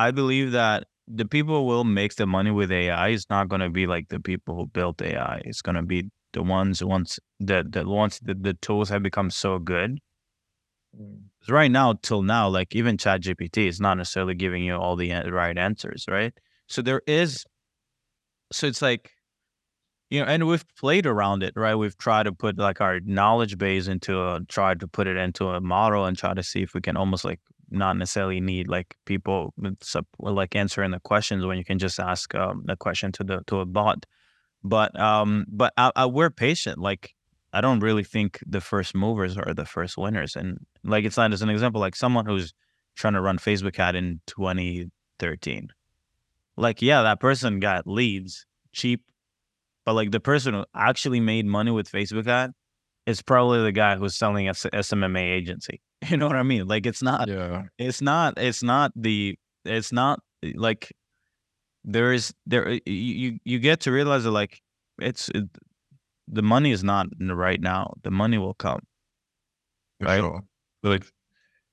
I 0.00 0.12
believe 0.12 0.52
that 0.52 0.86
the 1.06 1.26
people 1.26 1.56
who 1.56 1.66
will 1.66 1.84
make 1.84 2.14
the 2.14 2.26
money 2.26 2.50
with 2.50 2.72
AI 2.72 3.08
is 3.08 3.26
not 3.28 3.48
going 3.48 3.60
to 3.60 3.68
be 3.68 3.86
like 3.86 4.08
the 4.08 4.20
people 4.20 4.54
who 4.56 4.66
built 4.66 5.02
AI. 5.02 5.42
It's 5.44 5.60
going 5.60 5.76
to 5.76 5.82
be 5.82 6.10
the 6.32 6.42
ones 6.42 6.82
once 6.82 7.18
that 7.40 7.72
the 7.72 7.86
once 7.86 8.18
the, 8.20 8.34
the 8.34 8.54
tools 8.54 8.88
have 8.88 9.02
become 9.02 9.30
so 9.30 9.58
good. 9.58 9.98
Mm. 10.98 11.24
Right 11.48 11.70
now, 11.70 11.94
till 12.00 12.22
now, 12.22 12.48
like 12.48 12.74
even 12.74 12.96
ChatGPT 12.96 13.68
is 13.68 13.78
not 13.78 13.98
necessarily 13.98 14.34
giving 14.34 14.62
you 14.62 14.74
all 14.74 14.96
the 14.96 15.12
right 15.30 15.58
answers, 15.58 16.06
right? 16.08 16.32
So 16.66 16.80
there 16.80 17.02
is, 17.06 17.44
so 18.52 18.66
it's 18.68 18.80
like, 18.80 19.10
you 20.08 20.20
know, 20.20 20.26
and 20.26 20.46
we've 20.46 20.64
played 20.76 21.06
around 21.06 21.42
it, 21.42 21.52
right? 21.56 21.74
We've 21.74 21.96
tried 21.98 22.24
to 22.24 22.32
put 22.32 22.58
like 22.58 22.80
our 22.80 23.00
knowledge 23.00 23.58
base 23.58 23.86
into 23.86 24.20
a, 24.20 24.40
tried 24.48 24.80
to 24.80 24.88
put 24.88 25.06
it 25.06 25.16
into 25.16 25.48
a 25.48 25.60
model 25.60 26.06
and 26.06 26.16
try 26.16 26.32
to 26.34 26.42
see 26.42 26.62
if 26.62 26.74
we 26.74 26.80
can 26.80 26.96
almost 26.96 27.24
like 27.24 27.40
not 27.70 27.96
necessarily 27.96 28.40
need 28.40 28.68
like 28.68 28.96
people 29.04 29.54
with 29.56 29.76
like 30.18 30.56
answering 30.56 30.90
the 30.90 31.00
questions 31.00 31.44
when 31.44 31.58
you 31.58 31.64
can 31.64 31.78
just 31.78 32.00
ask 32.00 32.34
um, 32.34 32.62
the 32.66 32.76
question 32.76 33.12
to 33.12 33.24
the 33.24 33.42
to 33.46 33.60
a 33.60 33.66
bot. 33.66 34.06
But 34.62 34.98
um 34.98 35.46
but 35.48 35.72
I, 35.76 35.90
I, 35.96 36.06
we're 36.06 36.30
patient 36.30 36.78
like 36.78 37.14
i 37.52 37.60
don't 37.60 37.80
really 37.80 38.04
think 38.04 38.38
the 38.46 38.60
first 38.60 38.94
movers 38.94 39.36
are 39.36 39.54
the 39.54 39.64
first 39.64 39.96
winners. 39.96 40.36
And 40.36 40.58
like 40.84 41.04
it's 41.04 41.16
not 41.16 41.32
as 41.32 41.42
an 41.42 41.50
example 41.50 41.80
like 41.80 41.96
someone 41.96 42.26
who's 42.26 42.52
trying 42.96 43.14
to 43.14 43.20
run 43.20 43.38
facebook 43.38 43.78
ad 43.78 43.94
in 43.94 44.20
2013 44.26 45.68
like 46.56 46.82
yeah 46.82 47.02
that 47.02 47.20
person 47.20 47.60
got 47.60 47.86
leads 47.86 48.46
cheap 48.72 49.02
but 49.84 49.94
like 49.94 50.10
the 50.10 50.20
person 50.20 50.54
who 50.54 50.64
actually 50.74 51.20
made 51.20 51.46
money 51.46 51.70
with 51.70 51.90
facebook 51.90 52.26
ad 52.26 52.52
is 53.06 53.22
probably 53.22 53.62
the 53.62 53.72
guy 53.72 53.96
who's 53.96 54.16
selling 54.16 54.48
a 54.48 54.52
smma 54.52 55.20
agency 55.20 55.80
you 56.08 56.16
know 56.16 56.26
what 56.26 56.36
i 56.36 56.42
mean 56.42 56.66
like 56.66 56.86
it's 56.86 57.02
not 57.02 57.28
Yeah. 57.28 57.64
it's 57.78 58.00
not 58.00 58.38
it's 58.38 58.62
not 58.62 58.92
the 58.94 59.38
it's 59.64 59.92
not 59.92 60.20
eh, 60.42 60.52
like 60.54 60.92
there 61.84 62.12
is 62.12 62.32
there 62.46 62.68
eh, 62.68 62.78
you 62.86 62.92
you, 62.92 63.38
you 63.44 63.58
get 63.58 63.80
to 63.80 63.92
realize 63.92 64.24
that 64.24 64.30
like 64.32 64.60
it's 65.00 65.28
it, 65.30 65.44
the 66.28 66.42
money 66.42 66.70
is 66.70 66.84
not 66.84 67.06
in 67.20 67.26
the 67.28 67.34
right 67.34 67.60
now 67.60 67.94
the 68.02 68.10
money 68.10 68.38
will 68.38 68.54
come 68.54 68.80
Right. 70.00 70.18
sure. 70.18 70.42
Like, 70.82 71.04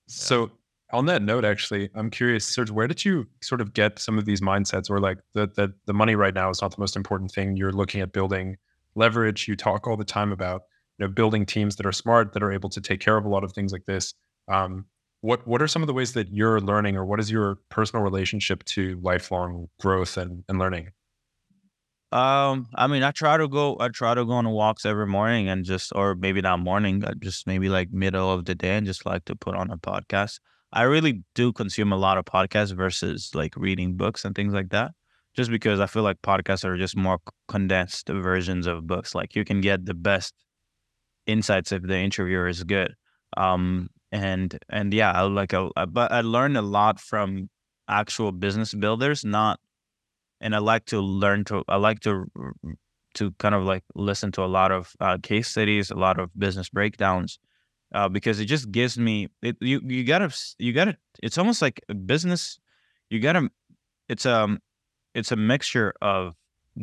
so 0.08 0.52
on 0.92 1.06
that 1.08 1.22
note, 1.22 1.46
actually, 1.46 1.90
I'm 1.96 2.10
curious, 2.10 2.46
Serge, 2.46 2.72
where 2.72 2.88
did 2.88 3.04
you 3.06 3.28
sort 3.42 3.62
of 3.62 3.74
get 3.74 4.00
some 4.00 4.18
of 4.18 4.26
these 4.26 4.42
mindsets 4.42 4.90
or 4.90 5.00
like 5.00 5.18
that 5.34 5.56
the, 5.56 5.74
the 5.86 5.94
money 5.94 6.16
right 6.16 6.34
now 6.34 6.50
is 6.50 6.62
not 6.62 6.72
the 6.72 6.80
most 6.80 6.96
important 6.96 7.32
thing. 7.32 7.56
You're 7.56 7.72
looking 7.72 8.02
at 8.02 8.12
building 8.12 8.58
leverage. 8.96 9.48
You 9.48 9.56
talk 9.56 9.88
all 9.88 9.98
the 9.98 10.06
time 10.06 10.32
about, 10.32 10.64
you 10.98 11.06
know, 11.06 11.12
building 11.12 11.46
teams 11.46 11.76
that 11.78 11.86
are 11.86 11.92
smart, 11.92 12.34
that 12.34 12.44
are 12.44 12.52
able 12.52 12.70
to 12.70 12.82
take 12.82 13.00
care 13.00 13.18
of 13.18 13.26
a 13.26 13.30
lot 13.30 13.44
of 13.44 13.54
things 13.54 13.72
like 13.72 13.86
this. 13.86 14.14
Um, 14.48 14.86
what 15.22 15.46
what 15.48 15.62
are 15.62 15.68
some 15.68 15.82
of 15.84 15.88
the 15.88 15.94
ways 15.94 16.14
that 16.14 16.32
you're 16.32 16.62
learning 16.62 16.96
or 16.96 17.06
what 17.06 17.20
is 17.20 17.32
your 17.32 17.58
personal 17.70 18.04
relationship 18.04 18.64
to 18.66 19.00
lifelong 19.02 19.68
growth 19.80 20.18
and, 20.18 20.44
and 20.48 20.60
learning? 20.60 20.90
um 22.14 22.68
i 22.76 22.88
mean 22.88 23.04
i 23.04 23.12
try 23.12 23.36
to 23.36 23.50
go 23.50 23.76
i 23.82 23.90
try 23.90 24.14
to 24.14 24.24
go 24.24 24.32
on 24.32 24.50
walks 24.50 24.86
every 24.86 25.06
morning 25.06 25.50
and 25.50 25.66
just 25.66 25.92
or 25.94 26.16
maybe 26.16 26.40
not 26.40 26.58
morning 26.58 27.04
uh, 27.04 27.14
just 27.20 27.46
maybe 27.46 27.68
like 27.68 27.92
middle 27.92 28.32
of 28.32 28.46
the 28.46 28.56
day 28.56 28.78
and 28.78 28.86
just 28.86 29.06
like 29.06 29.26
to 29.26 29.36
put 29.36 29.56
on 29.56 29.70
a 29.72 29.78
podcast 29.78 30.40
i 30.72 30.84
really 30.84 31.22
do 31.36 31.52
consume 31.52 31.92
a 31.92 31.98
lot 31.98 32.18
of 32.18 32.24
podcasts 32.24 32.74
versus 32.74 33.32
like 33.34 33.54
reading 33.58 33.98
books 33.98 34.24
and 34.24 34.36
things 34.36 34.54
like 34.54 34.70
that 34.70 34.92
just 35.36 35.52
because 35.52 35.82
i 35.82 35.86
feel 35.86 36.04
like 36.04 36.22
podcasts 36.22 36.64
are 36.64 36.78
just 36.78 36.96
more 36.96 37.20
condensed 37.50 38.08
versions 38.08 38.68
of 38.68 38.88
books 38.88 39.14
like 39.14 39.36
you 39.36 39.44
can 39.44 39.60
get 39.60 39.86
the 39.86 39.94
best 39.94 40.34
insights 41.28 41.72
if 41.72 41.84
the 41.84 41.98
interviewer 41.98 42.48
is 42.48 42.64
good 42.64 42.96
um 43.36 43.90
and 44.12 44.58
and 44.70 44.94
yeah 44.94 45.12
i 45.12 45.22
like 45.22 45.54
a, 45.54 45.70
but 45.88 46.12
i 46.12 46.22
learned 46.22 46.58
a 46.58 46.62
lot 46.62 47.00
from 47.00 47.50
actual 47.88 48.32
business 48.32 48.74
builders 48.74 49.24
not 49.24 49.60
and 50.42 50.56
I 50.56 50.60
like 50.60 50.86
to 50.86 51.00
learn 51.00 51.44
to 51.46 51.64
I 51.68 51.78
like 51.78 52.00
to 52.02 52.26
to 53.16 53.32
kind 53.40 53.56
of 53.56 53.64
like 53.64 53.84
listen 53.96 54.32
to 54.34 54.44
a 54.44 54.46
lot 54.46 54.72
of 54.72 54.94
uh, 55.00 55.18
case 55.22 55.48
studies, 55.48 55.90
a 55.90 55.96
lot 55.96 56.20
of 56.20 56.30
business 56.38 56.70
breakdowns, 56.70 57.40
uh, 57.94 58.08
because 58.10 58.40
it 58.40 58.46
just 58.46 58.72
gives 58.72 58.98
me 58.98 59.30
it. 59.42 59.58
You 59.60 59.82
you 59.84 60.04
gotta 60.04 60.34
you 60.60 60.74
gotta. 60.74 60.98
It's 61.24 61.38
almost 61.38 61.62
like 61.62 61.82
business. 62.06 62.60
You 63.10 63.20
gotta. 63.20 63.50
It's 64.10 64.26
um, 64.26 64.60
it's 65.16 65.32
a 65.32 65.36
mixture 65.36 65.94
of 66.02 66.36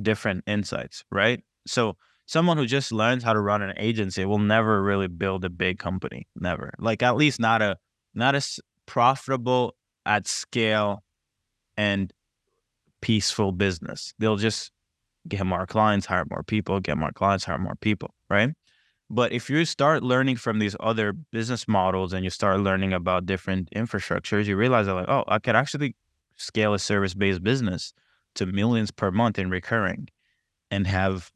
different 0.02 0.44
insights, 0.46 1.04
right? 1.10 1.42
So 1.66 1.96
someone 2.26 2.56
who 2.56 2.66
just 2.66 2.92
learns 2.92 3.22
how 3.22 3.32
to 3.32 3.40
run 3.40 3.62
an 3.62 3.74
agency 3.76 4.24
will 4.24 4.38
never 4.38 4.82
really 4.82 5.08
build 5.08 5.44
a 5.44 5.50
big 5.50 5.78
company. 5.78 6.26
Never. 6.36 6.72
Like 6.78 7.02
at 7.02 7.16
least 7.16 7.40
not 7.40 7.62
a 7.62 7.76
not 8.14 8.34
as 8.34 8.60
profitable 8.86 9.74
at 10.06 10.26
scale 10.26 11.02
and 11.76 12.12
peaceful 13.00 13.52
business. 13.52 14.14
They'll 14.18 14.36
just 14.36 14.70
get 15.28 15.44
more 15.44 15.66
clients, 15.66 16.06
hire 16.06 16.24
more 16.30 16.42
people, 16.42 16.80
get 16.80 16.96
more 16.96 17.12
clients, 17.12 17.44
hire 17.44 17.58
more 17.58 17.76
people, 17.76 18.14
right? 18.30 18.50
But 19.10 19.32
if 19.32 19.50
you 19.50 19.64
start 19.64 20.02
learning 20.02 20.36
from 20.36 20.58
these 20.58 20.76
other 20.80 21.12
business 21.12 21.68
models 21.68 22.12
and 22.12 22.24
you 22.24 22.30
start 22.30 22.60
learning 22.60 22.92
about 22.92 23.26
different 23.26 23.68
infrastructures, 23.76 24.46
you 24.46 24.56
realize 24.56 24.86
that 24.86 24.94
like, 24.94 25.08
oh, 25.08 25.24
I 25.28 25.38
could 25.38 25.56
actually 25.56 25.94
scale 26.36 26.74
a 26.74 26.78
service-based 26.78 27.42
business 27.42 27.92
to 28.34 28.46
millions 28.46 28.90
per 28.90 29.10
month 29.10 29.38
in 29.38 29.50
recurring 29.50 30.08
and 30.70 30.86
have 30.86 31.30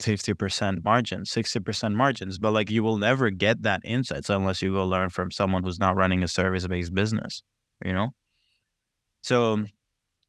50% 0.00 0.84
margins, 0.84 1.30
60% 1.30 1.94
margins. 1.94 2.38
But 2.38 2.52
like 2.52 2.70
you 2.70 2.82
will 2.82 2.98
never 2.98 3.30
get 3.30 3.62
that 3.62 3.80
insights 3.84 4.30
unless 4.30 4.62
you 4.62 4.72
go 4.72 4.86
learn 4.86 5.10
from 5.10 5.30
someone 5.30 5.64
who's 5.64 5.78
not 5.80 5.96
running 5.96 6.22
a 6.22 6.28
service-based 6.28 6.94
business, 6.94 7.42
you 7.84 7.92
know? 7.92 8.10
So 9.22 9.64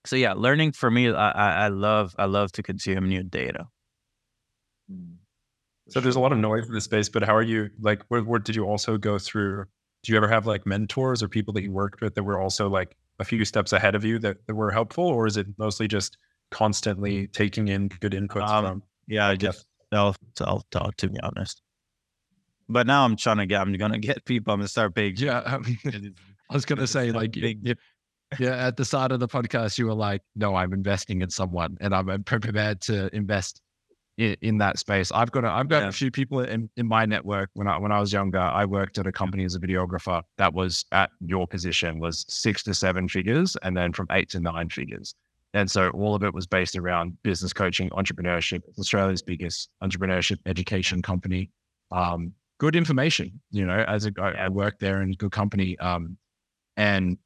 so 0.05 0.15
yeah, 0.17 0.33
learning 0.33 0.73
for 0.73 0.91
me, 0.91 1.09
I, 1.11 1.31
I 1.31 1.65
I 1.65 1.67
love 1.69 2.15
I 2.19 2.25
love 2.25 2.51
to 2.53 2.63
consume 2.63 3.07
new 3.09 3.23
data. 3.23 3.69
So 5.89 5.99
there's 5.99 6.15
a 6.15 6.19
lot 6.19 6.31
of 6.31 6.37
noise 6.37 6.67
in 6.67 6.73
the 6.73 6.81
space, 6.81 7.09
but 7.09 7.23
how 7.23 7.35
are 7.35 7.41
you 7.41 7.69
like 7.79 8.03
where, 8.09 8.23
where 8.23 8.39
did 8.39 8.55
you 8.55 8.65
also 8.65 8.97
go 8.97 9.17
through? 9.17 9.65
Do 10.03 10.11
you 10.11 10.17
ever 10.17 10.27
have 10.27 10.45
like 10.45 10.65
mentors 10.65 11.23
or 11.23 11.27
people 11.27 11.53
that 11.53 11.63
you 11.63 11.71
worked 11.71 12.01
with 12.01 12.15
that 12.15 12.23
were 12.23 12.39
also 12.39 12.69
like 12.69 12.95
a 13.19 13.25
few 13.25 13.43
steps 13.43 13.73
ahead 13.73 13.95
of 13.95 14.05
you 14.05 14.19
that, 14.19 14.37
that 14.47 14.55
were 14.55 14.71
helpful? 14.71 15.05
Or 15.05 15.27
is 15.27 15.35
it 15.37 15.47
mostly 15.57 15.87
just 15.87 16.17
constantly 16.51 17.27
taking 17.27 17.67
in 17.67 17.89
good 17.99 18.13
inputs 18.13 18.51
Um, 18.51 18.53
from 18.53 18.83
Yeah, 19.09 19.27
I 19.27 19.35
just 19.35 19.65
I'll 19.91 20.15
talk 20.35 20.95
to 20.97 21.09
be 21.09 21.19
honest. 21.21 21.61
But 22.69 22.85
now 22.87 23.03
I'm 23.03 23.15
trying 23.17 23.37
to 23.37 23.45
get 23.47 23.59
I'm 23.61 23.73
gonna 23.73 23.97
get 23.99 24.23
people. 24.25 24.53
I'm 24.53 24.59
gonna 24.59 24.67
start 24.67 24.93
paying. 24.95 25.15
Yeah. 25.17 25.41
I, 25.45 25.57
mean, 25.57 25.77
I 26.49 26.53
was 26.53 26.65
going 26.65 26.79
to 26.79 26.87
say, 26.87 27.11
like, 27.11 27.31
big- 27.33 27.59
y- 27.65 27.75
yeah, 28.39 28.67
at 28.67 28.77
the 28.77 28.85
start 28.85 29.11
of 29.11 29.19
the 29.19 29.27
podcast, 29.27 29.77
you 29.77 29.87
were 29.87 29.93
like, 29.95 30.21
no, 30.35 30.55
I'm 30.55 30.71
investing 30.73 31.21
in 31.21 31.29
someone 31.29 31.77
and 31.81 31.93
I'm 31.95 32.23
prepared 32.23 32.79
to 32.81 33.13
invest 33.15 33.61
in, 34.19 34.35
in 34.41 34.57
that 34.59 34.77
space. 34.77 35.11
I've 35.11 35.31
got 35.31 35.43
a, 35.45 35.49
I've 35.49 35.67
got 35.67 35.81
Yeah. 35.83 35.87
a 35.89 35.91
few 35.91 36.11
people 36.11 36.41
in, 36.41 36.69
in 36.77 36.87
my 36.87 37.05
network. 37.07 37.49
When 37.53 37.67
I, 37.67 37.77
when 37.79 37.91
I 37.91 37.99
was 37.99 38.13
younger, 38.13 38.39
I 38.39 38.65
worked 38.65 38.99
at 38.99 39.07
a 39.07 39.11
company 39.11 39.45
as 39.45 39.55
a 39.55 39.59
videographer 39.59 40.21
that 40.37 40.53
was 40.53 40.85
at 40.91 41.09
your 41.25 41.47
position 41.47 41.99
was 41.99 42.25
six 42.29 42.61
to 42.63 42.73
seven 42.75 43.07
figures 43.07 43.55
and 43.63 43.75
then 43.75 43.93
from 43.93 44.05
eight 44.11 44.29
to 44.31 44.39
nine 44.39 44.69
figures. 44.69 45.15
And 45.53 45.69
so 45.69 45.89
all 45.89 46.13
of 46.15 46.23
it 46.23 46.33
was 46.33 46.45
based 46.45 46.75
around 46.75 47.17
business 47.23 47.53
coaching, 47.53 47.89
entrepreneurship. 47.89 48.61
Australia's 48.77 49.21
biggest 49.21 49.69
entrepreneurship 49.83 50.37
education 50.45 51.01
company. 51.01 51.49
Um, 51.91 52.33
good 52.59 52.75
information, 52.75 53.41
you 53.51 53.65
know, 53.65 53.83
as 53.87 54.05
a, 54.05 54.11
I, 54.21 54.31
I 54.31 54.49
work 54.49 54.79
there 54.79 55.01
in 55.01 55.11
good 55.13 55.31
company. 55.31 55.77
Um, 55.79 56.17
and 56.77 57.17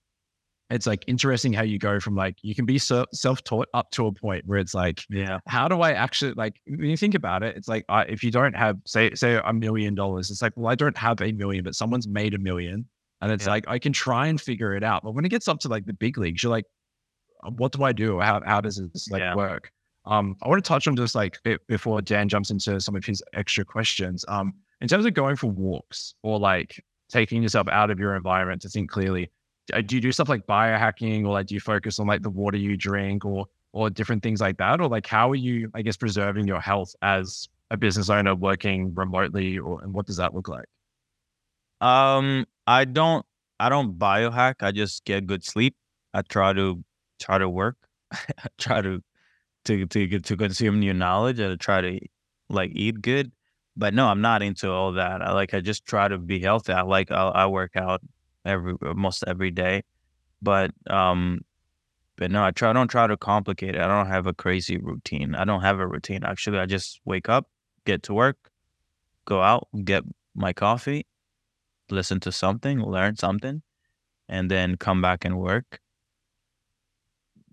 it's 0.70 0.88
like 0.88 1.04
interesting 1.06 1.52
how 1.54 1.64
you 1.64 1.78
go 1.78 2.00
from 2.00 2.16
like, 2.16 2.38
you 2.42 2.56
can 2.56 2.66
be 2.66 2.78
so, 2.78 3.06
self-taught 3.12 3.68
up 3.74 3.92
to 3.92 4.08
a 4.08 4.12
point 4.14 4.44
where 4.48 4.58
it's 4.58 4.74
like, 4.74 5.04
Yeah. 5.10 5.40
how 5.48 5.68
do 5.68 5.82
I 5.82 5.92
actually 5.92 6.34
like 6.34 6.56
when 6.66 6.90
you 6.90 6.98
think 6.98 7.14
about 7.16 7.44
it, 7.44 7.58
it's 7.58 7.68
like 7.68 7.84
I, 7.90 8.04
if 8.04 8.24
you 8.24 8.32
don't 8.32 8.56
have 8.56 8.78
say 8.86 9.14
say 9.14 9.40
a 9.44 9.54
million 9.54 9.94
dollars, 9.96 10.32
it's 10.32 10.42
like 10.42 10.54
well 10.56 10.72
I 10.72 10.76
don't 10.76 10.98
have 10.98 11.22
a 11.22 11.32
million, 11.34 11.64
but 11.64 11.76
someone's 11.76 12.08
made 12.08 12.34
a 12.34 12.40
million, 12.40 12.88
and 13.22 13.32
it's 13.32 13.46
Yeah. 13.46 13.52
like 13.52 13.66
I 13.68 13.78
can 13.80 13.92
try 13.94 14.28
and 14.28 14.40
figure 14.42 14.74
it 14.74 14.84
out. 14.84 15.04
But 15.04 15.12
when 15.14 15.26
it 15.26 15.30
gets 15.30 15.48
up 15.48 15.60
to 15.60 15.68
like 15.68 15.86
the 15.86 15.94
big 15.94 16.18
leagues, 16.18 16.42
you're 16.42 16.50
like, 16.52 16.66
"Uh, 16.66 16.70
what 17.52 17.72
do 17.72 17.84
I 17.84 17.92
do? 17.94 18.20
How 18.20 18.42
how 18.46 18.62
does 18.62 18.78
this 18.78 19.10
like 19.10 19.20
Yeah. 19.22 19.36
work? 19.36 19.72
Um, 20.06 20.36
I 20.42 20.50
want 20.50 20.64
to 20.64 20.68
touch 20.68 20.88
on 20.88 20.96
just 20.96 21.16
like 21.16 21.42
be- 21.44 21.58
before 21.68 22.02
Dan 22.02 22.28
jumps 22.28 22.50
into 22.52 22.80
some 22.82 22.96
of 22.96 23.06
his 23.06 23.24
extra 23.34 23.64
questions. 23.64 24.26
Um, 24.28 24.54
in 24.82 24.88
terms 24.88 25.06
of 25.06 25.14
going 25.14 25.36
for 25.38 25.48
walks 25.50 26.14
or 26.24 26.40
like 26.40 26.84
taking 27.10 27.42
yourself 27.42 27.68
out 27.70 27.90
of 27.90 28.00
your 28.00 28.16
environment 28.16 28.62
to 28.64 28.70
think 28.70 28.90
clearly, 28.90 29.32
uh, 29.74 29.82
do 29.82 29.96
you 29.96 30.02
do 30.02 30.12
stuff 30.12 30.28
like 30.28 30.46
biohacking 30.46 31.22
or 31.26 31.30
like 31.34 31.48
do 31.48 31.54
you 31.56 31.62
focus 31.62 32.00
on 32.00 32.08
like 32.08 32.22
the 32.22 32.30
water 32.30 32.58
you 32.58 32.76
drink 32.76 33.24
or 33.24 33.46
or 33.72 33.90
different 33.90 34.22
things 34.22 34.42
like 34.42 34.58
that 34.58 34.82
or 34.82 34.88
like 34.90 35.08
how 35.08 35.32
are 35.32 35.36
you 35.36 35.72
i 35.74 35.82
guess 35.82 35.98
preserving 35.98 36.46
your 36.46 36.60
health 36.60 36.94
as 37.02 37.48
a 37.72 37.78
business 37.78 38.10
owner 38.10 38.36
working 38.36 38.94
remotely 38.94 39.58
or 39.58 39.82
and 39.82 39.94
what 39.94 40.06
does 40.06 40.18
that 40.18 40.36
look 40.36 40.48
like 40.50 40.66
Um, 41.82 42.46
I 42.68 42.86
don't 42.86 43.26
I 43.60 43.70
don't 43.70 43.98
biohack. 43.98 44.56
I 44.62 44.72
just 44.72 45.06
get 45.06 45.26
good 45.26 45.44
sleep. 45.44 45.76
I 46.14 46.22
try 46.22 46.54
to 46.54 46.84
try 47.24 47.38
to 47.38 47.50
work. 47.50 47.78
Try 48.60 48.82
to 48.82 49.02
to 49.66 49.86
to 49.88 50.20
to 50.20 50.38
consume 50.38 50.80
new 50.80 50.94
knowledge 50.94 51.40
and 51.40 51.60
try 51.60 51.82
to 51.82 52.00
like 52.50 52.72
eat 52.76 53.02
good. 53.02 53.32
But 53.76 53.94
no, 53.94 54.08
I'm 54.08 54.22
not 54.22 54.44
into 54.44 54.70
all 54.72 54.94
that. 54.94 55.22
I 55.22 55.32
like 55.34 55.54
I 55.54 55.62
just 55.62 55.86
try 55.86 56.08
to 56.08 56.18
be 56.18 56.40
healthy. 56.40 56.74
I 56.74 56.82
like 56.84 57.12
I, 57.12 57.24
I 57.30 57.46
work 57.48 57.76
out 57.76 58.02
every 58.46 58.76
almost 58.86 59.24
every 59.28 59.52
day. 59.52 59.84
But 60.42 60.72
um 60.90 61.42
but 62.18 62.30
no, 62.32 62.44
I 62.44 62.52
try 62.52 62.70
I 62.70 62.74
don't 62.74 62.90
try 62.90 63.08
to 63.08 63.18
complicate 63.18 63.76
it. 63.76 63.82
I 63.82 63.88
don't 63.88 64.08
have 64.08 64.28
a 64.28 64.34
crazy 64.34 64.78
routine. 64.78 65.36
I 65.36 65.46
don't 65.46 65.62
have 65.62 65.80
a 65.80 65.88
routine 65.88 66.24
actually. 66.24 66.60
I 66.60 66.66
just 66.68 67.02
wake 67.06 67.30
up, 67.30 67.48
get 67.86 68.04
to 68.04 68.14
work, 68.14 68.38
go 69.26 69.42
out, 69.42 69.68
get 69.84 70.04
my 70.36 70.54
coffee, 70.54 71.08
listen 71.90 72.20
to 72.22 72.32
something, 72.32 72.82
learn 72.82 73.16
something, 73.18 73.64
and 74.30 74.52
then 74.52 74.78
come 74.78 75.02
back 75.02 75.26
and 75.26 75.40
work. 75.40 75.80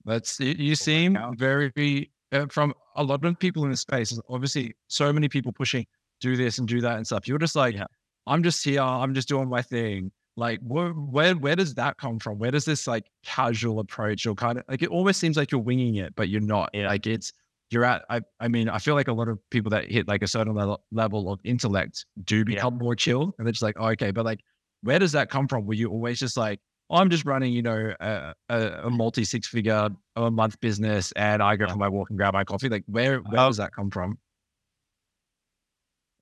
That's 0.05 0.39
you, 0.41 0.75
seem 0.75 1.17
very 1.37 2.11
uh, 2.33 2.47
from 2.49 2.73
a 2.97 3.03
lot 3.03 3.25
of 3.25 3.39
people 3.39 3.65
in 3.65 3.71
the 3.71 3.77
space 3.77 4.19
obviously 4.29 4.75
so 4.89 5.13
many 5.13 5.29
people 5.29 5.53
pushing 5.53 5.87
do 6.21 6.37
this 6.37 6.59
and 6.59 6.69
do 6.69 6.81
that 6.83 6.97
and 6.97 7.07
stuff. 7.07 7.27
You're 7.27 7.39
just 7.39 7.57
like 7.57 7.75
Yeah. 7.75 7.87
i'm 8.27 8.43
just 8.43 8.63
here 8.65 8.83
i'm 8.83 9.15
just 9.15 9.29
doing 9.29 9.49
my 9.49 9.63
thing. 9.63 10.13
Like 10.37 10.61
where, 10.61 10.91
where 10.91 11.35
where 11.35 11.57
does 11.57 11.75
that 11.75 11.99
come 11.99 12.19
from? 12.19 12.39
Where 12.39 12.51
does 12.51 12.65
this 12.65 12.87
like 12.87 13.05
casual 13.25 13.81
approach 13.81 14.27
or 14.27 14.35
kind 14.35 14.59
of 14.59 14.65
like 14.69 14.83
it 14.83 14.89
almost 14.89 15.19
seems 15.21 15.37
like 15.37 15.51
you're 15.51 15.61
winging 15.61 15.97
it 15.97 16.15
but 16.15 16.29
you're 16.29 16.41
not. 16.41 16.71
Yeah. 16.73 16.89
like 16.89 17.07
it's 17.07 17.33
you're 17.71 17.85
at 17.85 18.05
I, 18.11 18.21
I 18.41 18.49
mean 18.49 18.69
i 18.69 18.79
feel 18.79 18.95
like 18.95 19.09
a 19.09 19.13
lot 19.13 19.29
of 19.29 19.39
people 19.51 19.71
that 19.71 19.91
hit 19.91 20.09
like 20.09 20.23
a 20.23 20.29
certain 20.29 20.55
level, 20.55 20.83
level 20.93 21.33
of 21.33 21.41
intellect 21.45 22.05
do 22.25 22.45
become 22.45 22.79
more 22.79 22.95
chill 22.97 23.35
and 23.39 23.47
they're 23.47 23.53
just 23.53 23.63
like 23.63 23.77
oh, 23.79 23.89
okay. 23.89 24.11
But 24.13 24.25
like 24.25 24.41
where 24.83 24.99
does 24.99 25.13
that 25.13 25.31
come 25.31 25.47
from? 25.49 25.67
Were 25.67 25.75
you 25.75 25.89
always 25.91 26.19
just 26.19 26.37
like 26.37 26.59
i'm 26.91 27.11
just 27.11 27.25
running 27.25 27.53
you 27.53 27.63
know 27.63 27.95
a, 28.01 28.35
a, 28.49 28.91
multi 28.91 29.25
six 29.25 29.47
figure 29.47 29.89
a 30.17 30.31
month 30.31 30.59
business 30.61 31.13
and 31.13 31.43
i 31.43 31.57
go 31.57 31.67
for 31.69 31.77
my 31.77 31.89
walk 31.89 32.11
and 32.11 32.19
grab 32.19 32.35
my 32.35 32.45
coffee 32.45 32.69
like 32.69 32.85
where 32.87 33.19
where 33.21 33.37
does 33.37 33.57
that 33.59 33.73
come 33.73 33.91
from 33.91 34.19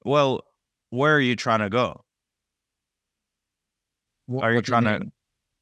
Well, 0.05 0.45
where 0.91 1.14
are 1.16 1.21
you 1.21 1.37
trying 1.37 1.59
to 1.61 1.69
go? 1.69 2.05
What- 4.27 4.45
Are 4.45 4.53
you 4.53 4.62
trying 4.62 4.85
to 4.85 5.11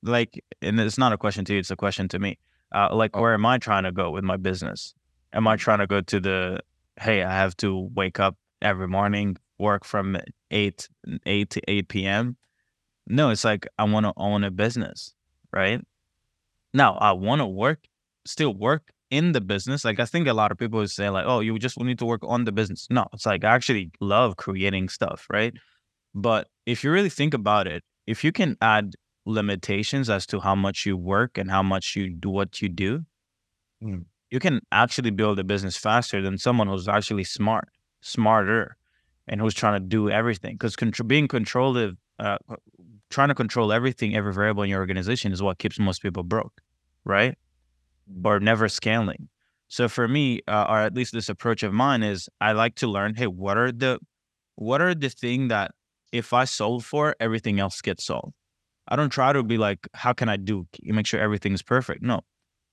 like? 0.02 0.42
And 0.62 0.78
it's 0.80 0.98
not 0.98 1.12
a 1.12 1.18
question 1.18 1.44
to 1.46 1.52
you; 1.54 1.58
it's 1.60 1.70
a 1.70 1.76
question 1.76 2.08
to 2.08 2.18
me. 2.18 2.38
Uh, 2.74 2.94
like, 2.94 3.12
Oh. 3.14 3.22
where 3.22 3.34
am 3.34 3.46
I 3.46 3.58
trying 3.58 3.84
to 3.84 3.92
go 3.92 4.10
with 4.10 4.24
my 4.24 4.36
business? 4.36 4.94
Am 5.32 5.46
I 5.48 5.56
trying 5.56 5.78
to 5.78 5.86
go 5.86 6.00
to 6.00 6.20
the? 6.20 6.60
Hey, 7.00 7.22
I 7.22 7.32
have 7.32 7.56
to 7.58 7.88
wake 7.94 8.20
up 8.20 8.36
every 8.62 8.88
morning, 8.88 9.36
work 9.58 9.84
from 9.84 10.16
eight 10.50 10.88
eight 11.24 11.50
to 11.50 11.60
eight 11.68 11.88
p.m. 11.88 12.36
No, 13.06 13.30
it's 13.30 13.44
like 13.44 13.66
I 13.78 13.84
want 13.84 14.04
to 14.06 14.12
own 14.16 14.44
a 14.44 14.50
business, 14.50 15.14
right? 15.52 15.80
Now 16.74 16.94
I 16.94 17.12
want 17.12 17.40
to 17.40 17.46
work, 17.46 17.86
still 18.24 18.54
work 18.54 18.92
in 19.10 19.32
the 19.32 19.40
business. 19.40 19.84
Like 19.84 20.00
I 20.00 20.04
think 20.04 20.26
a 20.26 20.34
lot 20.34 20.50
of 20.52 20.58
people 20.58 20.78
would 20.80 20.90
say, 20.90 21.08
like, 21.10 21.24
oh, 21.26 21.40
you 21.40 21.58
just 21.58 21.78
need 21.80 21.98
to 22.00 22.06
work 22.06 22.22
on 22.24 22.44
the 22.44 22.52
business. 22.52 22.86
No, 22.90 23.06
it's 23.12 23.26
like 23.26 23.44
I 23.44 23.54
actually 23.54 23.90
love 24.00 24.36
creating 24.36 24.88
stuff, 24.88 25.26
right? 25.30 25.54
But 26.14 26.48
if 26.66 26.82
you 26.84 26.90
really 26.90 27.10
think 27.10 27.34
about 27.34 27.66
it, 27.66 27.84
if 28.06 28.24
you 28.24 28.32
can 28.32 28.56
add 28.60 28.94
limitations 29.26 30.10
as 30.10 30.26
to 30.26 30.40
how 30.40 30.54
much 30.54 30.86
you 30.86 30.96
work 30.96 31.38
and 31.38 31.50
how 31.50 31.62
much 31.62 31.96
you 31.96 32.10
do 32.10 32.30
what 32.30 32.62
you 32.62 32.68
do, 32.68 33.04
Mm. 33.82 34.06
you 34.30 34.40
can 34.40 34.60
actually 34.72 35.10
build 35.10 35.38
a 35.38 35.44
business 35.44 35.76
faster 35.76 36.22
than 36.22 36.38
someone 36.38 36.68
who's 36.68 36.88
actually 36.88 37.24
smart, 37.24 37.68
smarter, 38.00 38.76
and 39.28 39.40
who's 39.40 39.54
trying 39.54 39.80
to 39.80 39.86
do 39.86 40.10
everything. 40.10 40.54
Because 40.54 40.76
contr- 40.76 41.06
being 41.06 41.28
controlled, 41.28 41.96
uh, 42.18 42.38
trying 43.10 43.28
to 43.28 43.34
control 43.34 43.72
everything, 43.72 44.16
every 44.16 44.32
variable 44.32 44.62
in 44.62 44.70
your 44.70 44.80
organization 44.80 45.32
is 45.32 45.42
what 45.42 45.58
keeps 45.58 45.78
most 45.78 46.02
people 46.02 46.22
broke, 46.22 46.60
right? 47.04 47.36
Or 48.24 48.40
never 48.40 48.68
scaling. 48.68 49.28
So 49.68 49.88
for 49.88 50.06
me, 50.06 50.42
uh, 50.46 50.66
or 50.68 50.78
at 50.78 50.94
least 50.94 51.12
this 51.12 51.28
approach 51.28 51.62
of 51.62 51.72
mine 51.72 52.02
is, 52.02 52.28
I 52.40 52.52
like 52.52 52.76
to 52.76 52.86
learn. 52.86 53.14
Hey, 53.14 53.26
what 53.26 53.58
are 53.58 53.72
the, 53.72 53.98
what 54.54 54.80
are 54.80 54.94
the 54.94 55.08
thing 55.08 55.48
that 55.48 55.72
if 56.12 56.32
I 56.32 56.44
solve 56.44 56.84
for, 56.84 57.16
everything 57.20 57.60
else 57.60 57.80
gets 57.80 58.04
solved. 58.04 58.32
I 58.88 58.96
don't 58.96 59.10
try 59.10 59.32
to 59.32 59.42
be 59.42 59.58
like, 59.58 59.88
how 59.94 60.12
can 60.12 60.28
I 60.28 60.36
do 60.36 60.66
make 60.82 61.06
sure 61.06 61.20
everything 61.20 61.52
is 61.52 61.62
perfect? 61.62 62.02
No, 62.02 62.20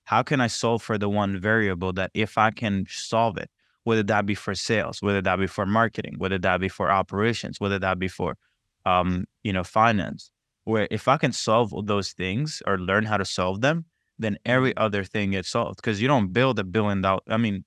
how 0.04 0.22
can 0.22 0.40
I 0.40 0.46
solve 0.46 0.82
for 0.82 0.98
the 0.98 1.08
one 1.08 1.40
variable 1.40 1.92
that 1.94 2.10
if 2.14 2.38
I 2.38 2.50
can 2.50 2.86
solve 2.88 3.36
it, 3.36 3.50
whether 3.82 4.02
that 4.04 4.24
be 4.24 4.34
for 4.34 4.54
sales, 4.54 5.02
whether 5.02 5.20
that 5.22 5.38
be 5.38 5.46
for 5.46 5.66
marketing, 5.66 6.14
whether 6.18 6.38
that 6.38 6.60
be 6.60 6.68
for 6.68 6.90
operations, 6.90 7.60
whether 7.60 7.78
that 7.80 7.98
be 7.98 8.08
for, 8.08 8.36
um, 8.84 9.26
you 9.42 9.52
know, 9.52 9.64
finance, 9.64 10.30
where 10.64 10.88
if 10.90 11.08
I 11.08 11.16
can 11.16 11.32
solve 11.32 11.72
those 11.86 12.12
things 12.12 12.62
or 12.66 12.78
learn 12.78 13.04
how 13.04 13.16
to 13.16 13.24
solve 13.24 13.60
them, 13.60 13.86
then 14.18 14.38
every 14.44 14.76
other 14.76 15.04
thing 15.04 15.32
gets 15.32 15.50
solved. 15.50 15.76
Because 15.76 16.00
you 16.00 16.08
don't 16.08 16.32
build 16.32 16.58
a 16.58 16.64
billion 16.64 17.00
dollar. 17.00 17.20
I 17.28 17.36
mean, 17.36 17.64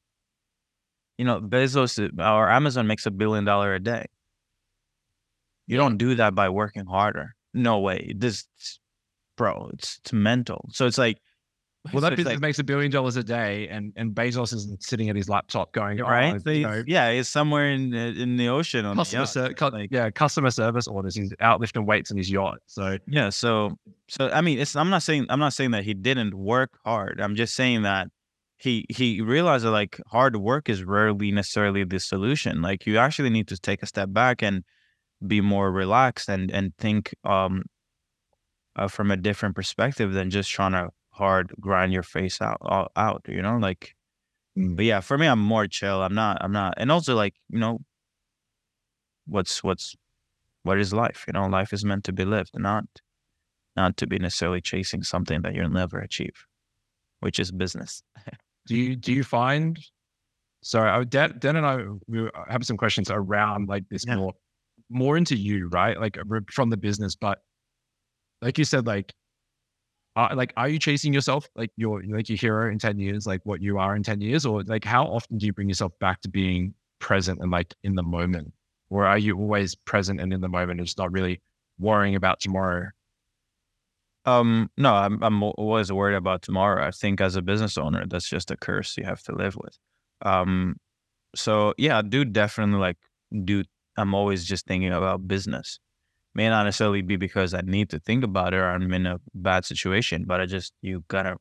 you 1.18 1.26
know, 1.26 1.42
Bezos 1.42 2.00
or 2.20 2.50
Amazon 2.50 2.88
makes 2.88 3.06
a 3.06 3.12
billion 3.12 3.46
dollar 3.46 3.74
a 3.74 3.80
day. 3.80 4.06
You 5.68 5.78
don't 5.78 5.98
do 5.98 6.16
that 6.16 6.36
by 6.36 6.50
working 6.50 6.86
harder. 6.86 7.36
No 7.54 7.80
way. 7.80 8.14
This, 8.16 8.46
bro, 9.36 9.70
it's 9.74 9.98
it's 10.00 10.14
mental. 10.14 10.70
So 10.72 10.86
it's 10.86 10.98
like, 10.98 11.18
well 11.94 12.02
that 12.02 12.16
business 12.16 12.34
like- 12.36 12.42
makes 12.42 12.60
a 12.60 12.64
billion 12.64 12.92
dollars 12.92 13.16
a 13.18 13.24
day 13.24 13.68
and 13.70 13.94
and 13.96 14.14
bezos 14.14 14.54
isn't 14.54 14.82
sitting 14.84 15.10
at 15.10 15.16
his 15.16 15.28
laptop 15.30 15.72
going 15.74 15.98
right? 16.00 16.36
oh, 16.36 16.38
So 16.40 16.50
you 16.52 16.56
he's- 16.68 16.70
know, 16.78 16.84
yeah, 16.88 17.10
it's 17.10 17.30
somewhere 17.30 17.70
in 17.72 17.90
the, 17.92 18.22
in 18.22 18.38
the 18.38 18.50
ocean 18.50 18.86
on 18.86 18.96
the 18.96 19.02
customer 19.02 19.22
yacht. 19.22 19.30
ser- 19.30 19.54
cu- 19.54 19.70
like- 19.70 19.90
yeah 19.92 20.10
customer 20.10 20.52
service 20.52 20.88
orders 20.88 21.16
he's 21.16 21.34
out 21.40 21.60
lifting 21.62 21.86
weights 21.86 22.12
in 22.12 22.18
his 22.18 22.30
yacht 22.30 22.60
so 22.66 22.98
Yeah, 23.08 23.30
so 23.30 23.78
so 24.10 24.30
I 24.30 24.42
mean, 24.42 24.60
it's 24.60 24.76
I'm 24.76 24.90
not 24.90 25.04
saying 25.04 25.26
I'm 25.30 25.40
not 25.40 25.54
saying 25.54 25.72
that 25.72 25.84
he 25.84 25.94
didn't 25.94 26.34
work 26.34 26.80
hard. 26.86 27.20
I'm 27.20 27.36
just 27.36 27.56
saying 27.56 27.82
that 27.82 28.08
he 28.58 28.86
he 28.90 29.22
realized 29.22 29.66
that 29.66 29.72
like 29.72 30.00
hard 30.08 30.36
work 30.38 30.70
is 30.70 30.84
rarely 30.84 31.32
necessarily 31.32 31.84
the 31.84 32.00
solution. 32.00 32.62
Like 32.62 32.86
you 32.88 32.98
actually 32.98 33.30
need 33.30 33.48
to 33.50 33.58
take 33.58 33.84
a 33.84 33.86
step 33.86 34.10
back 34.14 34.42
and 34.42 34.64
be 35.28 35.42
more 35.42 35.72
relaxed 35.72 36.30
and 36.30 36.50
and 36.52 36.74
think 36.78 37.14
um 37.24 37.64
uh, 38.76 38.88
from 38.88 39.12
a 39.12 39.18
different 39.18 39.56
perspective 39.56 40.14
than 40.14 40.30
just 40.30 40.50
trying 40.50 40.72
to 40.72 40.90
hard 41.18 41.54
grind 41.60 41.92
your 41.94 42.04
face 42.04 42.42
out 42.42 42.58
out, 42.70 42.92
out 42.96 43.22
you 43.28 43.42
know 43.42 43.58
like 43.58 43.94
Mm. 44.58 44.76
but 44.76 44.86
yeah 44.86 45.02
for 45.02 45.20
me 45.20 45.28
i'm 45.28 45.38
more 45.54 45.68
chill 45.68 46.02
i'm 46.02 46.16
not 46.16 46.38
i'm 46.42 46.52
not 46.52 46.74
and 46.78 46.92
also 46.92 47.14
like 47.16 47.36
you 47.50 47.60
know 47.60 47.78
what's 49.28 49.64
what's 49.64 49.96
what 50.64 50.80
is 50.80 50.94
life 50.94 51.26
you 51.28 51.34
know 51.34 51.46
life 51.48 51.74
is 51.74 51.84
meant 51.86 52.04
to 52.06 52.12
be 52.14 52.26
lived 52.26 52.52
not 52.56 52.84
not 53.76 53.98
to 53.98 54.08
be 54.08 54.18
necessarily 54.18 54.62
chasing 54.62 55.04
something 55.04 55.42
that 55.44 55.54
you'll 55.54 55.70
never 55.70 56.00
achieve 56.00 56.46
which 57.20 57.40
is 57.40 57.52
business 57.52 58.02
do 58.66 58.76
you 58.76 58.96
do 58.96 59.14
you 59.14 59.24
find 59.24 59.80
sorry 60.64 60.90
I, 60.90 61.04
Dan, 61.04 61.36
Dan 61.40 61.56
and 61.58 61.66
i 61.66 61.78
we 62.08 62.22
were- 62.24 62.32
have 62.50 62.66
some 62.66 62.78
questions 62.78 63.10
around 63.12 63.70
like 63.70 63.84
this 63.90 64.06
Yeah. 64.08 64.16
more 64.16 64.34
more 64.90 65.18
into 65.18 65.36
you 65.36 65.68
right 65.70 66.00
like 66.00 66.18
from 66.52 66.70
the 66.70 66.78
business 66.78 67.16
but 67.16 67.40
like 68.42 68.58
you 68.58 68.66
said 68.66 68.88
like 68.88 69.14
uh, 70.18 70.30
like 70.36 70.54
are 70.58 70.70
you 70.70 70.80
chasing 70.80 71.14
yourself 71.14 71.48
like 71.56 71.72
your 71.78 72.04
like 72.10 72.30
your 72.30 72.38
hero 72.38 72.72
in 72.72 72.80
10 72.80 73.00
years 73.00 73.28
like 73.28 73.42
what 73.46 73.62
you 73.62 73.80
are 73.80 73.96
in 73.96 74.04
10 74.04 74.22
years 74.22 74.46
or 74.46 74.64
like 74.64 74.86
how 74.86 75.06
often 75.06 75.40
do 75.40 75.48
you 75.48 75.54
bring 75.54 75.70
yourself 75.70 75.94
back 76.00 76.22
to 76.22 76.30
being 76.30 76.76
present 77.00 77.40
and 77.42 77.52
like 77.52 77.76
in 77.84 77.96
the 77.96 78.04
moment 78.04 78.54
or 78.90 79.06
are 79.08 79.20
you 79.20 79.38
always 79.38 79.76
present 79.76 80.22
and 80.22 80.34
in 80.34 80.42
the 80.42 80.50
moment 80.50 80.80
and 80.80 80.88
just 80.88 81.00
not 81.00 81.14
really 81.14 81.42
worrying 81.80 82.16
about 82.16 82.42
tomorrow 82.42 82.88
Um, 84.26 84.70
no, 84.78 84.94
I'm 84.94 85.24
I'm 85.24 85.42
always 85.44 85.92
worried 85.92 86.16
about 86.16 86.42
tomorrow. 86.42 86.86
I 86.86 86.92
think 86.92 87.22
as 87.22 87.36
a 87.36 87.42
business 87.42 87.78
owner, 87.78 88.06
that's 88.06 88.28
just 88.30 88.52
a 88.52 88.58
curse 88.58 88.98
you 88.98 89.06
have 89.06 89.24
to 89.24 89.34
live 89.36 89.56
with. 89.56 89.78
Um, 90.22 90.78
so 91.36 91.74
yeah, 91.78 92.00
I 92.00 92.04
do 92.04 92.26
definitely 92.26 92.80
like 92.80 92.98
do. 93.46 93.64
I'm 93.98 94.16
always 94.16 94.46
just 94.46 94.68
thinking 94.68 94.94
about 94.94 95.28
business. 95.28 95.80
May 96.38 96.50
not 96.50 96.66
necessarily 96.66 97.02
be 97.02 97.16
because 97.16 97.56
I 97.56 97.62
need 97.62 97.90
to 97.90 98.00
think 98.00 98.24
about 98.24 98.54
it 98.54 98.58
or 98.58 98.70
I'm 98.70 98.94
in 98.94 99.08
a 99.08 99.20
bad 99.34 99.66
situation, 99.66 100.26
but 100.28 100.40
I 100.40 100.46
just 100.46 100.72
you 100.84 101.04
gotta 101.08 101.38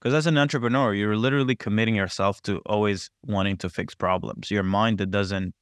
because 0.00 0.14
as 0.14 0.26
an 0.26 0.38
entrepreneur, 0.38 0.94
you're 0.94 1.18
literally 1.18 1.54
committing 1.54 1.94
yourself 1.94 2.40
to 2.44 2.62
always 2.64 3.10
wanting 3.22 3.58
to 3.58 3.68
fix 3.68 3.94
problems. 3.94 4.50
Your 4.50 4.62
mind 4.62 4.96
that 4.98 5.10
doesn't 5.10 5.54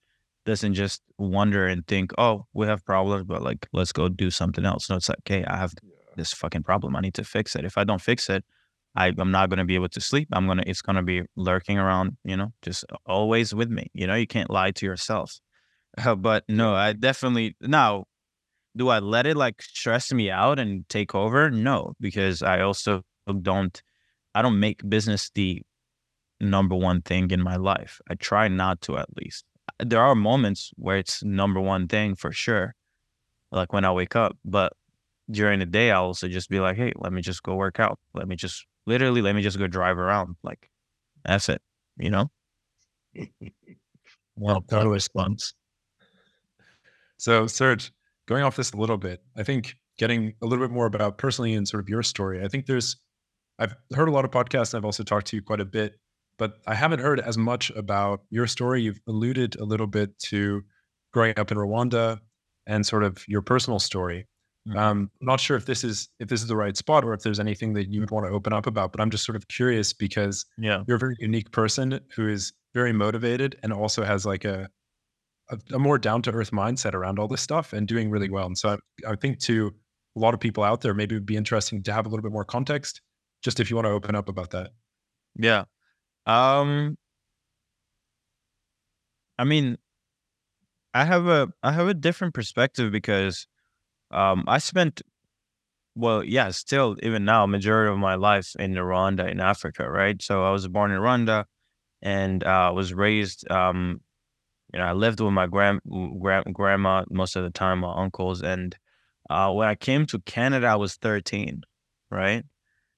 doesn't 0.45 0.74
just 0.74 1.03
wonder 1.18 1.66
and 1.66 1.84
think, 1.89 2.12
oh, 2.16 2.47
we 2.53 2.68
have 2.68 2.84
problems, 2.84 3.24
but 3.24 3.43
like 3.43 3.66
let's 3.72 3.91
go 3.91 4.09
do 4.09 4.30
something 4.30 4.64
else. 4.64 4.89
No, 4.89 4.95
it's 4.95 5.09
like, 5.09 5.18
okay, 5.26 5.45
I 5.45 5.57
have 5.57 5.74
this 6.16 6.32
fucking 6.32 6.62
problem. 6.62 6.95
I 6.95 7.01
need 7.01 7.14
to 7.14 7.24
fix 7.24 7.57
it. 7.57 7.64
If 7.64 7.76
I 7.76 7.82
don't 7.82 8.01
fix 8.01 8.30
it, 8.30 8.45
I, 8.95 9.12
I'm 9.18 9.32
not 9.32 9.51
gonna 9.51 9.64
be 9.64 9.74
able 9.74 9.89
to 9.89 10.01
sleep. 10.01 10.28
I'm 10.32 10.47
gonna 10.47 10.62
it's 10.64 10.80
gonna 10.80 11.03
be 11.03 11.24
lurking 11.34 11.76
around, 11.76 12.18
you 12.22 12.37
know, 12.37 12.53
just 12.62 12.84
always 13.05 13.53
with 13.53 13.68
me. 13.68 13.91
You 13.95 14.07
know, 14.07 14.14
you 14.14 14.28
can't 14.28 14.49
lie 14.49 14.70
to 14.70 14.87
yourself. 14.87 15.41
Uh, 15.99 16.14
but 16.28 16.45
no, 16.49 16.72
I 16.72 16.93
definitely 16.93 17.57
now 17.61 18.05
do 18.77 18.89
I 18.89 18.99
let 18.99 19.27
it 19.27 19.37
like 19.37 19.62
stress 19.62 20.12
me 20.12 20.31
out 20.31 20.59
and 20.59 20.89
take 20.89 21.14
over? 21.14 21.51
No, 21.51 21.95
because 22.01 22.43
I 22.43 22.61
also 22.61 23.03
don't 23.43 23.83
I 24.35 24.43
don't 24.43 24.61
make 24.61 24.89
business 24.89 25.31
the 25.35 25.62
number 26.41 26.74
one 26.74 27.03
thing 27.03 27.31
in 27.31 27.43
my 27.43 27.57
life. 27.57 28.01
I 28.11 28.14
try 28.14 28.49
not 28.49 28.81
to 28.83 28.99
at 28.99 29.09
least. 29.16 29.45
There 29.79 30.01
are 30.03 30.14
moments 30.14 30.72
where 30.77 30.99
it's 30.99 31.22
number 31.24 31.61
one 31.61 31.89
thing 31.89 32.14
for 32.14 32.33
sure. 32.33 32.74
Like 33.51 33.72
when 33.72 33.85
I 33.85 33.93
wake 33.93 34.16
up, 34.16 34.37
but 34.45 34.72
during 35.31 35.61
the 35.61 35.66
day 35.66 35.91
I'll 35.91 36.05
also 36.05 36.29
just 36.29 36.51
be 36.51 36.61
like, 36.61 36.77
hey, 36.77 36.93
let 36.97 37.12
me 37.12 37.22
just 37.22 37.43
go 37.43 37.55
work 37.55 37.81
out. 37.81 37.99
Let 38.14 38.29
me 38.29 38.37
just 38.37 38.66
literally 38.87 39.22
let 39.22 39.35
me 39.35 39.43
just 39.43 39.59
go 39.59 39.66
drive 39.66 39.99
around. 39.99 40.37
Like 40.43 40.70
that's 41.24 41.49
it, 41.49 41.62
you 41.99 42.11
know? 42.11 42.31
Well, 44.39 44.61
total 44.61 44.91
response. 44.93 45.55
So, 47.16 47.47
Serge, 47.47 47.91
going 48.27 48.43
off 48.43 48.57
this 48.57 48.72
a 48.72 48.77
little 48.77 48.97
bit, 48.99 49.22
I 49.37 49.43
think 49.43 49.77
getting 49.99 50.35
a 50.43 50.47
little 50.47 50.64
bit 50.66 50.72
more 50.72 50.87
about 50.87 51.18
personally 51.18 51.55
and 51.55 51.66
sort 51.66 51.83
of 51.83 51.89
your 51.89 52.03
story. 52.03 52.45
I 52.45 52.49
think 52.49 52.66
there's, 52.66 52.97
I've 53.59 53.74
heard 53.95 54.09
a 54.09 54.12
lot 54.12 54.24
of 54.24 54.31
podcasts 54.31 54.74
and 54.74 54.79
I've 54.81 54.85
also 54.85 55.05
talked 55.05 55.27
to 55.29 55.37
you 55.37 55.43
quite 55.43 55.61
a 55.61 55.64
bit, 55.64 55.97
but 56.39 56.59
I 56.66 56.74
haven't 56.74 57.01
heard 57.01 57.20
as 57.20 57.39
much 57.39 57.70
about 57.70 58.24
your 58.31 58.47
story. 58.47 58.83
You've 58.83 59.01
alluded 59.09 59.57
a 59.57 59.64
little 59.64 59.87
bit 59.87 60.18
to 60.20 60.62
growing 61.12 61.39
up 61.39 61.51
in 61.51 61.59
Rwanda 61.59 62.20
and 62.66 62.85
sort 62.87 63.05
of 63.05 63.27
your 63.29 63.43
personal 63.43 63.79
story. 63.79 64.27
Mhm. 64.68 64.77
Um, 64.77 65.11
I'm 65.20 65.27
not 65.27 65.41
sure 65.41 65.57
if 65.57 65.66
this 65.66 65.85
is 65.85 66.09
if 66.18 66.29
this 66.29 66.43
is 66.43 66.49
the 66.49 66.57
right 66.57 66.77
spot 66.77 67.05
or 67.05 67.14
if 67.14 67.22
there's 67.22 67.39
anything 67.41 67.74
that 67.74 67.89
you 67.93 68.01
would 68.01 68.11
want 68.11 68.27
to 68.27 68.33
open 68.33 68.53
up 68.53 68.66
about, 68.66 68.93
but 68.93 69.01
I'm 69.01 69.11
just 69.11 69.24
sort 69.24 69.37
of 69.37 69.47
curious 69.49 69.93
because 69.93 70.45
Yeah. 70.59 70.85
you're 70.87 70.97
a 70.97 71.01
very 71.01 71.16
unique 71.20 71.53
person 71.53 72.01
who 72.14 72.29
is 72.29 72.53
very 72.74 72.93
motivated 72.93 73.59
and 73.62 73.72
also 73.72 74.03
has 74.05 74.27
like 74.27 74.45
a 74.45 74.68
a, 75.51 75.59
a 75.74 75.78
more 75.78 75.99
down 75.99 76.22
to 76.22 76.32
earth 76.32 76.51
mindset 76.51 76.94
around 76.94 77.18
all 77.18 77.28
this 77.28 77.40
stuff 77.40 77.72
and 77.72 77.86
doing 77.86 78.11
really 78.11 78.30
well. 78.30 78.47
And 78.47 78.57
so 78.59 78.70
I, 79.05 79.12
I 79.12 79.16
think 79.16 79.38
to 79.40 79.74
a 80.16 80.18
lot 80.18 80.34
of 80.34 80.40
people 80.40 80.64
out 80.64 80.80
there, 80.80 80.94
maybe 80.94 81.14
it 81.14 81.18
would 81.18 81.26
be 81.26 81.36
interesting 81.36 81.82
to 81.82 81.92
have 81.92 82.07
a 82.07 82.09
little 82.09 82.22
bit 82.22 82.32
more 82.32 82.44
context, 82.44 83.01
just 83.42 83.61
if 83.61 83.70
you 83.70 83.76
want 83.76 83.86
to 83.86 83.92
open 83.92 84.14
up 84.14 84.28
about 84.28 84.51
that. 84.51 84.70
Yeah. 85.38 85.64
Um 86.26 86.97
I 89.38 89.44
mean 89.44 89.76
I 90.94 91.05
have 91.05 91.26
a 91.26 91.49
I 91.62 91.72
have 91.72 91.88
a 91.88 91.94
different 91.94 92.34
perspective 92.34 92.90
because 92.90 93.47
um 94.11 94.44
I 94.47 94.59
spent 94.59 95.03
well, 95.94 96.22
yeah, 96.22 96.51
still 96.51 96.97
even 97.03 97.24
now 97.24 97.47
majority 97.47 97.90
of 97.90 97.99
my 97.99 98.16
life 98.16 98.55
in 98.59 98.74
Rwanda 98.74 99.30
in 99.30 99.40
Africa, 99.40 99.88
right? 99.90 100.20
So 100.22 100.44
I 100.44 100.51
was 100.51 100.68
born 100.68 100.90
in 100.90 101.01
Rwanda 101.01 101.44
and 102.03 102.42
uh 102.44 102.72
was 102.74 102.94
raised 102.94 103.51
um 103.51 104.01
you 104.73 104.79
know, 104.81 104.87
I 104.87 104.93
lived 104.93 105.21
with 105.21 105.33
my 105.33 105.47
grand, 105.47 105.81
grand 106.21 106.53
grandma 106.55 107.05
most 107.11 107.37
of 107.37 107.45
the 107.45 107.51
time, 107.51 107.81
my 107.81 107.95
uncles 107.97 108.43
and 108.43 108.77
uh 109.31 109.53
when 109.53 109.69
I 109.69 109.75
came 109.75 110.07
to 110.07 110.21
Canada 110.21 110.69
I 110.69 110.77
was 110.77 110.95
13, 110.97 111.62
right? 112.11 112.45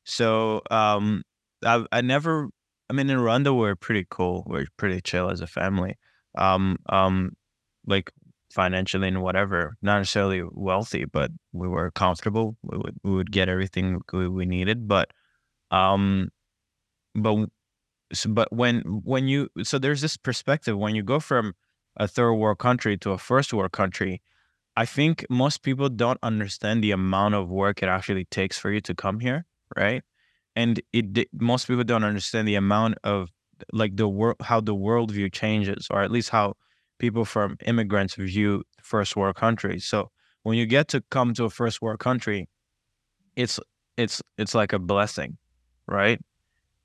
So 0.05 0.63
um 0.71 1.23
I 1.65 1.85
I 1.93 2.01
never 2.03 2.49
I 2.91 2.93
mean 2.95 3.11
in 3.11 3.19
Rwanda 3.19 3.57
we're 3.57 3.77
pretty 3.77 4.07
cool. 4.11 4.45
We're 4.47 4.67
pretty 4.77 5.01
chill 5.01 5.31
as 5.31 5.41
a 5.41 5.47
family. 5.47 5.97
Um 6.37 6.79
um 6.89 7.33
like 7.87 8.11
financially 8.53 9.09
and 9.09 9.23
whatever. 9.23 9.77
Not 9.83 9.99
necessarily 9.99 10.43
wealthy, 10.53 11.05
but 11.05 11.31
we 11.53 11.69
were 11.69 11.91
comfortable. 11.93 12.57
We 12.63 12.79
would 12.79 12.97
we 13.05 13.13
would 13.13 13.33
get 13.33 13.49
everything 13.49 14.01
we, 14.13 14.29
we 14.29 14.47
needed. 14.47 14.89
But 14.89 15.11
um 15.71 16.31
but 17.15 17.49
so, 18.13 18.31
but 18.31 18.53
when 18.53 18.81
when 19.05 19.29
you 19.29 19.49
so 19.63 19.79
there's 19.79 20.01
this 20.01 20.17
perspective 20.17 20.77
when 20.79 20.95
you 20.95 21.03
go 21.03 21.21
from 21.21 21.55
a 21.97 22.09
third 22.09 22.35
world 22.35 22.59
country 22.59 22.97
to 22.99 23.11
a 23.13 23.19
first 23.19 23.53
world 23.53 23.73
country, 23.73 24.23
I 24.77 24.87
think 24.87 25.27
most 25.31 25.63
people 25.63 25.89
don't 25.89 26.19
understand 26.23 26.83
the 26.85 26.93
amount 26.93 27.35
of 27.35 27.49
work 27.51 27.83
it 27.83 27.89
actually 27.89 28.25
takes 28.27 28.59
for 28.59 28.71
you 28.73 28.81
to 28.83 28.95
come 28.95 29.21
here, 29.21 29.47
right? 29.77 30.03
And 30.57 30.81
it 30.93 31.29
most 31.33 31.69
people 31.69 31.85
don't 31.85 32.05
understand 32.05 32.49
the 32.49 32.57
amount 32.57 32.97
of 33.05 33.31
like 33.73 33.97
the 33.97 34.09
world 34.09 34.37
how 34.43 34.61
the 34.61 34.75
worldview 34.77 35.33
changes, 35.33 35.89
or 35.91 36.03
at 36.03 36.11
least 36.11 36.31
how 36.31 36.55
people 36.99 37.25
from 37.25 37.57
immigrants 37.67 38.15
view 38.15 38.65
first 38.83 39.17
world 39.17 39.37
countries. 39.37 39.85
So 39.87 40.11
when 40.45 40.57
you 40.59 40.67
get 40.67 40.89
to 40.89 41.03
come 41.11 41.35
to 41.35 41.45
a 41.45 41.51
first 41.51 41.83
world 41.83 42.01
country, 42.01 42.49
it's 43.37 43.61
it's 43.97 44.23
it's 44.39 44.55
like 44.55 44.73
a 44.73 44.79
blessing, 44.79 45.39
right? 45.87 46.21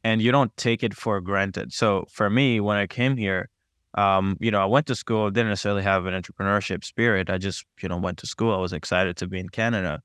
And 0.04 0.22
you 0.22 0.32
don't 0.32 0.56
take 0.58 0.84
it 0.84 0.94
for 0.94 1.22
granted. 1.22 1.72
So 1.72 2.06
for 2.12 2.30
me, 2.30 2.60
when 2.60 2.78
I 2.78 2.88
came 2.88 3.16
here, 3.16 3.50
um, 3.96 4.38
you 4.40 4.52
know, 4.52 4.62
I 4.62 4.66
went 4.66 4.88
to 4.88 4.96
school, 4.96 5.30
didn't 5.30 5.50
necessarily 5.50 5.84
have 5.84 6.06
an 6.06 6.20
entrepreneurship 6.20 6.84
spirit. 6.84 7.30
I 7.30 7.38
just, 7.38 7.66
you 7.82 7.88
know, 7.88 7.98
went 7.98 8.18
to 8.20 8.28
school. 8.28 8.54
I 8.54 8.58
was 8.58 8.74
excited 8.74 9.18
to 9.18 9.28
be 9.28 9.40
in 9.40 9.50
Canada. 9.50 10.02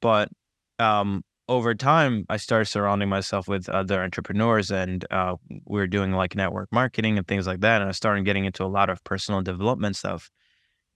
But 0.00 0.30
um, 0.78 1.24
over 1.48 1.74
time, 1.74 2.24
I 2.28 2.36
started 2.36 2.66
surrounding 2.66 3.08
myself 3.08 3.48
with 3.48 3.68
other 3.68 4.02
entrepreneurs, 4.02 4.70
and 4.70 5.04
uh, 5.10 5.34
we 5.66 5.80
were 5.80 5.86
doing 5.86 6.12
like 6.12 6.36
network 6.36 6.68
marketing 6.70 7.18
and 7.18 7.26
things 7.26 7.46
like 7.46 7.60
that. 7.60 7.80
And 7.80 7.88
I 7.88 7.92
started 7.92 8.24
getting 8.24 8.44
into 8.44 8.64
a 8.64 8.66
lot 8.66 8.90
of 8.90 9.02
personal 9.02 9.42
development 9.42 9.96
stuff. 9.96 10.30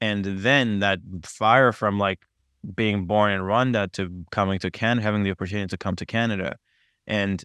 And 0.01 0.25
then 0.25 0.81
that 0.81 1.01
fire 1.25 1.73
from 1.73 1.99
like 1.99 2.21
being 2.75 3.07
born 3.07 3.33
in 3.33 3.41
Rwanda 3.41 3.91
to 3.93 4.25
coming 4.31 4.59
to 4.61 4.71
Canada, 4.71 5.03
having 5.03 5.23
the 5.23 5.31
opportunity 5.31 5.69
to 5.69 5.77
come 5.77 5.97
to 5.97 6.07
Canada, 6.07 6.57
and 7.07 7.43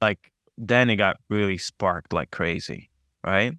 like 0.00 0.32
then 0.56 0.90
it 0.90 0.96
got 0.96 1.16
really 1.28 1.58
sparked 1.58 2.12
like 2.12 2.30
crazy, 2.30 2.90
right? 3.24 3.54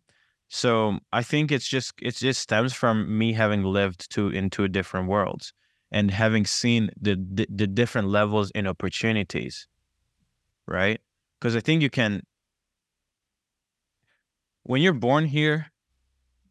So 0.49 0.99
I 1.13 1.23
think 1.23 1.51
it's 1.51 1.67
just 1.67 1.93
it 2.01 2.15
just 2.15 2.41
stems 2.41 2.73
from 2.73 3.17
me 3.17 3.33
having 3.33 3.63
lived 3.63 4.11
to 4.11 4.29
into 4.29 4.67
different 4.67 5.07
worlds 5.07 5.53
and 5.91 6.11
having 6.11 6.45
seen 6.45 6.89
the 6.99 7.15
the, 7.15 7.47
the 7.49 7.67
different 7.67 8.07
levels 8.09 8.51
in 8.51 8.67
opportunities, 8.67 9.67
right? 10.67 10.99
Because 11.39 11.55
I 11.55 11.59
think 11.61 11.81
you 11.81 11.89
can 11.89 12.23
when 14.63 14.81
you're 14.81 14.93
born 14.93 15.25
here, 15.25 15.67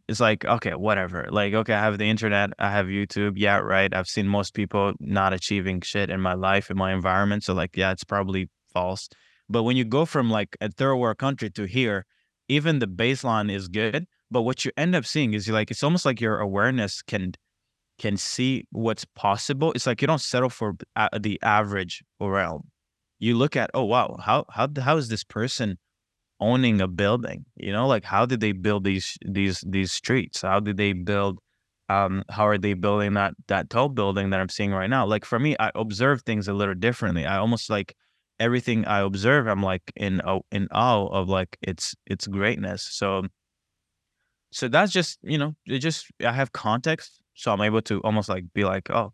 it's 0.08 0.20
like 0.20 0.44
okay, 0.44 0.72
whatever. 0.72 1.26
Like 1.30 1.54
okay, 1.54 1.74
I 1.74 1.80
have 1.80 1.98
the 1.98 2.08
internet, 2.08 2.50
I 2.58 2.70
have 2.70 2.86
YouTube. 2.86 3.34
Yeah, 3.36 3.58
right. 3.58 3.92
I've 3.94 4.08
seen 4.08 4.28
most 4.28 4.54
people 4.54 4.92
not 5.00 5.32
achieving 5.32 5.80
shit 5.82 6.08
in 6.08 6.20
my 6.20 6.34
life 6.34 6.70
in 6.70 6.76
my 6.78 6.92
environment, 6.92 7.44
so 7.44 7.52
like 7.52 7.76
yeah, 7.76 7.90
it's 7.92 8.04
probably 8.04 8.48
false. 8.72 9.08
But 9.48 9.62
when 9.62 9.76
you 9.76 9.84
go 9.84 10.04
from 10.04 10.30
like 10.30 10.56
a 10.60 10.70
third 10.70 10.96
world 10.96 11.18
country 11.18 11.50
to 11.50 11.64
here, 11.64 12.06
even 12.48 12.78
the 12.78 12.86
baseline 12.86 13.50
is 13.52 13.68
good. 13.68 14.06
But 14.30 14.42
what 14.42 14.64
you 14.64 14.72
end 14.76 14.94
up 14.94 15.06
seeing 15.06 15.34
is 15.34 15.48
like 15.48 15.70
it's 15.70 15.82
almost 15.82 16.04
like 16.04 16.20
your 16.20 16.38
awareness 16.38 17.02
can 17.02 17.32
can 17.98 18.16
see 18.16 18.64
what's 18.70 19.04
possible. 19.04 19.72
It's 19.72 19.86
like 19.86 20.00
you 20.00 20.06
don't 20.06 20.20
settle 20.20 20.50
for 20.50 20.74
the 21.18 21.38
average 21.42 22.02
realm. 22.20 22.68
You 23.18 23.36
look 23.36 23.56
at, 23.56 23.70
oh 23.74 23.84
wow, 23.84 24.16
how 24.22 24.44
how 24.50 24.68
how 24.80 24.96
is 24.96 25.08
this 25.08 25.24
person 25.24 25.78
owning 26.40 26.80
a 26.80 26.88
building? 26.88 27.46
You 27.56 27.72
know, 27.72 27.86
like 27.86 28.04
how 28.04 28.26
did 28.26 28.40
they 28.40 28.52
build 28.52 28.84
these 28.84 29.16
these 29.24 29.64
these 29.66 29.92
streets? 29.92 30.42
How 30.42 30.60
did 30.60 30.76
they 30.76 30.92
build? 30.92 31.38
Um, 31.90 32.22
how 32.28 32.46
are 32.46 32.58
they 32.58 32.74
building 32.74 33.14
that 33.14 33.32
that 33.48 33.70
tall 33.70 33.88
building 33.88 34.30
that 34.30 34.40
I'm 34.40 34.50
seeing 34.50 34.72
right 34.72 34.90
now? 34.90 35.06
Like 35.06 35.24
for 35.24 35.38
me, 35.38 35.56
I 35.58 35.70
observe 35.74 36.22
things 36.22 36.46
a 36.46 36.52
little 36.52 36.74
differently. 36.74 37.24
I 37.24 37.38
almost 37.38 37.70
like 37.70 37.96
everything 38.40 38.84
I 38.84 39.00
observe. 39.00 39.46
I'm 39.46 39.62
like 39.62 39.92
in 39.96 40.20
in 40.50 40.68
awe 40.72 41.06
of 41.06 41.28
like 41.28 41.56
its 41.62 41.94
its 42.06 42.26
greatness. 42.26 42.82
So 42.90 43.24
so 44.50 44.68
that's 44.68 44.92
just 44.92 45.18
you 45.22 45.38
know 45.38 45.54
it 45.66 45.78
just 45.78 46.06
I 46.24 46.32
have 46.32 46.52
context, 46.52 47.20
so 47.34 47.52
I'm 47.52 47.60
able 47.60 47.82
to 47.82 48.00
almost 48.00 48.28
like 48.28 48.44
be 48.54 48.64
like, 48.64 48.90
oh, 48.90 49.12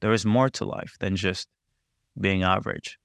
there 0.00 0.12
is 0.12 0.24
more 0.24 0.48
to 0.50 0.64
life 0.64 0.96
than 1.00 1.16
just 1.16 1.48
being 2.20 2.42
average. 2.42 2.98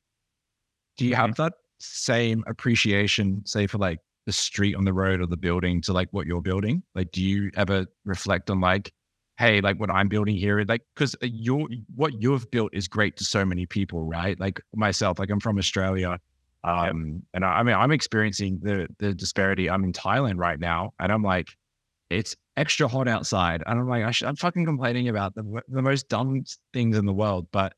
Do 0.98 1.06
you 1.06 1.12
mm-hmm. 1.12 1.22
have 1.22 1.36
that 1.36 1.54
same 1.80 2.44
appreciation, 2.48 3.42
say, 3.46 3.68
for 3.68 3.78
like 3.78 4.00
the 4.26 4.32
street 4.32 4.76
on 4.76 4.86
the 4.86 4.94
road 4.94 5.22
or 5.22 5.28
the 5.28 5.38
building 5.38 5.82
to 5.82 5.94
like 5.94 6.10
what 6.12 6.26
you're 6.26 6.42
building? 6.42 6.84
Like, 6.96 7.12
do 7.12 7.22
you 7.22 7.52
ever 7.56 7.86
reflect 8.06 8.50
on 8.50 8.62
like 8.62 8.94
hey, 9.38 9.62
like 9.62 9.80
what 9.80 9.90
I'm 9.90 10.08
building 10.08 10.36
here, 10.36 10.64
like 10.68 10.82
because 10.96 11.16
you 11.22 11.68
what 11.96 12.22
you've 12.22 12.50
built 12.52 12.74
is 12.74 12.88
great 12.88 13.18
to 13.18 13.26
so 13.26 13.46
many 13.46 13.66
people, 13.66 14.06
right? 14.06 14.40
Like 14.40 14.62
myself, 14.76 15.20
like 15.20 15.30
I'm 15.30 15.40
from 15.40 15.58
Australia. 15.58 16.20
Um, 16.64 17.24
and 17.34 17.44
I, 17.44 17.60
I 17.60 17.64
mean, 17.64 17.76
I'm 17.76 17.92
experiencing 17.92 18.60
the 18.62 18.88
the 19.00 19.14
disparity. 19.14 19.70
I'm 19.70 19.84
in 19.84 19.94
Thailand 19.94 20.38
right 20.38 20.60
now, 20.60 20.94
and 21.00 21.12
I'm 21.12 21.24
like, 21.24 21.50
it's 22.10 22.36
extra 22.58 22.88
hot 22.88 23.08
outside, 23.08 23.64
and 23.68 23.80
I'm 23.80 23.90
like, 23.90 24.06
I 24.06 24.12
sh- 24.12 24.24
I'm 24.24 24.36
fucking 24.38 24.66
complaining 24.66 25.10
about 25.10 25.36
the 25.36 25.62
the 25.70 25.82
most 25.82 26.10
dumb 26.10 26.44
things 26.74 26.98
in 26.98 27.06
the 27.06 27.14
world, 27.14 27.48
but 27.52 27.74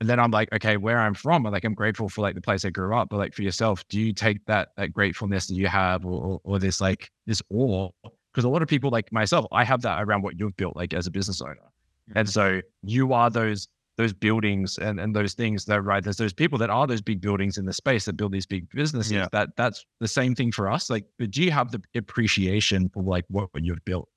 and 0.00 0.08
then 0.10 0.20
I'm 0.20 0.30
like, 0.30 0.52
okay, 0.52 0.76
where 0.76 0.98
I'm 0.98 1.14
from, 1.14 1.46
I'm 1.46 1.52
like 1.52 1.64
I'm 1.64 1.74
grateful 1.74 2.08
for 2.08 2.22
like 2.22 2.34
the 2.34 2.40
place 2.40 2.64
I 2.64 2.70
grew 2.70 2.96
up, 2.96 3.08
but 3.10 3.18
like 3.18 3.34
for 3.34 3.42
yourself, 3.42 3.86
do 3.88 4.00
you 4.00 4.12
take 4.12 4.44
that 4.46 4.68
that 4.76 4.92
gratefulness 4.92 5.46
that 5.46 5.54
you 5.54 5.66
have, 5.68 6.04
or 6.04 6.22
or, 6.22 6.40
or 6.44 6.58
this 6.58 6.80
like 6.80 7.10
this 7.26 7.42
awe? 7.50 7.90
Because 8.34 8.44
a 8.44 8.48
lot 8.48 8.62
of 8.62 8.68
people 8.68 8.90
like 8.90 9.12
myself, 9.12 9.46
I 9.52 9.62
have 9.64 9.82
that 9.82 10.02
around 10.02 10.22
what 10.22 10.38
you've 10.40 10.56
built, 10.56 10.74
like 10.76 10.92
as 10.92 11.06
a 11.06 11.10
business 11.12 11.40
owner, 11.40 11.70
and 12.16 12.28
so 12.28 12.60
you 12.82 13.12
are 13.12 13.30
those 13.30 13.68
those 13.96 14.12
buildings 14.12 14.76
and 14.78 14.98
and 14.98 15.14
those 15.14 15.34
things 15.34 15.66
that 15.66 15.80
right. 15.82 16.02
There's 16.02 16.16
those 16.16 16.32
people 16.32 16.58
that 16.58 16.68
are 16.70 16.86
those 16.86 17.00
big 17.00 17.20
buildings 17.20 17.58
in 17.58 17.64
the 17.64 17.72
space 17.72 18.06
that 18.06 18.14
build 18.16 18.32
these 18.32 18.46
big 18.46 18.68
businesses. 18.70 19.12
Yeah. 19.12 19.28
That 19.30 19.50
that's 19.56 19.84
the 20.00 20.08
same 20.08 20.34
thing 20.34 20.50
for 20.50 20.68
us. 20.70 20.90
Like, 20.90 21.06
but 21.18 21.30
do 21.30 21.42
you 21.44 21.52
have 21.52 21.70
the 21.70 21.80
appreciation 21.94 22.88
for 22.88 23.04
like 23.04 23.24
what 23.28 23.48
you've 23.54 23.84
built? 23.84 24.08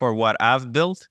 For 0.00 0.14
what 0.14 0.36
I've 0.40 0.72
built, 0.72 1.06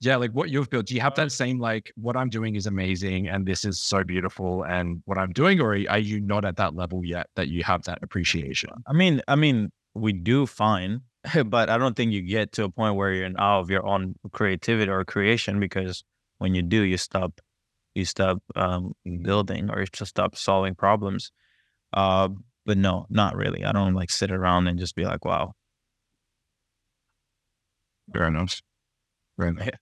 Yeah, 0.00 0.16
like 0.16 0.32
what 0.32 0.50
you've 0.50 0.68
built. 0.68 0.86
Do 0.86 0.94
you 0.94 1.00
have 1.00 1.12
uh. 1.14 1.24
that 1.24 1.32
same 1.32 1.58
like 1.58 1.92
what 1.96 2.16
I'm 2.16 2.28
doing 2.28 2.54
is 2.54 2.66
amazing 2.66 3.28
and 3.28 3.46
this 3.46 3.64
is 3.64 3.80
so 3.82 4.04
beautiful 4.04 4.64
and 4.64 5.02
what 5.06 5.18
I'm 5.18 5.32
doing, 5.32 5.60
or 5.60 5.72
are 5.72 5.98
you 5.98 6.20
not 6.20 6.44
at 6.44 6.56
that 6.56 6.74
level 6.74 7.04
yet 7.04 7.28
that 7.36 7.48
you 7.48 7.64
have 7.64 7.82
that 7.84 7.98
appreciation? 8.02 8.70
I 8.86 8.92
mean, 8.92 9.22
I 9.28 9.36
mean, 9.36 9.70
we 9.96 10.12
do 10.12 10.46
fine, 10.46 11.02
but 11.46 11.70
I 11.70 11.78
don't 11.78 11.96
think 11.96 12.12
you 12.12 12.22
get 12.22 12.52
to 12.52 12.64
a 12.64 12.70
point 12.70 12.96
where 12.96 13.12
you're 13.12 13.26
in 13.26 13.36
awe 13.36 13.60
of 13.60 13.70
your 13.70 13.86
own 13.86 14.14
creativity 14.32 14.90
or 14.90 15.04
creation 15.04 15.60
because 15.60 16.04
when 16.38 16.54
you 16.54 16.62
do, 16.62 16.82
you 16.82 16.96
stop, 16.96 17.40
you 17.94 18.04
stop 18.04 18.38
um, 18.54 18.92
building 19.22 19.70
or 19.70 19.80
you 19.80 19.86
just 19.86 20.10
stop 20.10 20.36
solving 20.36 20.74
problems. 20.74 21.32
Uh, 21.92 22.28
but 22.66 22.76
no, 22.76 23.06
not 23.08 23.36
really. 23.36 23.64
I 23.64 23.72
don't 23.72 23.94
like 23.94 24.10
sit 24.10 24.30
around 24.30 24.66
and 24.68 24.78
just 24.78 24.94
be 24.94 25.04
like, 25.04 25.24
wow. 25.24 25.52
Fair 28.12 28.24
enough. 28.28 28.60
Fair 29.36 29.48
enough. 29.48 29.66
Yeah. 29.66 29.70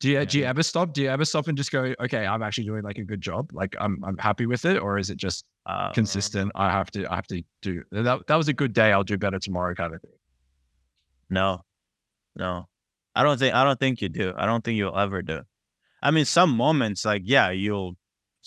Do 0.00 0.10
you 0.10 0.26
do 0.26 0.38
you 0.40 0.44
ever 0.46 0.64
stop? 0.64 0.94
Do 0.94 1.00
you 1.00 1.08
ever 1.10 1.24
stop 1.24 1.46
and 1.46 1.56
just 1.56 1.70
go, 1.70 1.94
okay, 2.00 2.26
I'm 2.26 2.42
actually 2.42 2.64
doing 2.64 2.82
like 2.82 2.98
a 2.98 3.04
good 3.04 3.20
job, 3.20 3.50
like 3.52 3.76
I'm 3.78 4.02
I'm 4.02 4.18
happy 4.18 4.46
with 4.46 4.64
it, 4.64 4.78
or 4.82 4.98
is 4.98 5.10
it 5.10 5.16
just 5.16 5.44
Uh, 5.64 5.92
consistent? 5.92 6.50
I 6.54 6.70
have 6.70 6.90
to 6.92 7.10
I 7.10 7.16
have 7.16 7.26
to 7.28 7.42
do 7.60 7.84
that. 7.92 8.26
That 8.26 8.36
was 8.36 8.48
a 8.48 8.52
good 8.52 8.72
day. 8.72 8.92
I'll 8.92 9.04
do 9.04 9.16
better 9.16 9.38
tomorrow, 9.38 9.74
kind 9.74 9.94
of 9.94 10.00
thing. 10.00 10.10
No, 11.30 11.62
no, 12.34 12.68
I 13.14 13.22
don't 13.22 13.38
think 13.38 13.54
I 13.54 13.64
don't 13.64 13.78
think 13.78 14.02
you 14.02 14.08
do. 14.08 14.32
I 14.36 14.46
don't 14.46 14.64
think 14.64 14.76
you'll 14.76 14.98
ever 14.98 15.22
do. 15.22 15.42
I 16.02 16.10
mean, 16.10 16.24
some 16.24 16.56
moments 16.56 17.04
like 17.04 17.22
yeah, 17.24 17.50
you'll 17.50 17.96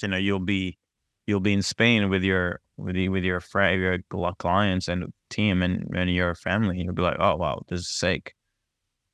you 0.01 0.07
know 0.09 0.17
you'll 0.17 0.39
be 0.39 0.77
you'll 1.25 1.39
be 1.39 1.53
in 1.53 1.61
Spain 1.61 2.09
with 2.09 2.23
your 2.23 2.61
with 2.77 2.95
the, 2.95 3.09
with 3.09 3.23
your 3.23 3.39
friend 3.39 3.79
your 3.81 3.99
clients 4.37 4.87
and 4.87 5.13
team 5.29 5.61
and 5.61 5.87
and 5.95 6.13
your 6.13 6.35
family. 6.35 6.79
You'll 6.81 6.93
be 6.93 7.01
like, 7.01 7.17
oh 7.19 7.35
wow, 7.37 7.63
this 7.67 7.81
is 7.81 7.89
sick. 7.89 8.35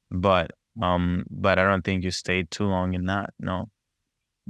But 0.10 0.52
um, 0.82 1.26
but 1.30 1.60
I 1.60 1.68
don't 1.68 1.84
think 1.84 2.04
you 2.04 2.12
stayed 2.12 2.49
too 2.49 2.66
long 2.66 2.93
in 2.93 3.06
that. 3.06 3.34
No, 3.39 3.70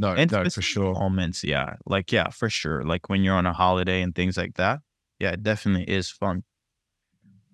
No, 0.02 0.14
and 0.14 0.32
no, 0.32 0.50
for 0.50 0.64
sure. 0.64 0.96
moments, 0.96 1.44
yeah, 1.44 1.76
like 1.86 2.12
yeah, 2.12 2.30
for 2.30 2.50
sure. 2.50 2.84
Like 2.84 3.08
when 3.08 3.22
you're 3.22 3.36
on 3.36 3.46
a 3.46 3.54
holiday 3.54 4.02
and 4.02 4.16
things 4.16 4.36
like 4.36 4.56
that. 4.56 4.80
Yeah, 5.20 5.34
it 5.34 5.44
definitely 5.44 5.88
is 5.88 6.10
fun. 6.10 6.44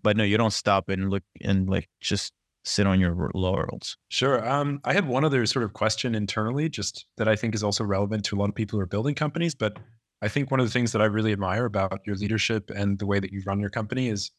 But 0.01 0.15
no, 0.15 0.23
you 0.23 0.37
don't 0.37 0.53
stop 0.53 0.87
and 0.87 1.09
look 1.09 1.23
and 1.41 1.67
like 1.67 1.89
just 1.99 2.31
sit 2.63 2.87
on 2.87 3.01
your 3.01 3.29
laurels. 3.33 3.97
Sure. 4.07 4.47
Um, 4.47 4.79
I 4.85 4.93
had 4.93 5.09
one 5.09 5.25
other 5.25 5.45
sort 5.45 5.65
of 5.65 5.73
question 5.73 6.15
internally, 6.15 6.69
just 6.69 7.05
that 7.17 7.27
I 7.27 7.35
think 7.35 7.53
is 7.53 7.63
also 7.63 7.83
relevant 7.83 8.23
to 8.25 8.37
a 8.37 8.39
lot 8.39 8.47
of 8.47 8.55
people 8.55 8.79
who 8.79 8.83
are 8.83 8.87
building 8.87 9.13
companies. 9.13 9.53
But 9.53 9.77
I 10.21 10.29
think 10.29 10.49
one 10.49 10.61
of 10.61 10.65
the 10.65 10.71
things 10.71 10.93
that 10.93 11.01
I 11.01 11.05
really 11.05 11.33
admire 11.33 11.65
about 11.65 11.99
your 12.05 12.15
leadership 12.15 12.71
and 12.73 12.97
the 12.97 13.05
way 13.05 13.19
that 13.19 13.33
you 13.33 13.43
run 13.45 13.59
your 13.59 13.69
company 13.69 14.07
is 14.07 14.31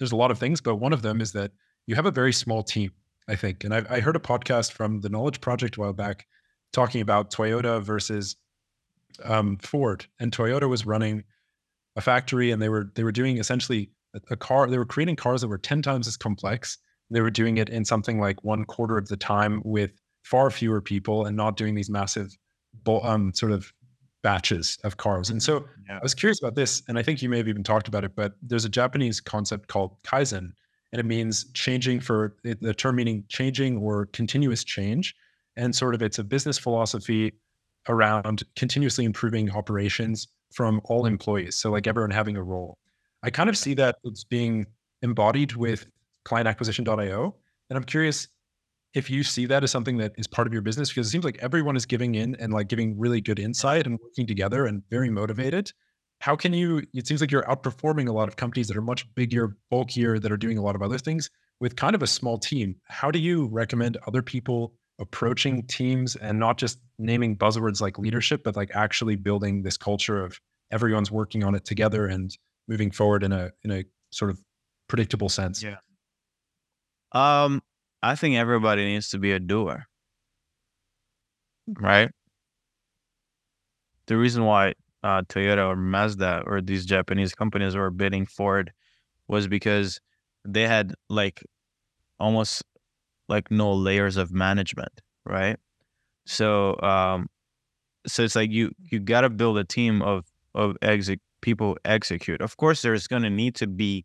there's 0.00 0.12
a 0.12 0.16
lot 0.16 0.32
of 0.32 0.40
things, 0.40 0.60
but 0.60 0.76
one 0.76 0.92
of 0.92 1.02
them 1.02 1.20
is 1.20 1.30
that 1.32 1.52
you 1.86 1.94
have 1.94 2.06
a 2.06 2.10
very 2.10 2.32
small 2.32 2.64
team, 2.64 2.90
I 3.28 3.36
think. 3.36 3.62
And 3.62 3.72
I, 3.72 3.84
I 3.88 4.00
heard 4.00 4.16
a 4.16 4.20
podcast 4.20 4.72
from 4.72 5.02
the 5.02 5.08
Knowledge 5.08 5.40
Project 5.40 5.76
a 5.76 5.80
while 5.80 5.92
back 5.92 6.26
talking 6.72 7.00
about 7.00 7.32
Toyota 7.32 7.82
versus 7.82 8.36
um, 9.24 9.56
Ford, 9.58 10.06
and 10.20 10.32
Toyota 10.32 10.68
was 10.68 10.86
running 10.86 11.24
a 11.96 12.00
factory, 12.00 12.50
and 12.50 12.62
they 12.62 12.68
were 12.68 12.90
they 12.94 13.04
were 13.04 13.12
doing 13.12 13.38
essentially 13.38 13.90
a, 14.14 14.20
a 14.30 14.36
car. 14.36 14.68
They 14.68 14.78
were 14.78 14.84
creating 14.86 15.16
cars 15.16 15.40
that 15.40 15.48
were 15.48 15.58
ten 15.58 15.82
times 15.82 16.06
as 16.06 16.16
complex. 16.16 16.78
They 17.10 17.20
were 17.20 17.30
doing 17.30 17.56
it 17.56 17.68
in 17.70 17.84
something 17.84 18.20
like 18.20 18.44
one 18.44 18.64
quarter 18.64 18.98
of 18.98 19.08
the 19.08 19.16
time 19.16 19.62
with 19.64 19.92
far 20.22 20.50
fewer 20.50 20.80
people, 20.80 21.24
and 21.26 21.36
not 21.36 21.56
doing 21.56 21.74
these 21.74 21.88
massive, 21.90 22.36
um, 23.02 23.32
sort 23.34 23.52
of 23.52 23.72
batches 24.22 24.78
of 24.84 24.96
cars. 24.98 25.30
And 25.30 25.42
so 25.42 25.64
Yeah. 25.88 25.96
I 25.98 26.02
was 26.02 26.14
curious 26.14 26.40
about 26.42 26.54
this, 26.54 26.82
and 26.88 26.98
I 26.98 27.02
think 27.02 27.22
you 27.22 27.28
may 27.28 27.38
have 27.38 27.48
even 27.48 27.62
talked 27.62 27.88
about 27.88 28.04
it, 28.04 28.14
but 28.14 28.34
there's 28.42 28.64
a 28.64 28.68
Japanese 28.68 29.20
concept 29.20 29.68
called 29.68 29.96
kaizen, 30.02 30.52
and 30.92 31.00
it 31.00 31.06
means 31.06 31.50
changing 31.54 32.00
for 32.00 32.36
the 32.42 32.74
term 32.74 32.96
meaning 32.96 33.24
changing 33.28 33.78
or 33.78 34.06
continuous 34.06 34.64
change. 34.64 35.14
And 35.58 35.76
sort 35.76 35.94
of 35.94 36.02
it's 36.02 36.18
a 36.18 36.24
business 36.24 36.56
philosophy 36.56 37.34
around 37.88 38.44
continuously 38.56 39.04
improving 39.04 39.50
operations 39.50 40.28
from 40.52 40.80
all 40.84 41.04
employees. 41.04 41.58
So 41.58 41.70
like 41.70 41.86
everyone 41.86 42.10
having 42.10 42.36
a 42.36 42.42
role. 42.42 42.78
I 43.22 43.30
kind 43.30 43.50
of 43.50 43.58
see 43.58 43.74
that 43.74 43.96
it's 44.04 44.24
being 44.24 44.66
embodied 45.02 45.56
with 45.56 45.86
clientacquisition.io. 46.24 47.34
And 47.68 47.76
I'm 47.76 47.84
curious 47.84 48.28
if 48.94 49.10
you 49.10 49.22
see 49.22 49.46
that 49.46 49.64
as 49.64 49.70
something 49.70 49.98
that 49.98 50.12
is 50.16 50.26
part 50.26 50.46
of 50.46 50.52
your 50.52 50.62
business, 50.62 50.88
because 50.88 51.08
it 51.08 51.10
seems 51.10 51.24
like 51.24 51.38
everyone 51.40 51.76
is 51.76 51.84
giving 51.84 52.14
in 52.14 52.36
and 52.36 52.52
like 52.52 52.68
giving 52.68 52.98
really 52.98 53.20
good 53.20 53.38
insight 53.38 53.86
and 53.86 53.98
working 54.02 54.26
together 54.26 54.66
and 54.66 54.82
very 54.90 55.10
motivated. 55.10 55.70
How 56.20 56.36
can 56.36 56.52
you? 56.52 56.82
It 56.94 57.06
seems 57.06 57.20
like 57.20 57.30
you're 57.30 57.44
outperforming 57.44 58.08
a 58.08 58.12
lot 58.12 58.28
of 58.28 58.36
companies 58.36 58.68
that 58.68 58.76
are 58.76 58.82
much 58.82 59.12
bigger, 59.14 59.56
bulkier, 59.70 60.18
that 60.18 60.32
are 60.32 60.36
doing 60.36 60.58
a 60.58 60.62
lot 60.62 60.74
of 60.74 60.82
other 60.82 60.98
things 60.98 61.30
with 61.60 61.76
kind 61.76 61.94
of 61.94 62.02
a 62.02 62.06
small 62.06 62.38
team. 62.38 62.76
How 62.84 63.10
do 63.10 63.18
you 63.18 63.46
recommend 63.46 63.98
other 64.06 64.22
people 64.22 64.74
approaching 64.98 65.62
teams 65.66 66.16
and 66.16 66.38
not 66.38 66.58
just 66.58 66.78
naming 66.98 67.36
buzzwords 67.36 67.80
like 67.80 67.98
leadership, 67.98 68.42
but 68.44 68.56
like 68.56 68.70
actually 68.74 69.16
building 69.16 69.62
this 69.62 69.76
culture 69.76 70.22
of 70.24 70.40
everyone's 70.70 71.10
working 71.10 71.44
on 71.44 71.54
it 71.54 71.64
together 71.64 72.06
and 72.06 72.36
moving 72.66 72.90
forward 72.90 73.22
in 73.22 73.32
a 73.32 73.50
in 73.62 73.70
a 73.70 73.84
sort 74.10 74.30
of 74.30 74.38
predictable 74.88 75.28
sense? 75.28 75.62
Yeah. 75.62 75.76
Um, 77.12 77.62
I 78.02 78.14
think 78.14 78.36
everybody 78.36 78.84
needs 78.84 79.08
to 79.10 79.18
be 79.18 79.32
a 79.32 79.40
doer, 79.40 79.86
right? 81.78 82.10
The 84.06 84.16
reason 84.16 84.44
why 84.44 84.74
uh, 85.02 85.22
Toyota 85.22 85.68
or 85.68 85.76
Mazda 85.76 86.42
or 86.46 86.60
these 86.60 86.84
Japanese 86.86 87.34
companies 87.34 87.76
were 87.76 87.90
bidding 87.90 88.26
Ford 88.26 88.72
was 89.26 89.46
because 89.48 90.00
they 90.44 90.66
had 90.66 90.94
like 91.08 91.42
almost 92.18 92.62
like 93.28 93.50
no 93.50 93.72
layers 93.72 94.16
of 94.16 94.32
management, 94.32 95.00
right? 95.24 95.58
So, 96.26 96.80
um, 96.80 97.28
so 98.06 98.22
it's 98.22 98.36
like 98.36 98.50
you 98.50 98.72
you 98.78 99.00
got 99.00 99.22
to 99.22 99.30
build 99.30 99.58
a 99.58 99.64
team 99.64 100.02
of 100.02 100.26
of 100.54 100.76
exec 100.82 101.20
people 101.40 101.76
execute. 101.84 102.40
Of 102.40 102.56
course, 102.56 102.82
there's 102.82 103.06
going 103.06 103.22
to 103.22 103.30
need 103.30 103.54
to 103.56 103.66
be 103.66 104.04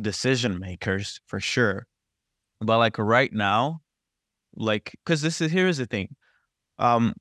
decision 0.00 0.58
makers 0.58 1.20
for 1.26 1.40
sure, 1.40 1.86
but 2.60 2.78
like 2.78 2.98
right 2.98 3.32
now, 3.32 3.80
like 4.56 4.92
because 5.04 5.22
this 5.22 5.40
is 5.40 5.52
here's 5.52 5.78
the 5.78 5.86
thing, 5.86 6.16
um, 6.78 7.14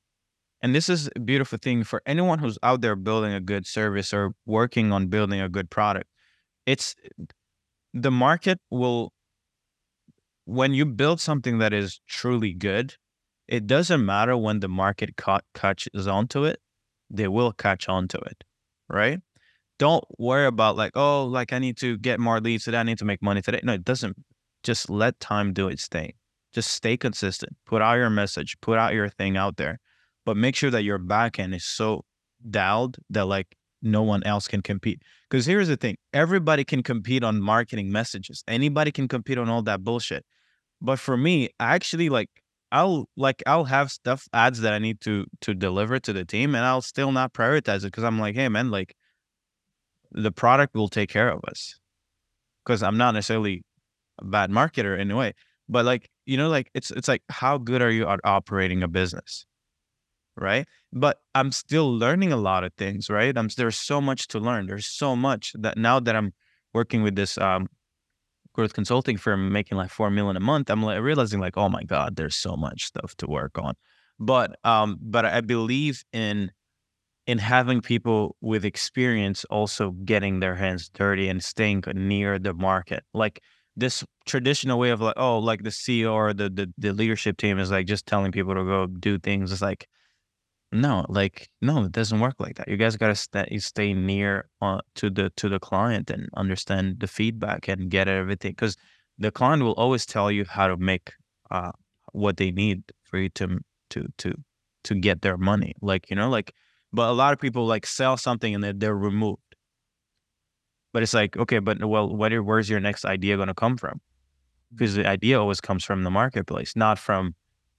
and 0.61 0.73
this 0.75 0.89
is 0.89 1.09
a 1.15 1.19
beautiful 1.19 1.59
thing 1.61 1.83
for 1.83 2.01
anyone 2.05 2.39
who's 2.39 2.57
out 2.63 2.81
there 2.81 2.95
building 2.95 3.33
a 3.33 3.39
good 3.39 3.67
service 3.67 4.13
or 4.13 4.33
working 4.45 4.91
on 4.91 5.07
building 5.07 5.39
a 5.41 5.49
good 5.49 5.69
product. 5.69 6.09
It's 6.65 6.95
the 7.93 8.11
market 8.11 8.59
will 8.69 9.13
when 10.45 10.73
you 10.73 10.85
build 10.85 11.19
something 11.19 11.57
that 11.57 11.73
is 11.73 11.99
truly 12.07 12.53
good, 12.53 12.95
it 13.47 13.67
doesn't 13.67 14.05
matter 14.05 14.37
when 14.37 14.59
the 14.59 14.67
market 14.67 15.17
ca- 15.17 15.41
catches 15.53 16.07
onto 16.07 16.43
it, 16.45 16.59
they 17.09 17.27
will 17.27 17.51
catch 17.51 17.89
onto 17.89 18.17
it, 18.19 18.43
right? 18.89 19.19
Don't 19.77 20.03
worry 20.17 20.45
about 20.45 20.77
like, 20.77 20.93
oh, 20.95 21.25
like 21.25 21.51
I 21.51 21.59
need 21.59 21.77
to 21.77 21.97
get 21.97 22.19
more 22.19 22.39
leads 22.39 22.63
today, 22.63 22.77
I 22.77 22.83
need 22.83 22.99
to 22.99 23.05
make 23.05 23.21
money 23.21 23.41
today. 23.41 23.59
No, 23.63 23.73
it 23.73 23.83
doesn't. 23.83 24.15
Just 24.63 24.89
let 24.89 25.19
time 25.19 25.53
do 25.53 25.67
its 25.67 25.87
thing. 25.87 26.13
Just 26.53 26.71
stay 26.71 26.95
consistent. 26.95 27.55
Put 27.65 27.81
out 27.81 27.95
your 27.95 28.09
message, 28.09 28.55
put 28.61 28.77
out 28.79 28.93
your 28.93 29.09
thing 29.09 29.37
out 29.37 29.57
there, 29.57 29.79
but 30.25 30.37
make 30.37 30.55
sure 30.55 30.71
that 30.71 30.83
your 30.83 30.97
back 30.97 31.37
end 31.37 31.53
is 31.53 31.65
so 31.65 32.05
dialed 32.49 32.97
that 33.09 33.25
like 33.25 33.55
no 33.81 34.01
one 34.01 34.23
else 34.23 34.47
can 34.47 34.61
compete. 34.61 35.01
Because 35.29 35.45
here's 35.45 35.67
the 35.67 35.77
thing 35.77 35.97
everybody 36.13 36.63
can 36.63 36.81
compete 36.81 37.23
on 37.23 37.41
marketing 37.41 37.91
messages, 37.91 38.43
anybody 38.47 38.91
can 38.91 39.07
compete 39.07 39.37
on 39.37 39.49
all 39.49 39.61
that 39.63 39.83
bullshit. 39.83 40.25
But 40.85 40.99
for 40.99 41.17
me, 41.17 41.49
I 41.59 41.75
actually 41.75 42.09
like, 42.09 42.29
I'll 42.71 43.09
like 43.17 43.41
I'll 43.47 43.65
have 43.65 43.91
stuff 43.91 44.27
ads 44.33 44.61
that 44.61 44.73
I 44.73 44.79
need 44.79 45.01
to 45.01 45.25
to 45.41 45.53
deliver 45.53 45.99
to 45.99 46.13
the 46.13 46.25
team, 46.25 46.55
and 46.55 46.65
I'll 46.65 46.81
still 46.81 47.11
not 47.11 47.33
prioritize 47.33 47.79
it 47.79 47.85
because 47.93 48.03
I'm 48.03 48.19
like, 48.19 48.35
hey 48.35 48.49
man, 48.49 48.71
like 48.71 48.95
the 50.11 50.31
product 50.31 50.75
will 50.75 50.89
take 50.89 51.09
care 51.09 51.29
of 51.29 51.41
us. 51.47 51.79
Because 52.63 52.83
I'm 52.83 52.97
not 52.97 53.13
necessarily 53.13 53.63
a 54.19 54.25
bad 54.25 54.51
marketer 54.51 54.99
in 54.99 55.11
a 55.11 55.15
way. 55.15 55.33
But 55.69 55.85
like, 55.85 56.09
you 56.25 56.37
know, 56.37 56.49
like 56.49 56.69
it's 56.73 56.91
it's 56.91 57.07
like 57.07 57.23
how 57.29 57.57
good 57.57 57.81
are 57.81 57.91
you 57.91 58.07
at 58.07 58.19
operating 58.23 58.83
a 58.83 58.87
business? 58.87 59.45
Right. 60.37 60.67
But 60.93 61.19
I'm 61.33 61.51
still 61.51 61.91
learning 61.97 62.33
a 62.33 62.37
lot 62.37 62.63
of 62.63 62.73
things, 62.77 63.09
right? 63.09 63.37
I'm 63.37 63.49
there's 63.57 63.77
so 63.77 64.01
much 64.01 64.27
to 64.29 64.39
learn. 64.39 64.67
There's 64.67 64.85
so 64.87 65.15
much 65.15 65.53
that 65.59 65.77
now 65.77 65.99
that 66.01 66.15
I'm 66.15 66.33
working 66.73 67.03
with 67.03 67.15
this 67.15 67.37
um 67.37 67.67
growth 68.55 68.73
consulting 68.73 69.17
firm 69.17 69.51
making 69.51 69.77
like 69.77 69.91
four 69.91 70.09
million 70.09 70.37
a 70.37 70.39
month, 70.39 70.69
I'm 70.69 70.81
like 70.81 71.01
realizing 71.01 71.39
like, 71.39 71.57
oh 71.57 71.69
my 71.69 71.83
God, 71.83 72.15
there's 72.15 72.35
so 72.35 72.55
much 72.55 72.85
stuff 72.85 73.13
to 73.17 73.27
work 73.27 73.57
on. 73.57 73.75
But 74.17 74.57
um, 74.63 74.97
but 75.01 75.25
I 75.25 75.41
believe 75.41 76.03
in 76.13 76.51
in 77.27 77.37
having 77.37 77.81
people 77.81 78.35
with 78.41 78.63
experience 78.63 79.45
also 79.45 79.91
getting 80.05 80.39
their 80.39 80.55
hands 80.55 80.89
dirty 80.89 81.27
and 81.27 81.43
staying 81.43 81.83
near 81.93 82.39
the 82.39 82.53
market. 82.53 83.03
Like 83.13 83.41
this 83.75 84.03
traditional 84.25 84.79
way 84.79 84.91
of 84.91 85.01
like, 85.01 85.15
oh, 85.17 85.39
like 85.39 85.63
the 85.63 85.71
CEO 85.71 86.13
or 86.13 86.33
the, 86.33 86.49
the 86.49 86.73
the 86.77 86.93
leadership 86.93 87.37
team 87.37 87.59
is 87.59 87.71
like 87.71 87.87
just 87.87 88.05
telling 88.05 88.31
people 88.31 88.53
to 88.55 88.63
go 88.63 88.87
do 88.87 89.19
things. 89.19 89.51
It's 89.51 89.61
like, 89.61 89.87
no, 90.71 91.05
like 91.09 91.49
no, 91.61 91.85
it 91.85 91.91
doesn't 91.91 92.19
work 92.19 92.35
like 92.39 92.55
that. 92.55 92.67
You 92.67 92.77
guys 92.77 92.97
gotta 92.97 93.15
stay 93.15 93.57
stay 93.59 93.93
near 93.93 94.49
uh, 94.61 94.79
to 94.95 95.09
the 95.09 95.29
to 95.37 95.49
the 95.49 95.59
client 95.59 96.09
and 96.09 96.27
understand 96.35 96.99
the 96.99 97.07
feedback 97.07 97.67
and 97.67 97.89
get 97.89 98.07
everything 98.07 98.51
because 98.51 98.75
the 99.17 99.31
client 99.31 99.63
will 99.63 99.73
always 99.73 100.05
tell 100.05 100.31
you 100.31 100.45
how 100.45 100.67
to 100.67 100.77
make 100.77 101.13
uh, 101.51 101.71
what 102.11 102.37
they 102.37 102.51
need 102.51 102.83
for 103.03 103.19
you 103.19 103.29
to 103.29 103.59
to 103.91 104.07
to 104.17 104.33
to 104.83 104.95
get 104.95 105.21
their 105.21 105.37
money. 105.37 105.73
Like 105.81 106.09
you 106.09 106.15
know, 106.15 106.29
like 106.29 106.53
but 106.91 107.09
a 107.09 107.13
lot 107.13 107.33
of 107.33 107.39
people 107.39 107.65
like 107.65 107.85
sell 107.85 108.17
something 108.17 108.55
and 108.55 108.63
then 108.63 108.79
they're 108.79 108.95
removed. 108.95 109.41
But 110.93 111.03
it's 111.03 111.13
like 111.13 111.37
okay, 111.37 111.59
but 111.59 111.83
well, 111.85 112.13
where 112.13 112.41
where's 112.41 112.69
your 112.69 112.79
next 112.79 113.05
idea 113.05 113.37
to 113.37 113.53
come 113.53 113.77
from? 113.77 114.01
Because 114.73 114.95
the 114.95 115.07
idea 115.07 115.39
always 115.39 115.61
comes 115.61 115.85
from 115.85 116.03
the 116.03 116.11
marketplace, 116.11 116.75
not 116.75 116.97
from 116.97 117.35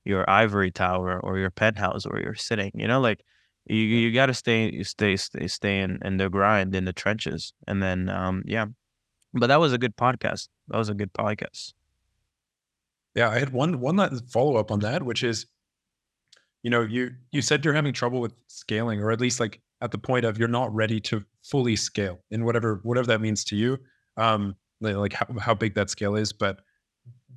your 0.07 0.29
ivory 0.31 0.71
tower 0.71 1.21
or 1.21 1.39
your 1.39 1.51
penthouse 1.51 2.05
where 2.05 2.23
you're 2.23 2.35
sitting. 2.35 2.71
You 2.75 2.87
know, 2.87 3.01
like 3.01 3.25
you 3.67 3.79
you 3.79 4.13
got 4.13 4.27
to 4.27 4.35
stay 4.35 4.83
stay 4.83 5.17
stay 5.17 5.47
stay 5.49 5.81
in, 5.81 5.99
in 6.05 6.17
the 6.17 6.31
grind 6.31 6.75
in 6.75 6.85
the 6.85 6.93
trenches, 6.93 7.53
and 7.67 7.83
then 7.83 8.09
um 8.09 8.43
yeah. 8.47 8.67
But 9.35 9.49
that 9.49 9.61
was 9.61 9.73
a 9.73 9.79
good 9.79 9.97
podcast. 9.97 10.49
That 10.69 10.79
was 10.79 10.89
a 10.89 10.95
good 10.95 11.13
podcast. 11.13 11.75
Yeah, 13.15 13.31
I 13.31 13.39
had 13.39 13.53
one 13.53 13.81
one 13.81 13.99
follow 14.29 14.57
up 14.57 14.71
on 14.71 14.81
that, 14.81 15.03
which 15.03 15.23
is 15.23 15.47
you 16.63 16.71
know, 16.71 16.83
you 16.83 17.13
you 17.33 17.43
said 17.43 17.65
you're 17.65 17.75
having 17.75 17.93
trouble 17.93 18.21
with 18.21 18.35
scaling, 18.49 19.01
or 19.01 19.11
at 19.11 19.21
least 19.21 19.41
like 19.41 19.61
at 19.83 19.91
the 19.91 19.99
point 19.99 20.25
of 20.25 20.39
you're 20.39 20.49
not 20.49 20.75
ready 20.75 21.01
to 21.01 21.25
fully 21.43 21.77
scale 21.77 22.21
in 22.31 22.45
whatever 22.45 22.81
whatever 22.83 23.07
that 23.07 23.21
means 23.21 23.45
to 23.45 23.57
you. 23.57 23.79
Um, 24.17 24.57
like 24.81 25.13
how, 25.13 25.27
how 25.39 25.55
big 25.55 25.75
that 25.75 25.91
scale 25.91 26.17
is, 26.17 26.33
but 26.33 26.61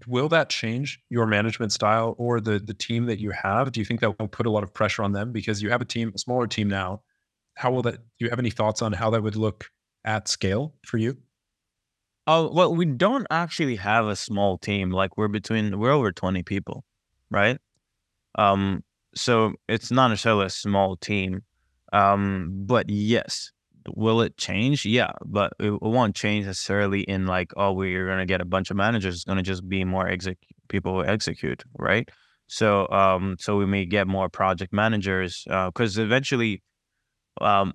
will 0.08 0.30
that 0.30 0.50
change 0.50 1.00
your 1.10 1.26
management 1.26 1.72
style 1.72 2.16
or 2.18 2.40
the 2.40 2.60
the 2.60 2.74
team 2.74 3.06
that 3.06 3.20
you 3.20 3.32
have? 3.32 3.72
Do 3.72 3.80
you 3.80 3.86
think 3.86 4.02
that 4.02 4.18
will 4.20 4.28
put 4.28 4.46
a 4.46 4.52
lot 4.52 4.64
of 4.64 4.74
pressure 4.74 5.04
on 5.04 5.12
them 5.14 5.32
because 5.32 5.62
you 5.62 5.70
have 5.70 5.82
a 5.82 5.86
team, 5.86 6.12
a 6.16 6.18
smaller 6.18 6.48
team 6.48 6.68
now? 6.68 7.02
How 7.56 7.72
will 7.72 7.82
that? 7.84 7.96
Do 7.96 8.26
you 8.26 8.30
have 8.30 8.40
any 8.40 8.52
thoughts 8.52 8.82
on 8.82 8.94
how 8.94 9.10
that 9.12 9.24
would 9.24 9.36
look 9.36 9.70
at 10.06 10.28
scale 10.28 10.74
for 10.86 10.98
you? 10.98 11.18
Oh 12.28 12.52
well, 12.54 12.76
we 12.76 12.86
don't 12.86 13.28
actually 13.32 13.76
have 13.78 14.06
a 14.08 14.16
small 14.16 14.58
team. 14.58 14.92
Like 14.92 15.18
we're 15.18 15.28
between 15.28 15.80
we're 15.80 15.92
over 15.92 16.12
twenty 16.12 16.44
people, 16.44 16.86
right? 17.32 17.58
Um, 18.36 18.84
so 19.16 19.54
it's 19.68 19.92
not 19.92 20.10
necessarily 20.10 20.46
a 20.46 20.50
small 20.50 20.96
team. 20.98 21.44
Um, 21.94 22.52
but 22.66 22.90
yes, 22.90 23.52
will 23.96 24.22
it 24.22 24.38
change? 24.38 24.86
Yeah, 24.86 25.12
but 25.26 25.54
it, 25.60 25.82
won't 25.82 26.16
change 26.16 26.46
necessarily 26.46 27.02
in 27.02 27.26
like, 27.26 27.52
oh, 27.58 27.74
we're 27.74 28.08
gonna 28.08 28.26
get 28.26 28.42
a 28.42 28.46
bunch 28.46 28.72
of 28.72 28.78
managers. 28.78 29.16
It's 29.16 29.24
gonna 29.24 29.44
just 29.44 29.68
be 29.68 29.84
more 29.84 30.08
exec 30.08 30.38
people 30.68 30.94
who 30.94 31.06
execute, 31.06 31.64
right? 31.78 32.08
So, 32.48 32.88
um, 32.90 33.36
so 33.40 33.58
we 33.58 33.66
may 33.66 33.86
get 33.86 34.08
more 34.08 34.30
project 34.30 34.74
managers 34.74 35.44
because 35.46 35.98
uh, 35.98 36.02
eventually, 36.02 36.64
um, 37.42 37.74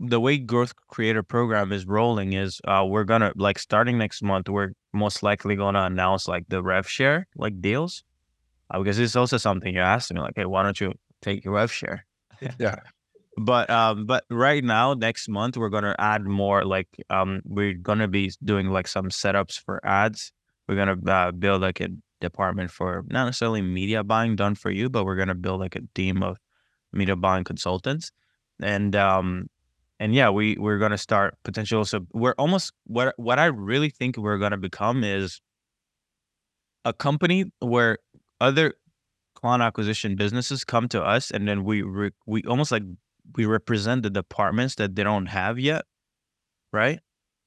the 0.00 0.20
way 0.20 0.38
growth 0.38 0.74
creator 0.88 1.22
program 1.22 1.72
is 1.72 1.86
rolling 1.86 2.32
is 2.32 2.60
uh, 2.66 2.84
we're 2.86 3.04
gonna 3.04 3.32
like 3.36 3.58
starting 3.58 3.96
next 3.96 4.22
month 4.22 4.48
we're 4.48 4.72
most 4.92 5.22
likely 5.22 5.54
gonna 5.54 5.82
announce 5.82 6.26
like 6.26 6.44
the 6.48 6.62
rev 6.62 6.88
share 6.88 7.26
like 7.36 7.60
deals 7.60 8.02
uh, 8.70 8.78
because 8.78 8.98
it's 8.98 9.16
also 9.16 9.36
something 9.36 9.74
you 9.74 9.80
asked 9.80 10.12
me, 10.12 10.20
like, 10.20 10.34
hey, 10.36 10.44
why 10.44 10.62
don't 10.62 10.80
you 10.80 10.92
take 11.20 11.44
your 11.44 11.54
rev 11.54 11.72
share? 11.72 12.06
yeah. 12.58 12.76
But 13.36 13.68
um, 13.68 14.06
but 14.06 14.24
right 14.30 14.62
now, 14.62 14.94
next 14.94 15.28
month, 15.28 15.56
we're 15.56 15.68
gonna 15.68 15.96
add 15.98 16.24
more. 16.24 16.64
Like 16.64 16.88
um, 17.10 17.40
we're 17.44 17.74
gonna 17.74 18.08
be 18.08 18.32
doing 18.44 18.70
like 18.70 18.86
some 18.86 19.08
setups 19.08 19.58
for 19.58 19.84
ads. 19.84 20.32
We're 20.68 20.76
gonna 20.76 20.96
uh, 21.10 21.32
build 21.32 21.62
like 21.62 21.80
a 21.80 21.88
department 22.20 22.70
for 22.70 23.04
not 23.08 23.26
necessarily 23.26 23.60
media 23.60 24.04
buying 24.04 24.36
done 24.36 24.54
for 24.54 24.70
you, 24.70 24.88
but 24.88 25.04
we're 25.04 25.16
gonna 25.16 25.34
build 25.34 25.60
like 25.60 25.74
a 25.74 25.82
team 25.94 26.22
of 26.22 26.38
media 26.92 27.16
buying 27.16 27.42
consultants, 27.44 28.12
and 28.60 28.94
um, 28.94 29.48
and 29.98 30.14
yeah, 30.14 30.30
we 30.30 30.56
we're 30.58 30.78
gonna 30.78 30.98
start 30.98 31.36
potential 31.44 31.84
so 31.84 32.06
we're 32.12 32.34
almost 32.38 32.72
what 32.84 33.14
what 33.16 33.38
I 33.38 33.46
really 33.46 33.90
think 33.90 34.16
we're 34.16 34.38
gonna 34.38 34.58
become 34.58 35.02
is 35.02 35.40
a 36.84 36.92
company 36.92 37.46
where 37.60 37.98
other 38.40 38.74
client 39.34 39.62
acquisition 39.62 40.16
businesses 40.16 40.64
come 40.64 40.88
to 40.88 41.02
us 41.02 41.30
and 41.30 41.48
then 41.48 41.64
we 41.64 41.82
re- 41.82 42.10
we 42.26 42.42
almost 42.44 42.72
like 42.72 42.82
we 43.36 43.46
represent 43.46 44.02
the 44.02 44.10
departments 44.10 44.74
that 44.76 44.94
they 44.94 45.02
don't 45.02 45.26
have 45.26 45.58
yet 45.58 45.84
right? 46.74 46.98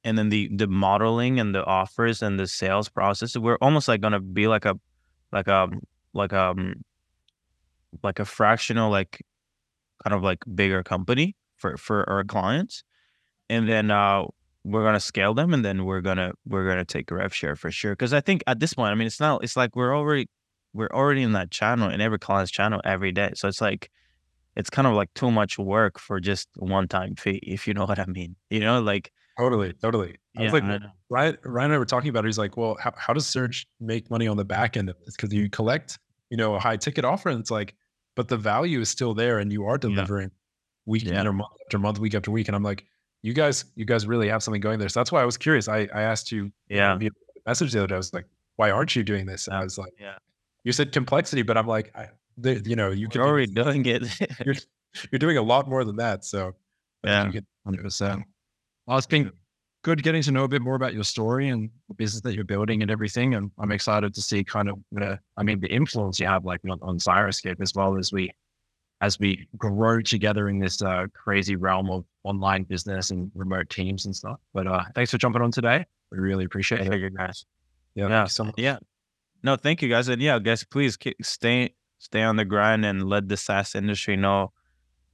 And 0.04 0.18
then 0.18 0.30
the 0.30 0.50
the 0.56 0.68
modeling 0.68 1.40
and 1.40 1.54
the 1.54 1.64
offers 1.66 2.24
and 2.24 2.40
the 2.40 2.48
sales 2.48 2.88
process 2.90 3.36
we're 3.38 3.58
almost 3.62 3.88
like 3.90 4.02
to 4.02 4.20
be 4.22 4.48
like 4.48 4.66
a 4.66 4.80
like 5.34 5.48
a 5.48 5.68
like 6.14 6.32
a 6.32 6.44
um, 6.52 6.76
like 8.02 8.20
a 8.20 8.26
fractional 8.26 8.90
like 8.90 9.22
kind 10.04 10.16
of 10.16 10.24
like 10.24 10.40
bigger 10.56 10.82
company 10.82 11.36
for 11.58 11.76
for 11.78 12.10
our 12.10 12.24
clients. 12.24 12.84
And 13.50 13.68
then 13.68 13.92
uh 13.92 14.24
we're 14.64 14.84
gonna 14.84 15.00
scale 15.00 15.34
them 15.34 15.54
and 15.54 15.64
then 15.66 15.84
we're 15.84 16.02
gonna 16.02 16.32
we're 16.46 16.68
gonna 16.68 16.86
take 16.86 17.12
a 17.12 17.16
rev 17.16 17.34
share 17.36 17.58
for 17.58 17.70
sure. 17.70 17.92
Because 17.92 18.14
i 18.14 18.22
think 18.22 18.44
at 18.48 18.60
this 18.62 18.74
point 18.74 18.92
i 18.92 18.96
mean 18.96 19.08
it's 19.08 19.20
not 19.20 19.44
it's 19.44 19.58
like 19.58 19.76
we're 19.76 19.96
already 19.96 20.30
we're 20.74 20.90
already 20.94 21.24
in 21.24 21.34
that 21.34 21.52
channel 21.52 21.90
in 21.90 22.00
every 22.02 22.20
client's 22.20 22.52
channel 22.52 22.80
every 22.86 23.12
day. 23.12 23.32
So 23.36 23.48
it's 23.50 23.62
like 23.62 23.90
it's 24.58 24.72
kind 24.72 24.88
of 24.88 24.94
like 24.96 25.14
too 25.14 25.32
much 25.32 25.58
work 25.58 26.00
for 26.00 26.20
just 26.20 26.50
one 26.56 26.88
time 26.88 27.16
fee, 27.16 27.40
if 27.44 27.68
you 27.68 27.74
know 27.74 27.86
what 27.90 28.00
I 28.00 28.06
mean. 28.06 28.36
You 28.50 28.60
know, 28.60 28.82
like 28.82 29.12
totally, 29.38 29.74
totally. 29.74 30.16
I 30.36 30.42
yeah, 30.42 30.52
was 30.52 30.54
like, 30.54 30.82
Ryan, 31.10 31.38
Ryan 31.44 31.66
and 31.66 31.76
I 31.76 31.78
were 31.78 31.86
talking 31.86 32.10
about 32.10 32.26
it. 32.26 32.28
He's 32.28 32.38
like, 32.38 32.58
well, 32.58 32.76
how, 32.82 32.92
how 32.98 33.14
does 33.14 33.26
Serge 33.26 33.68
make 33.80 34.10
money 34.10 34.28
on 34.28 34.36
the 34.38 34.46
back 34.46 34.76
end 34.76 34.90
of 34.90 34.98
this? 35.06 35.16
Because 35.16 35.34
you 35.34 35.50
collect, 35.50 36.00
you 36.30 36.38
know, 36.38 36.56
a 36.56 36.60
high 36.60 36.78
ticket 36.78 37.06
offer, 37.06 37.30
and 37.30 37.40
it's 37.40 37.52
like, 37.52 37.76
but 38.16 38.28
the 38.28 38.38
value 38.38 38.82
is 38.82 38.90
still 38.90 39.14
there, 39.14 39.40
and 39.40 39.52
you 39.52 39.66
are 39.66 39.78
delivering 39.78 40.30
yeah. 40.30 40.92
week 40.92 41.04
yeah. 41.06 41.20
after 41.20 41.34
month 41.34 41.52
after 41.66 41.80
month, 41.80 42.00
week 42.00 42.16
after 42.16 42.32
week. 42.32 42.48
And 42.48 42.56
I'm 42.56 42.64
like, 42.64 42.86
you 43.22 43.34
guys, 43.34 43.66
you 43.76 43.86
guys 43.86 44.08
really 44.08 44.28
have 44.28 44.42
something 44.42 44.62
going 44.62 44.80
there. 44.80 44.90
So 44.90 45.00
that's 45.00 45.12
why 45.12 45.22
I 45.22 45.26
was 45.26 45.38
curious. 45.38 45.68
I 45.68 45.88
I 45.94 46.02
asked 46.02 46.32
you, 46.32 46.52
yeah, 46.68 46.98
you 47.00 47.10
know, 47.10 47.16
message 47.46 47.74
the 47.74 47.80
other 47.80 47.88
day. 47.88 47.96
I 47.96 47.98
was 47.98 48.14
like, 48.14 48.26
why 48.56 48.72
aren't 48.72 48.96
you 48.96 49.04
doing 49.04 49.28
this? 49.28 49.48
And 49.48 49.56
uh, 49.56 49.60
I 49.60 49.64
was 49.64 49.78
like, 49.78 49.94
yeah 50.00 50.18
you 50.68 50.74
said 50.74 50.92
complexity, 50.92 51.44
but 51.44 51.58
I'm 51.58 51.66
like, 51.66 51.96
I, 51.96 52.10
you 52.44 52.76
know, 52.76 52.92
you 52.92 53.08
can 53.08 53.22
already 53.22 53.48
doing 53.48 53.86
it. 53.86 54.04
you're 54.46 54.56
you're 55.12 55.20
doing 55.20 55.38
a 55.38 55.42
lot 55.42 55.68
more 55.68 55.84
than 55.84 55.98
that. 55.98 56.26
So 56.26 56.56
yeah, 57.04 57.32
hundred 57.66 57.84
percent. 57.84 58.24
Well, 58.86 58.98
it's 58.98 59.08
been 59.08 59.32
good 59.88 60.04
getting 60.04 60.22
to 60.22 60.32
know 60.32 60.44
a 60.44 60.48
bit 60.48 60.62
more 60.62 60.76
about 60.76 60.94
your 60.94 61.04
story 61.06 61.48
and 61.48 61.70
the 61.88 61.94
business 61.96 62.22
that 62.22 62.36
you're 62.36 62.44
building 62.44 62.82
and 62.82 62.92
everything. 62.92 63.36
And 63.36 63.52
I'm 63.58 63.72
excited 63.72 64.14
to 64.16 64.22
see 64.22 64.44
kind 64.44 64.70
of 64.70 64.80
the, 64.92 65.18
I 65.38 65.44
mean, 65.44 65.62
the 65.62 65.68
influence 65.68 66.20
you 66.20 66.28
have 66.28 66.44
like 66.44 66.60
on, 66.70 66.78
on 66.82 66.98
Syroscape 66.98 67.62
as 67.62 67.74
well 67.74 67.98
as 67.98 68.12
we, 68.12 68.32
as 69.00 69.18
we 69.18 69.48
grow 69.58 70.02
together 70.02 70.50
in 70.50 70.60
this 70.60 70.82
uh, 70.82 71.06
crazy 71.14 71.56
realm 71.56 71.90
of 71.90 72.04
online 72.26 72.64
business 72.64 73.12
and 73.12 73.32
remote 73.34 73.70
teams 73.70 74.06
and 74.06 74.14
stuff. 74.14 74.42
But 74.54 74.68
uh, 74.68 74.84
thanks 74.94 75.12
for 75.12 75.18
jumping 75.18 75.42
on 75.42 75.52
today. 75.52 75.86
We 76.12 76.18
really 76.18 76.44
appreciate 76.44 76.82
it. 76.82 77.00
You 77.00 77.10
guys. 77.10 77.46
Yeah. 77.96 78.10
Yeah. 78.10 78.26
So 78.26 78.52
yeah. 78.58 78.80
No, 79.42 79.56
thank 79.56 79.82
you 79.82 79.88
guys. 79.88 80.10
And 80.10 80.22
yeah, 80.22 80.38
guys, 80.40 80.66
please 80.66 80.98
stay 81.22 81.76
stay 82.00 82.22
on 82.24 82.36
the 82.36 82.46
grind 82.46 82.86
and 82.86 83.10
let 83.10 83.28
the 83.28 83.38
SaaS 83.38 83.76
industry 83.76 84.16
know 84.16 84.52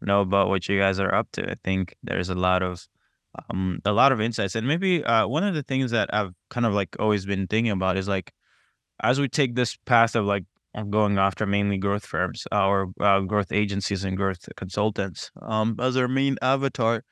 know 0.01 0.21
about 0.21 0.49
what 0.49 0.67
you 0.67 0.79
guys 0.79 0.99
are 0.99 1.13
up 1.13 1.27
to. 1.33 1.49
I 1.49 1.55
think 1.63 1.95
there's 2.03 2.29
a 2.29 2.35
lot 2.35 2.61
of 2.61 2.87
um 3.49 3.79
a 3.85 3.91
lot 3.91 4.11
of 4.11 4.21
insights. 4.21 4.55
And 4.55 4.67
maybe 4.67 5.03
uh 5.03 5.27
one 5.27 5.43
of 5.43 5.55
the 5.55 5.63
things 5.63 5.91
that 5.91 6.13
I've 6.13 6.33
kind 6.49 6.65
of 6.65 6.73
like 6.73 6.95
always 6.99 7.25
been 7.25 7.47
thinking 7.47 7.71
about 7.71 7.97
is 7.97 8.07
like 8.07 8.33
as 9.01 9.19
we 9.19 9.27
take 9.27 9.55
this 9.55 9.77
path 9.85 10.15
of 10.15 10.25
like 10.25 10.45
going 10.89 11.17
after 11.19 11.45
mainly 11.45 11.77
growth 11.77 12.05
firms 12.05 12.47
uh, 12.51 12.65
or 12.65 12.91
uh, 12.99 13.19
growth 13.21 13.51
agencies 13.51 14.03
and 14.03 14.17
growth 14.17 14.49
consultants 14.57 15.29
um 15.43 15.75
as 15.79 15.95
our 15.95 16.07
main 16.07 16.35
avatar 16.41 17.03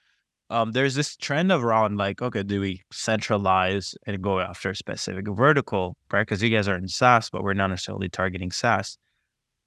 um, 0.51 0.73
there's 0.73 0.95
this 0.95 1.15
trend 1.15 1.49
around 1.49 1.97
like, 1.97 2.21
okay, 2.21 2.43
do 2.43 2.59
we 2.59 2.81
centralize 2.91 3.95
and 4.05 4.21
go 4.21 4.41
after 4.41 4.71
a 4.71 4.75
specific 4.75 5.25
vertical, 5.29 5.95
right? 6.11 6.23
Because 6.23 6.43
you 6.43 6.49
guys 6.49 6.67
are 6.67 6.75
in 6.75 6.89
SaaS, 6.89 7.29
but 7.29 7.41
we're 7.41 7.53
not 7.53 7.67
necessarily 7.67 8.09
targeting 8.09 8.51
SaaS. 8.51 8.97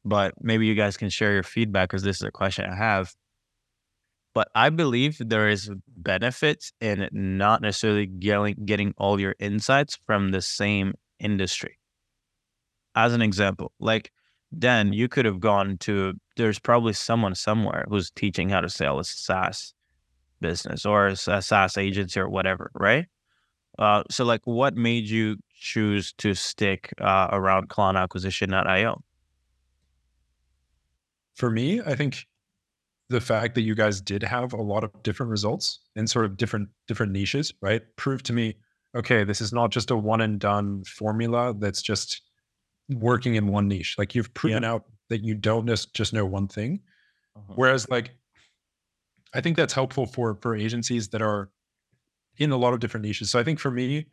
But 0.05 0.35
maybe 0.41 0.67
you 0.67 0.75
guys 0.75 0.97
can 0.97 1.09
share 1.09 1.33
your 1.33 1.43
feedback 1.43 1.89
because 1.89 2.03
this 2.03 2.17
is 2.17 2.23
a 2.23 2.31
question 2.31 2.67
I 2.67 2.75
have. 2.75 3.15
But 4.35 4.49
I 4.55 4.69
believe 4.71 5.17
there 5.21 5.49
is 5.49 5.71
benefits 5.97 6.73
in 6.81 7.09
not 7.13 7.63
necessarily 7.63 8.07
getting 8.07 8.57
getting 8.65 8.93
all 8.99 9.21
your 9.21 9.37
insights 9.39 9.97
from 10.07 10.31
the 10.31 10.43
same 10.43 10.95
industry. 11.21 11.79
As 12.97 13.15
an 13.15 13.23
example, 13.23 13.73
like 13.79 14.11
Dan, 14.59 14.93
you 14.93 15.09
could 15.09 15.25
have 15.25 15.41
gone 15.41 15.79
to. 15.79 16.15
There's 16.37 16.59
probably 16.59 16.93
someone 16.93 17.35
somewhere 17.35 17.87
who's 17.89 18.11
teaching 18.11 18.49
how 18.49 18.61
to 18.61 18.69
sell 18.69 18.99
a 18.99 19.05
SaaS 19.05 19.73
business 20.41 20.85
or 20.85 21.09
a 21.09 21.17
SaaS 21.17 21.79
agency 21.79 22.21
or 22.21 22.29
whatever, 22.29 22.71
right? 22.75 23.07
Uh, 23.79 24.03
so, 24.11 24.25
like, 24.25 24.43
what 24.45 24.77
made 24.77 25.09
you 25.09 25.37
choose 25.55 26.13
to 26.19 26.35
stick 26.35 26.93
uh, 27.01 27.29
around 27.33 27.69
Client 27.69 27.97
Acquisition.io? 27.97 29.03
For 31.35 31.51
me, 31.51 31.81
I 31.81 31.95
think 31.95 32.25
the 33.11 33.21
fact 33.21 33.55
that 33.55 33.63
you 33.63 33.75
guys 33.75 34.01
did 34.01 34.23
have 34.23 34.53
a 34.53 34.63
lot 34.63 34.85
of 34.85 34.91
different 35.03 35.31
results 35.31 35.81
in 35.97 36.07
sort 36.07 36.25
of 36.25 36.37
different 36.37 36.69
different 36.89 37.13
niches, 37.13 37.53
right? 37.61 37.83
Proved 37.97 38.25
to 38.27 38.33
me, 38.33 38.57
okay, 38.95 39.25
this 39.25 39.41
is 39.41 39.53
not 39.53 39.71
just 39.71 39.91
a 39.91 39.97
one 39.97 40.21
and 40.21 40.39
done 40.39 40.85
formula 40.85 41.55
that's 41.59 41.83
just 41.83 42.23
working 42.89 43.35
in 43.35 43.49
one 43.49 43.69
niche. 43.69 43.97
Like 43.99 44.15
you've 44.15 44.33
proven 44.35 44.63
yeah. 44.63 44.73
out 44.73 44.85
that 45.11 45.23
you 45.23 45.35
don't 45.35 45.67
just 45.67 45.95
just 45.95 46.13
know 46.13 46.25
one 46.25 46.49
thing. 46.49 46.81
Uh-huh. 47.37 47.55
Whereas 47.57 47.89
like 47.91 48.11
I 49.35 49.41
think 49.41 49.57
that's 49.57 49.75
helpful 49.75 50.07
for 50.07 50.39
for 50.41 50.55
agencies 50.55 51.09
that 51.09 51.23
are 51.23 51.51
in 52.39 52.53
a 52.53 52.57
lot 52.57 52.73
of 52.73 52.81
different 52.81 53.07
niches. 53.07 53.31
So 53.31 53.39
I 53.39 53.45
think 53.45 53.59
for 53.59 53.71
me, 53.71 54.07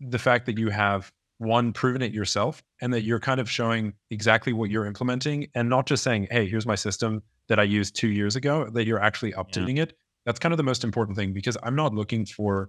the 0.00 0.18
fact 0.18 0.46
that 0.46 0.58
you 0.58 0.70
have 0.70 1.12
one 1.40 1.72
proven 1.72 2.02
it 2.02 2.12
yourself 2.12 2.62
and 2.82 2.92
that 2.92 3.02
you're 3.02 3.18
kind 3.18 3.40
of 3.40 3.50
showing 3.50 3.94
exactly 4.10 4.52
what 4.52 4.68
you're 4.68 4.84
implementing 4.84 5.46
and 5.54 5.70
not 5.70 5.86
just 5.86 6.02
saying, 6.04 6.28
hey, 6.30 6.46
here's 6.46 6.66
my 6.66 6.74
system 6.74 7.22
that 7.48 7.58
I 7.58 7.62
used 7.62 7.96
two 7.96 8.08
years 8.08 8.36
ago, 8.36 8.68
that 8.74 8.84
you're 8.84 9.00
actually 9.00 9.32
updating 9.32 9.78
yeah. 9.78 9.84
it. 9.84 9.96
That's 10.26 10.38
kind 10.38 10.52
of 10.52 10.58
the 10.58 10.62
most 10.64 10.84
important 10.84 11.16
thing 11.16 11.32
because 11.32 11.56
I'm 11.62 11.74
not 11.74 11.94
looking 11.94 12.26
for 12.26 12.68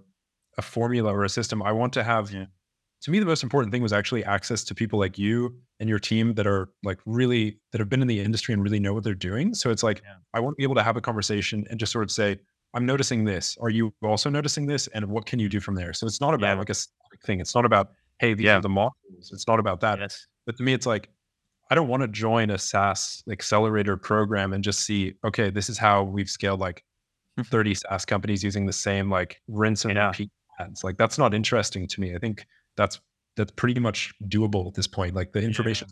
a 0.56 0.62
formula 0.62 1.12
or 1.14 1.24
a 1.24 1.28
system. 1.28 1.62
I 1.62 1.70
want 1.70 1.92
to 1.92 2.02
have 2.02 2.32
yeah. 2.32 2.46
to 3.02 3.10
me 3.10 3.18
the 3.18 3.26
most 3.26 3.42
important 3.42 3.72
thing 3.72 3.82
was 3.82 3.92
actually 3.92 4.24
access 4.24 4.64
to 4.64 4.74
people 4.74 4.98
like 4.98 5.18
you 5.18 5.54
and 5.78 5.86
your 5.86 5.98
team 5.98 6.32
that 6.34 6.46
are 6.46 6.70
like 6.82 6.98
really 7.04 7.58
that 7.72 7.78
have 7.78 7.90
been 7.90 8.00
in 8.00 8.08
the 8.08 8.20
industry 8.20 8.54
and 8.54 8.62
really 8.62 8.80
know 8.80 8.94
what 8.94 9.04
they're 9.04 9.14
doing. 9.14 9.52
So 9.52 9.70
it's 9.70 9.82
like 9.82 10.00
yeah. 10.02 10.14
I 10.32 10.40
want 10.40 10.54
to 10.54 10.56
be 10.56 10.64
able 10.64 10.76
to 10.76 10.82
have 10.82 10.96
a 10.96 11.02
conversation 11.02 11.66
and 11.68 11.78
just 11.78 11.92
sort 11.92 12.04
of 12.04 12.10
say, 12.10 12.38
I'm 12.72 12.86
noticing 12.86 13.24
this. 13.24 13.58
Are 13.60 13.68
you 13.68 13.92
also 14.02 14.30
noticing 14.30 14.64
this? 14.64 14.86
And 14.94 15.04
what 15.08 15.26
can 15.26 15.38
you 15.38 15.50
do 15.50 15.60
from 15.60 15.74
there? 15.74 15.92
So 15.92 16.06
it's 16.06 16.22
not 16.22 16.32
about 16.32 16.56
like 16.56 16.70
a 16.70 16.74
thing. 17.26 17.38
It's 17.38 17.54
not 17.54 17.66
about 17.66 17.90
hey, 18.22 18.34
these 18.34 18.46
yeah. 18.46 18.56
are 18.56 18.60
the 18.60 18.68
modules. 18.68 19.32
It's 19.32 19.46
not 19.48 19.58
about 19.58 19.80
that. 19.80 19.98
Yes. 19.98 20.26
But 20.46 20.56
to 20.56 20.62
me, 20.62 20.72
it's 20.72 20.86
like, 20.86 21.10
I 21.70 21.74
don't 21.74 21.88
want 21.88 22.02
to 22.02 22.08
join 22.08 22.50
a 22.50 22.58
SaaS 22.58 23.22
accelerator 23.30 23.96
program 23.96 24.52
and 24.52 24.62
just 24.62 24.80
see, 24.80 25.14
okay, 25.24 25.50
this 25.50 25.68
is 25.68 25.76
how 25.76 26.04
we've 26.04 26.28
scaled 26.28 26.60
like 26.60 26.84
30 27.44 27.74
SaaS 27.74 28.04
companies 28.04 28.44
using 28.44 28.66
the 28.66 28.72
same 28.72 29.10
like 29.10 29.40
rinse 29.48 29.84
and 29.84 29.94
yeah. 29.94 30.06
repeat 30.06 30.30
ads. 30.60 30.84
Like 30.84 30.96
that's 30.98 31.18
not 31.18 31.34
interesting 31.34 31.88
to 31.88 32.00
me. 32.00 32.14
I 32.14 32.18
think 32.18 32.46
that's 32.76 33.00
that's 33.36 33.52
pretty 33.52 33.80
much 33.80 34.12
doable 34.28 34.68
at 34.68 34.74
this 34.74 34.86
point. 34.86 35.14
Like 35.14 35.32
the 35.32 35.42
information. 35.42 35.88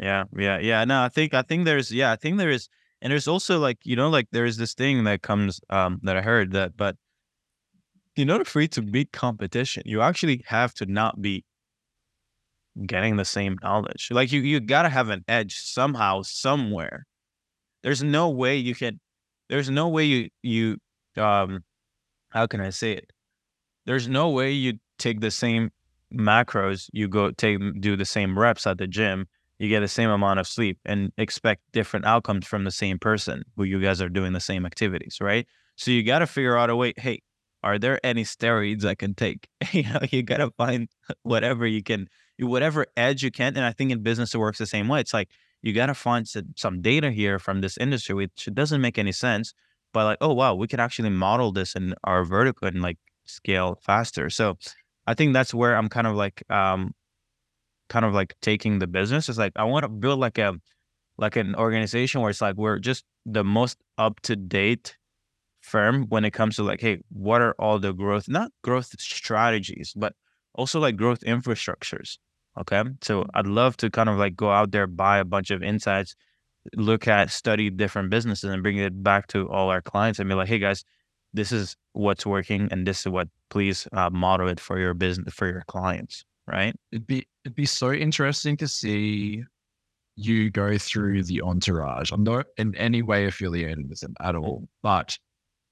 Yeah. 0.00 0.24
yeah, 0.32 0.58
yeah, 0.58 0.58
yeah. 0.58 0.84
No, 0.84 1.02
I 1.02 1.08
think 1.08 1.34
I 1.34 1.42
think 1.42 1.66
there's 1.66 1.92
yeah, 1.92 2.10
I 2.10 2.16
think 2.16 2.38
there 2.38 2.50
is, 2.50 2.68
and 3.02 3.10
there's 3.10 3.28
also 3.28 3.58
like 3.58 3.78
you 3.84 3.94
know 3.94 4.08
like 4.08 4.28
there 4.32 4.46
is 4.46 4.56
this 4.56 4.74
thing 4.74 5.04
that 5.04 5.22
comes 5.22 5.60
um 5.70 6.00
that 6.02 6.16
I 6.16 6.22
heard 6.22 6.52
that, 6.52 6.76
but 6.76 6.96
in 8.16 8.30
order 8.30 8.44
for 8.44 8.62
you 8.62 8.68
to 8.68 8.82
beat 8.82 9.12
competition, 9.12 9.82
you 9.86 10.00
actually 10.02 10.42
have 10.46 10.74
to 10.74 10.86
not 10.86 11.20
be 11.20 11.44
getting 12.86 13.16
the 13.16 13.24
same 13.24 13.56
knowledge. 13.62 14.08
Like 14.10 14.32
you, 14.32 14.40
you 14.40 14.60
gotta 14.60 14.88
have 14.88 15.08
an 15.10 15.24
edge 15.28 15.58
somehow, 15.58 16.22
somewhere. 16.22 17.06
There's 17.82 18.02
no 18.02 18.28
way 18.28 18.56
you 18.56 18.74
can. 18.74 19.00
There's 19.48 19.70
no 19.70 19.88
way 19.88 20.04
you 20.04 20.28
you 20.42 20.78
um, 21.16 21.64
how 22.30 22.46
can 22.46 22.60
I 22.60 22.70
say 22.70 22.92
it? 22.92 23.12
There's 23.86 24.08
no 24.08 24.30
way 24.30 24.50
you 24.52 24.74
take 24.98 25.20
the 25.20 25.30
same 25.30 25.70
macros, 26.12 26.88
you 26.92 27.08
go 27.08 27.30
take 27.30 27.58
do 27.80 27.96
the 27.96 28.04
same 28.04 28.38
reps 28.38 28.66
at 28.66 28.78
the 28.78 28.86
gym, 28.86 29.26
you 29.58 29.68
get 29.68 29.80
the 29.80 29.88
same 29.88 30.10
amount 30.10 30.40
of 30.40 30.46
sleep, 30.46 30.78
and 30.84 31.12
expect 31.18 31.62
different 31.72 32.06
outcomes 32.06 32.46
from 32.46 32.64
the 32.64 32.70
same 32.70 32.98
person 32.98 33.44
who 33.56 33.64
you 33.64 33.80
guys 33.80 34.00
are 34.00 34.08
doing 34.08 34.32
the 34.32 34.40
same 34.40 34.66
activities, 34.66 35.18
right? 35.20 35.46
So 35.76 35.90
you 35.90 36.02
got 36.02 36.20
to 36.20 36.26
figure 36.26 36.56
out 36.56 36.70
a 36.70 36.76
way. 36.76 36.94
Hey, 36.96 37.20
are 37.66 37.80
there 37.80 37.98
any 38.06 38.22
steroids 38.22 38.84
I 38.84 38.94
can 38.94 39.14
take? 39.14 39.48
you 39.72 39.82
know, 39.82 39.98
you 40.12 40.22
gotta 40.22 40.52
find 40.56 40.88
whatever 41.24 41.66
you 41.66 41.82
can, 41.82 42.08
whatever 42.38 42.86
edge 42.96 43.24
you 43.24 43.32
can. 43.32 43.56
And 43.56 43.64
I 43.64 43.72
think 43.72 43.90
in 43.90 44.04
business 44.04 44.34
it 44.34 44.38
works 44.38 44.58
the 44.58 44.66
same 44.66 44.86
way. 44.86 45.00
It's 45.00 45.12
like 45.12 45.30
you 45.62 45.72
gotta 45.72 45.94
find 45.94 46.28
some 46.56 46.80
data 46.80 47.10
here 47.10 47.40
from 47.40 47.60
this 47.62 47.76
industry, 47.76 48.14
which 48.14 48.48
doesn't 48.54 48.80
make 48.80 48.98
any 48.98 49.10
sense, 49.10 49.52
but 49.92 50.04
like, 50.04 50.18
oh 50.20 50.32
wow, 50.32 50.54
we 50.54 50.68
could 50.68 50.78
actually 50.78 51.10
model 51.10 51.50
this 51.50 51.74
in 51.74 51.94
our 52.04 52.24
vertical 52.24 52.68
and 52.68 52.82
like 52.82 52.98
scale 53.24 53.80
faster. 53.82 54.30
So 54.30 54.58
I 55.08 55.14
think 55.14 55.32
that's 55.32 55.52
where 55.52 55.76
I'm 55.76 55.88
kind 55.88 56.06
of 56.06 56.14
like, 56.14 56.44
um, 56.48 56.94
kind 57.88 58.04
of 58.04 58.14
like 58.14 58.36
taking 58.42 58.78
the 58.78 58.86
business. 58.86 59.28
It's 59.28 59.38
like 59.38 59.52
I 59.56 59.64
want 59.64 59.82
to 59.82 59.88
build 59.88 60.20
like 60.20 60.38
a, 60.38 60.54
like 61.18 61.34
an 61.34 61.56
organization 61.56 62.20
where 62.20 62.30
it's 62.30 62.40
like 62.40 62.56
we're 62.56 62.78
just 62.78 63.04
the 63.24 63.42
most 63.42 63.78
up 63.98 64.20
to 64.20 64.36
date 64.36 64.96
firm 65.66 66.06
when 66.08 66.24
it 66.24 66.30
comes 66.30 66.56
to 66.56 66.62
like, 66.62 66.80
hey, 66.80 67.00
what 67.10 67.42
are 67.42 67.54
all 67.58 67.78
the 67.78 67.92
growth, 67.92 68.28
not 68.28 68.52
growth 68.62 68.94
strategies, 68.98 69.92
but 69.96 70.14
also 70.54 70.78
like 70.78 70.96
growth 70.96 71.20
infrastructures. 71.20 72.18
Okay. 72.58 72.82
So 73.02 73.22
mm-hmm. 73.22 73.30
I'd 73.34 73.46
love 73.46 73.76
to 73.78 73.90
kind 73.90 74.08
of 74.08 74.16
like 74.16 74.36
go 74.36 74.50
out 74.50 74.70
there, 74.70 74.86
buy 74.86 75.18
a 75.18 75.24
bunch 75.24 75.50
of 75.50 75.62
insights, 75.62 76.14
look 76.74 77.08
at, 77.08 77.30
study 77.30 77.68
different 77.68 78.10
businesses 78.10 78.48
and 78.50 78.62
bring 78.62 78.78
it 78.78 79.02
back 79.02 79.26
to 79.28 79.48
all 79.48 79.68
our 79.70 79.82
clients 79.82 80.18
and 80.18 80.28
be 80.28 80.34
like, 80.34 80.48
hey 80.48 80.58
guys, 80.58 80.84
this 81.34 81.52
is 81.52 81.76
what's 81.92 82.24
working 82.24 82.68
and 82.70 82.86
this 82.86 83.00
is 83.00 83.08
what 83.08 83.28
please 83.50 83.88
uh, 83.92 84.08
model 84.10 84.48
it 84.48 84.60
for 84.60 84.78
your 84.78 84.94
business, 84.94 85.34
for 85.34 85.48
your 85.48 85.64
clients. 85.66 86.24
Right. 86.46 86.74
It'd 86.92 87.08
be, 87.08 87.26
it'd 87.44 87.56
be 87.56 87.66
so 87.66 87.92
interesting 87.92 88.56
to 88.58 88.68
see 88.68 89.42
you 90.14 90.48
go 90.48 90.78
through 90.78 91.24
the 91.24 91.42
entourage. 91.42 92.12
I'm 92.12 92.22
not 92.22 92.46
in 92.56 92.74
any 92.76 93.02
way 93.02 93.26
affiliated 93.26 93.88
with 93.88 94.00
them 94.00 94.14
at 94.20 94.36
all, 94.36 94.68
but 94.80 95.18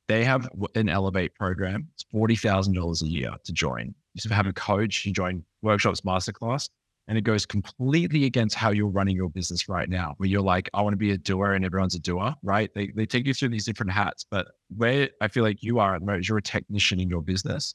they 0.09 0.24
have 0.24 0.48
an 0.74 0.88
Elevate 0.88 1.34
program. 1.34 1.88
It's 1.94 2.05
forty 2.11 2.36
thousand 2.36 2.74
dollars 2.74 3.02
a 3.02 3.07
year 3.07 3.32
to 3.44 3.52
join. 3.52 3.94
You 4.14 4.30
have 4.30 4.46
a 4.46 4.52
coach. 4.52 5.05
You 5.05 5.12
join 5.12 5.44
workshops, 5.62 6.02
masterclass, 6.02 6.68
and 7.09 7.18
it 7.18 7.22
goes 7.22 7.46
completely 7.46 8.24
against 8.24 8.55
how 8.55 8.70
you're 8.70 8.88
running 8.88 9.16
your 9.16 9.30
business 9.30 9.68
right 9.68 9.88
now. 9.88 10.14
Where 10.18 10.28
you're 10.28 10.42
like, 10.42 10.68
I 10.74 10.82
want 10.82 10.92
to 10.92 10.98
be 10.98 11.12
a 11.12 11.18
doer, 11.18 11.52
and 11.52 11.64
everyone's 11.64 11.94
a 11.94 12.00
doer, 12.00 12.34
right? 12.42 12.70
They 12.74 12.88
they 12.88 13.07
take 13.07 13.26
you 13.26 13.34
through 13.34 13.50
these 13.50 13.64
different 13.64 13.92
hats, 13.92 14.24
but 14.30 14.48
where 14.76 15.09
I 15.20 15.28
feel 15.28 15.42
like 15.42 15.62
you 15.62 15.78
are 15.78 15.94
at 15.94 16.00
the 16.00 16.07
moment, 16.07 16.28
you're 16.28 16.38
a 16.38 16.42
technician 16.42 17.00
in 17.00 17.09
your 17.09 17.22
business, 17.22 17.74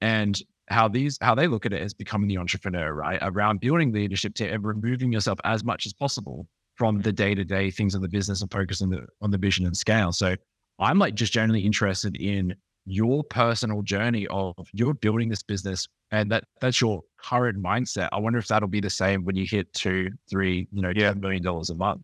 and 0.00 0.40
how 0.68 0.88
these 0.88 1.18
how 1.20 1.34
they 1.34 1.46
look 1.46 1.66
at 1.66 1.72
it 1.72 1.82
is 1.82 1.94
becoming 1.94 2.28
the 2.28 2.38
entrepreneur, 2.38 2.92
right? 2.92 3.18
Around 3.22 3.60
building 3.60 3.92
leadership 3.92 4.34
to 4.34 4.48
and 4.48 4.64
removing 4.64 5.12
yourself 5.12 5.38
as 5.44 5.64
much 5.64 5.86
as 5.86 5.92
possible 5.92 6.46
from 6.76 7.00
the 7.02 7.12
day 7.12 7.34
to 7.34 7.44
day 7.44 7.70
things 7.70 7.94
of 7.94 8.00
the 8.00 8.08
business 8.08 8.40
and 8.40 8.50
focus 8.50 8.80
on 8.80 8.90
the 8.90 9.06
on 9.20 9.30
the 9.30 9.38
vision 9.38 9.66
and 9.66 9.76
scale. 9.76 10.12
So 10.12 10.36
I'm 10.80 10.98
like 10.98 11.14
just 11.14 11.32
generally 11.32 11.60
interested 11.60 12.16
in 12.16 12.54
your 12.86 13.22
personal 13.22 13.82
journey 13.82 14.26
of 14.28 14.54
you're 14.72 14.94
building 14.94 15.28
this 15.28 15.42
business 15.42 15.86
and 16.10 16.30
that 16.32 16.44
that's 16.60 16.80
your 16.80 17.02
current 17.18 17.62
mindset. 17.62 18.08
I 18.12 18.18
wonder 18.18 18.38
if 18.38 18.48
that'll 18.48 18.68
be 18.68 18.80
the 18.80 18.90
same 18.90 19.24
when 19.24 19.36
you 19.36 19.46
hit 19.46 19.72
two, 19.74 20.10
three, 20.28 20.66
you 20.72 20.82
know, 20.82 20.92
yeah. 20.94 21.12
$10 21.12 21.20
million 21.20 21.46
a 21.46 21.74
month. 21.74 22.02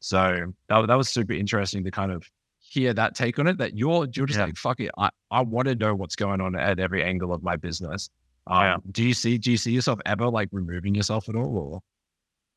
So 0.00 0.52
that, 0.68 0.86
that 0.86 0.94
was 0.94 1.08
super 1.08 1.32
interesting 1.32 1.84
to 1.84 1.90
kind 1.90 2.12
of 2.12 2.24
hear 2.60 2.94
that 2.94 3.14
take 3.14 3.38
on 3.38 3.46
it 3.48 3.58
that 3.58 3.76
you're, 3.76 4.06
you're 4.14 4.26
just 4.26 4.38
yeah. 4.38 4.46
like, 4.46 4.56
fuck 4.56 4.80
it. 4.80 4.90
I, 4.96 5.10
I 5.30 5.42
want 5.42 5.68
to 5.68 5.74
know 5.74 5.94
what's 5.94 6.16
going 6.16 6.40
on 6.40 6.56
at 6.56 6.78
every 6.78 7.02
angle 7.02 7.32
of 7.32 7.42
my 7.42 7.56
business. 7.56 8.10
Um, 8.46 8.62
yeah. 8.62 8.76
Do 8.92 9.02
you 9.02 9.14
see, 9.14 9.38
do 9.38 9.50
you 9.50 9.56
see 9.56 9.72
yourself 9.72 9.98
ever 10.06 10.28
like 10.28 10.48
removing 10.52 10.94
yourself 10.94 11.28
at 11.28 11.34
all 11.34 11.58
or? 11.58 11.80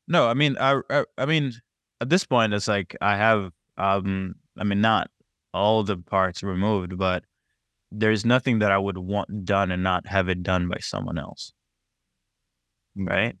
No, 0.06 0.26
I 0.28 0.34
mean, 0.34 0.56
I, 0.58 0.80
I, 0.88 1.04
I 1.18 1.26
mean, 1.26 1.52
at 2.00 2.08
this 2.08 2.24
point, 2.24 2.54
it's 2.54 2.68
like 2.68 2.96
I 3.00 3.16
have, 3.16 3.50
um, 3.76 4.36
I 4.56 4.64
mean, 4.64 4.80
not 4.80 5.10
all 5.52 5.82
the 5.82 5.96
parts 5.96 6.42
removed, 6.42 6.96
but 6.98 7.24
there's 7.90 8.24
nothing 8.24 8.58
that 8.58 8.70
I 8.70 8.78
would 8.78 8.98
want 8.98 9.44
done 9.44 9.70
and 9.70 9.82
not 9.82 10.06
have 10.06 10.28
it 10.28 10.42
done 10.42 10.68
by 10.68 10.78
someone 10.80 11.18
else. 11.18 11.52
Right. 12.96 13.36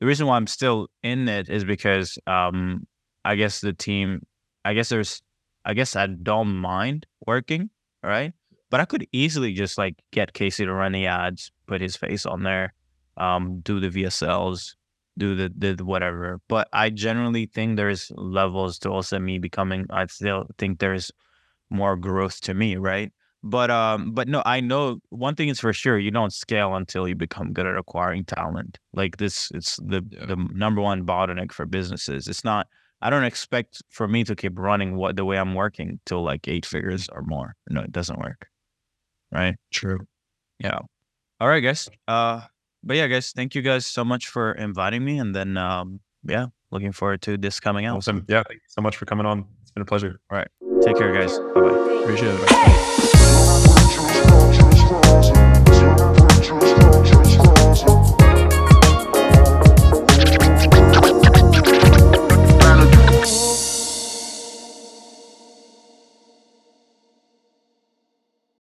The 0.00 0.06
reason 0.06 0.26
why 0.26 0.36
I'm 0.36 0.46
still 0.46 0.88
in 1.02 1.28
it 1.28 1.48
is 1.48 1.64
because 1.64 2.18
um, 2.26 2.86
I 3.24 3.34
guess 3.34 3.60
the 3.60 3.72
team, 3.72 4.26
I 4.64 4.74
guess 4.74 4.88
there's, 4.88 5.22
I 5.64 5.74
guess 5.74 5.96
I 5.96 6.06
don't 6.06 6.56
mind 6.56 7.06
working, 7.26 7.70
right? 8.02 8.32
But 8.70 8.80
I 8.80 8.84
could 8.84 9.06
easily 9.12 9.52
just 9.52 9.76
like 9.76 9.96
get 10.12 10.32
Casey 10.32 10.64
to 10.64 10.72
run 10.72 10.92
the 10.92 11.06
ads, 11.06 11.50
put 11.66 11.80
his 11.80 11.96
face 11.96 12.24
on 12.24 12.44
there, 12.44 12.72
um, 13.16 13.60
do 13.60 13.80
the 13.80 13.90
VSLs, 13.90 14.74
do 15.18 15.34
the, 15.34 15.74
the 15.74 15.84
whatever. 15.84 16.40
But 16.48 16.68
I 16.72 16.90
generally 16.90 17.46
think 17.46 17.76
there's 17.76 18.10
levels 18.14 18.78
to 18.80 18.90
also 18.90 19.18
me 19.18 19.38
becoming. 19.38 19.86
I 19.90 20.06
still 20.06 20.46
think 20.56 20.78
there's 20.78 21.10
more 21.70 21.96
growth 21.96 22.40
to 22.42 22.54
me, 22.54 22.76
right? 22.76 23.12
But 23.42 23.70
um, 23.70 24.12
but 24.12 24.28
no, 24.28 24.42
I 24.44 24.60
know 24.60 24.98
one 25.08 25.34
thing 25.34 25.48
is 25.48 25.60
for 25.60 25.72
sure: 25.72 25.98
you 25.98 26.10
don't 26.10 26.32
scale 26.32 26.74
until 26.74 27.08
you 27.08 27.14
become 27.14 27.52
good 27.52 27.66
at 27.66 27.76
acquiring 27.76 28.24
talent. 28.24 28.78
Like 28.92 29.16
this, 29.16 29.50
it's 29.54 29.76
the 29.76 30.04
yeah. 30.10 30.26
the 30.26 30.36
number 30.52 30.82
one 30.82 31.06
bottleneck 31.06 31.52
for 31.52 31.64
businesses. 31.64 32.28
It's 32.28 32.44
not. 32.44 32.66
I 33.00 33.08
don't 33.08 33.24
expect 33.24 33.82
for 33.88 34.06
me 34.06 34.24
to 34.24 34.36
keep 34.36 34.58
running 34.58 34.96
what 34.96 35.16
the 35.16 35.24
way 35.24 35.38
I'm 35.38 35.54
working 35.54 36.00
till 36.04 36.22
like 36.22 36.48
eight 36.48 36.66
figures 36.66 37.08
or 37.10 37.22
more. 37.22 37.56
No, 37.70 37.80
it 37.80 37.92
doesn't 37.92 38.18
work. 38.18 38.46
Right. 39.32 39.56
True. 39.70 40.00
Yeah. 40.58 40.80
All 41.40 41.48
right, 41.48 41.60
guys. 41.60 41.88
Uh, 42.06 42.42
but 42.84 42.98
yeah, 42.98 43.06
guys, 43.06 43.32
thank 43.32 43.54
you 43.54 43.62
guys 43.62 43.86
so 43.86 44.04
much 44.04 44.28
for 44.28 44.52
inviting 44.52 45.02
me, 45.02 45.18
and 45.18 45.34
then 45.34 45.56
um, 45.56 46.00
yeah, 46.24 46.46
looking 46.70 46.92
forward 46.92 47.22
to 47.22 47.38
this 47.38 47.58
coming 47.58 47.86
out. 47.86 47.98
Awesome. 47.98 48.26
Yeah. 48.28 48.42
Thank 48.46 48.60
you 48.60 48.68
so 48.68 48.82
much 48.82 48.98
for 48.98 49.06
coming 49.06 49.24
on 49.24 49.46
been 49.80 49.82
a 49.82 49.86
pleasure. 49.86 50.20
All 50.30 50.36
right. 50.38 50.48
Take 50.82 50.96
care, 50.96 51.12
guys. 51.12 51.38
Bye 51.38 51.60
bye. 51.60 52.00
Appreciate 52.02 52.34
it. 52.34 52.48
Bye. 58.26 58.36